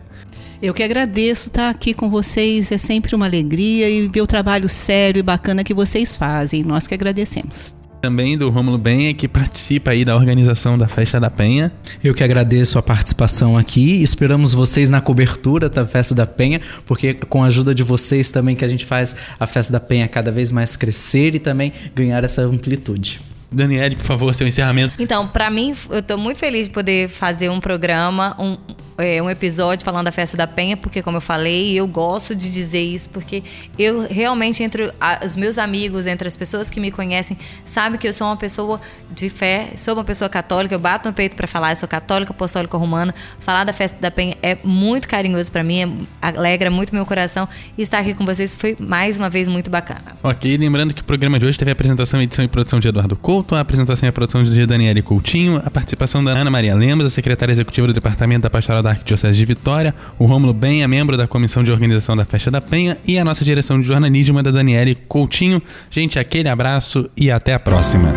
Eu 0.61 0.73
que 0.73 0.83
agradeço 0.83 1.49
estar 1.49 1.69
aqui 1.69 1.93
com 1.93 2.09
vocês, 2.09 2.71
é 2.71 2.77
sempre 2.77 3.15
uma 3.15 3.25
alegria 3.25 3.89
e 3.89 4.07
ver 4.07 4.21
o 4.21 4.27
trabalho 4.27 4.69
sério 4.69 5.19
e 5.19 5.23
bacana 5.23 5.63
que 5.63 5.73
vocês 5.73 6.15
fazem. 6.15 6.63
Nós 6.63 6.87
que 6.87 6.93
agradecemos 6.93 7.75
também 8.03 8.37
do 8.37 8.49
Rômulo 8.49 8.77
Benha, 8.77 9.13
que 9.13 9.29
participa 9.29 9.91
aí 9.91 10.03
da 10.03 10.13
organização 10.13 10.77
da 10.77 10.89
Festa 10.89 11.21
da 11.21 11.29
Penha. 11.29 11.71
Eu 12.03 12.13
que 12.13 12.21
agradeço 12.21 12.77
a 12.77 12.83
participação 12.83 13.57
aqui. 13.57 14.03
Esperamos 14.03 14.53
vocês 14.53 14.89
na 14.89 14.99
cobertura 14.99 15.69
da 15.69 15.85
Festa 15.85 16.13
da 16.13 16.25
Penha, 16.25 16.59
porque 16.85 17.13
com 17.13 17.45
a 17.45 17.47
ajuda 17.47 17.73
de 17.73 17.81
vocês 17.81 18.29
também 18.29 18.57
que 18.57 18.65
a 18.65 18.67
gente 18.67 18.85
faz 18.85 19.15
a 19.39 19.47
Festa 19.47 19.71
da 19.71 19.79
Penha 19.79 20.05
cada 20.09 20.33
vez 20.33 20.51
mais 20.51 20.75
crescer 20.75 21.33
e 21.33 21.39
também 21.39 21.71
ganhar 21.95 22.21
essa 22.25 22.41
amplitude. 22.41 23.21
Daniele, 23.49 23.95
por 23.95 24.05
favor, 24.05 24.35
seu 24.35 24.45
encerramento. 24.45 24.95
Então, 24.99 25.25
para 25.25 25.49
mim, 25.49 25.73
eu 25.89 25.99
estou 25.99 26.17
muito 26.17 26.39
feliz 26.39 26.67
de 26.67 26.73
poder 26.73 27.07
fazer 27.07 27.49
um 27.49 27.61
programa, 27.61 28.35
um, 28.37 28.57
é, 28.97 29.21
um 29.21 29.29
episódio 29.29 29.83
falando 29.83 30.05
da 30.05 30.11
festa 30.11 30.37
da 30.37 30.47
Penha, 30.47 30.77
porque, 30.77 31.01
como 31.01 31.17
eu 31.17 31.21
falei, 31.21 31.73
eu 31.73 31.87
gosto 31.87 32.35
de 32.35 32.51
dizer 32.51 32.81
isso, 32.81 33.09
porque 33.09 33.43
eu 33.77 34.07
realmente, 34.07 34.63
entre 34.63 34.91
os 35.23 35.35
meus 35.35 35.57
amigos, 35.57 36.07
entre 36.07 36.27
as 36.27 36.35
pessoas 36.35 36.69
que 36.69 36.79
me 36.79 36.91
conhecem, 36.91 37.37
sabe 37.65 37.97
que 37.97 38.07
eu 38.07 38.13
sou 38.13 38.27
uma 38.27 38.37
pessoa 38.37 38.79
de 39.11 39.29
fé, 39.29 39.71
sou 39.75 39.93
uma 39.93 40.03
pessoa 40.03 40.29
católica, 40.29 40.75
eu 40.75 40.79
bato 40.79 41.07
no 41.07 41.13
peito 41.13 41.35
para 41.35 41.47
falar, 41.47 41.71
eu 41.71 41.75
sou 41.75 41.89
católica, 41.89 42.31
apostólica 42.31 42.77
romana. 42.77 43.13
Falar 43.39 43.63
da 43.63 43.73
festa 43.73 43.97
da 43.99 44.11
Penha 44.11 44.37
é 44.41 44.57
muito 44.63 45.07
carinhoso 45.07 45.51
para 45.51 45.63
mim, 45.63 46.07
é, 46.21 46.27
alegra 46.27 46.69
muito 46.69 46.93
meu 46.93 47.05
coração 47.05 47.47
e 47.77 47.81
estar 47.81 47.99
aqui 47.99 48.13
com 48.13 48.25
vocês 48.25 48.53
foi 48.55 48.75
mais 48.79 49.17
uma 49.17 49.29
vez 49.29 49.47
muito 49.47 49.69
bacana. 49.69 50.15
Ok, 50.21 50.55
lembrando 50.57 50.93
que 50.93 51.01
o 51.01 51.05
programa 51.05 51.39
de 51.39 51.45
hoje 51.45 51.57
teve 51.57 51.71
a 51.71 51.73
apresentação, 51.73 52.21
edição 52.21 52.45
e 52.45 52.47
produção 52.47 52.79
de 52.79 52.87
Eduardo 52.87 53.15
Couto, 53.15 53.55
a 53.55 53.59
apresentação 53.59 54.07
e 54.07 54.09
a 54.09 54.13
produção 54.13 54.43
de 54.43 54.65
Daniele 54.65 55.01
Coutinho, 55.01 55.61
a 55.65 55.71
participação 55.71 56.23
da 56.23 56.31
Ana 56.31 56.49
Maria 56.49 56.75
Lemos, 56.75 57.05
a 57.05 57.09
secretária 57.09 57.51
executiva 57.51 57.87
do 57.87 57.93
Departamento 57.93 58.43
da 58.43 58.49
Pastoral 58.49 58.82
da 58.83 58.91
Arquidiocese 58.91 59.37
de 59.37 59.45
Vitória, 59.45 59.95
o 60.19 60.25
Rômulo 60.25 60.53
Benha, 60.53 60.87
membro 60.87 61.17
da 61.17 61.27
Comissão 61.27 61.63
de 61.63 61.71
Organização 61.71 62.15
da 62.15 62.25
Festa 62.25 62.51
da 62.51 62.61
Penha 62.61 62.97
e 63.07 63.17
a 63.17 63.25
nossa 63.25 63.43
direção 63.43 63.81
de 63.81 63.87
jornalismo 63.87 64.43
da 64.43 64.51
Daniele 64.51 64.95
Coutinho. 65.07 65.61
Gente, 65.89 66.19
aquele 66.19 66.49
abraço 66.49 67.09
e 67.17 67.31
até 67.31 67.53
a 67.53 67.59
próxima. 67.59 68.13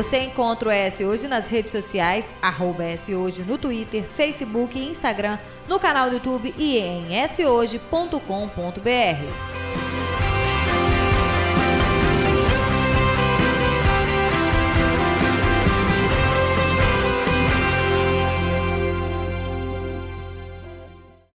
Você 0.00 0.22
encontra 0.22 0.68
o 0.68 0.72
S 0.72 1.04
Hoje 1.04 1.28
nas 1.28 1.48
redes 1.48 1.72
sociais, 1.72 2.34
arroba 2.40 2.84
S 2.84 3.14
Hoje 3.14 3.42
no 3.42 3.58
Twitter, 3.58 4.02
Facebook 4.02 4.78
e 4.78 4.88
Instagram, 4.88 5.38
no 5.68 5.78
canal 5.78 6.08
do 6.08 6.14
YouTube 6.14 6.54
e 6.56 6.78
em 6.78 7.28
shoje.com.br. 7.28 9.89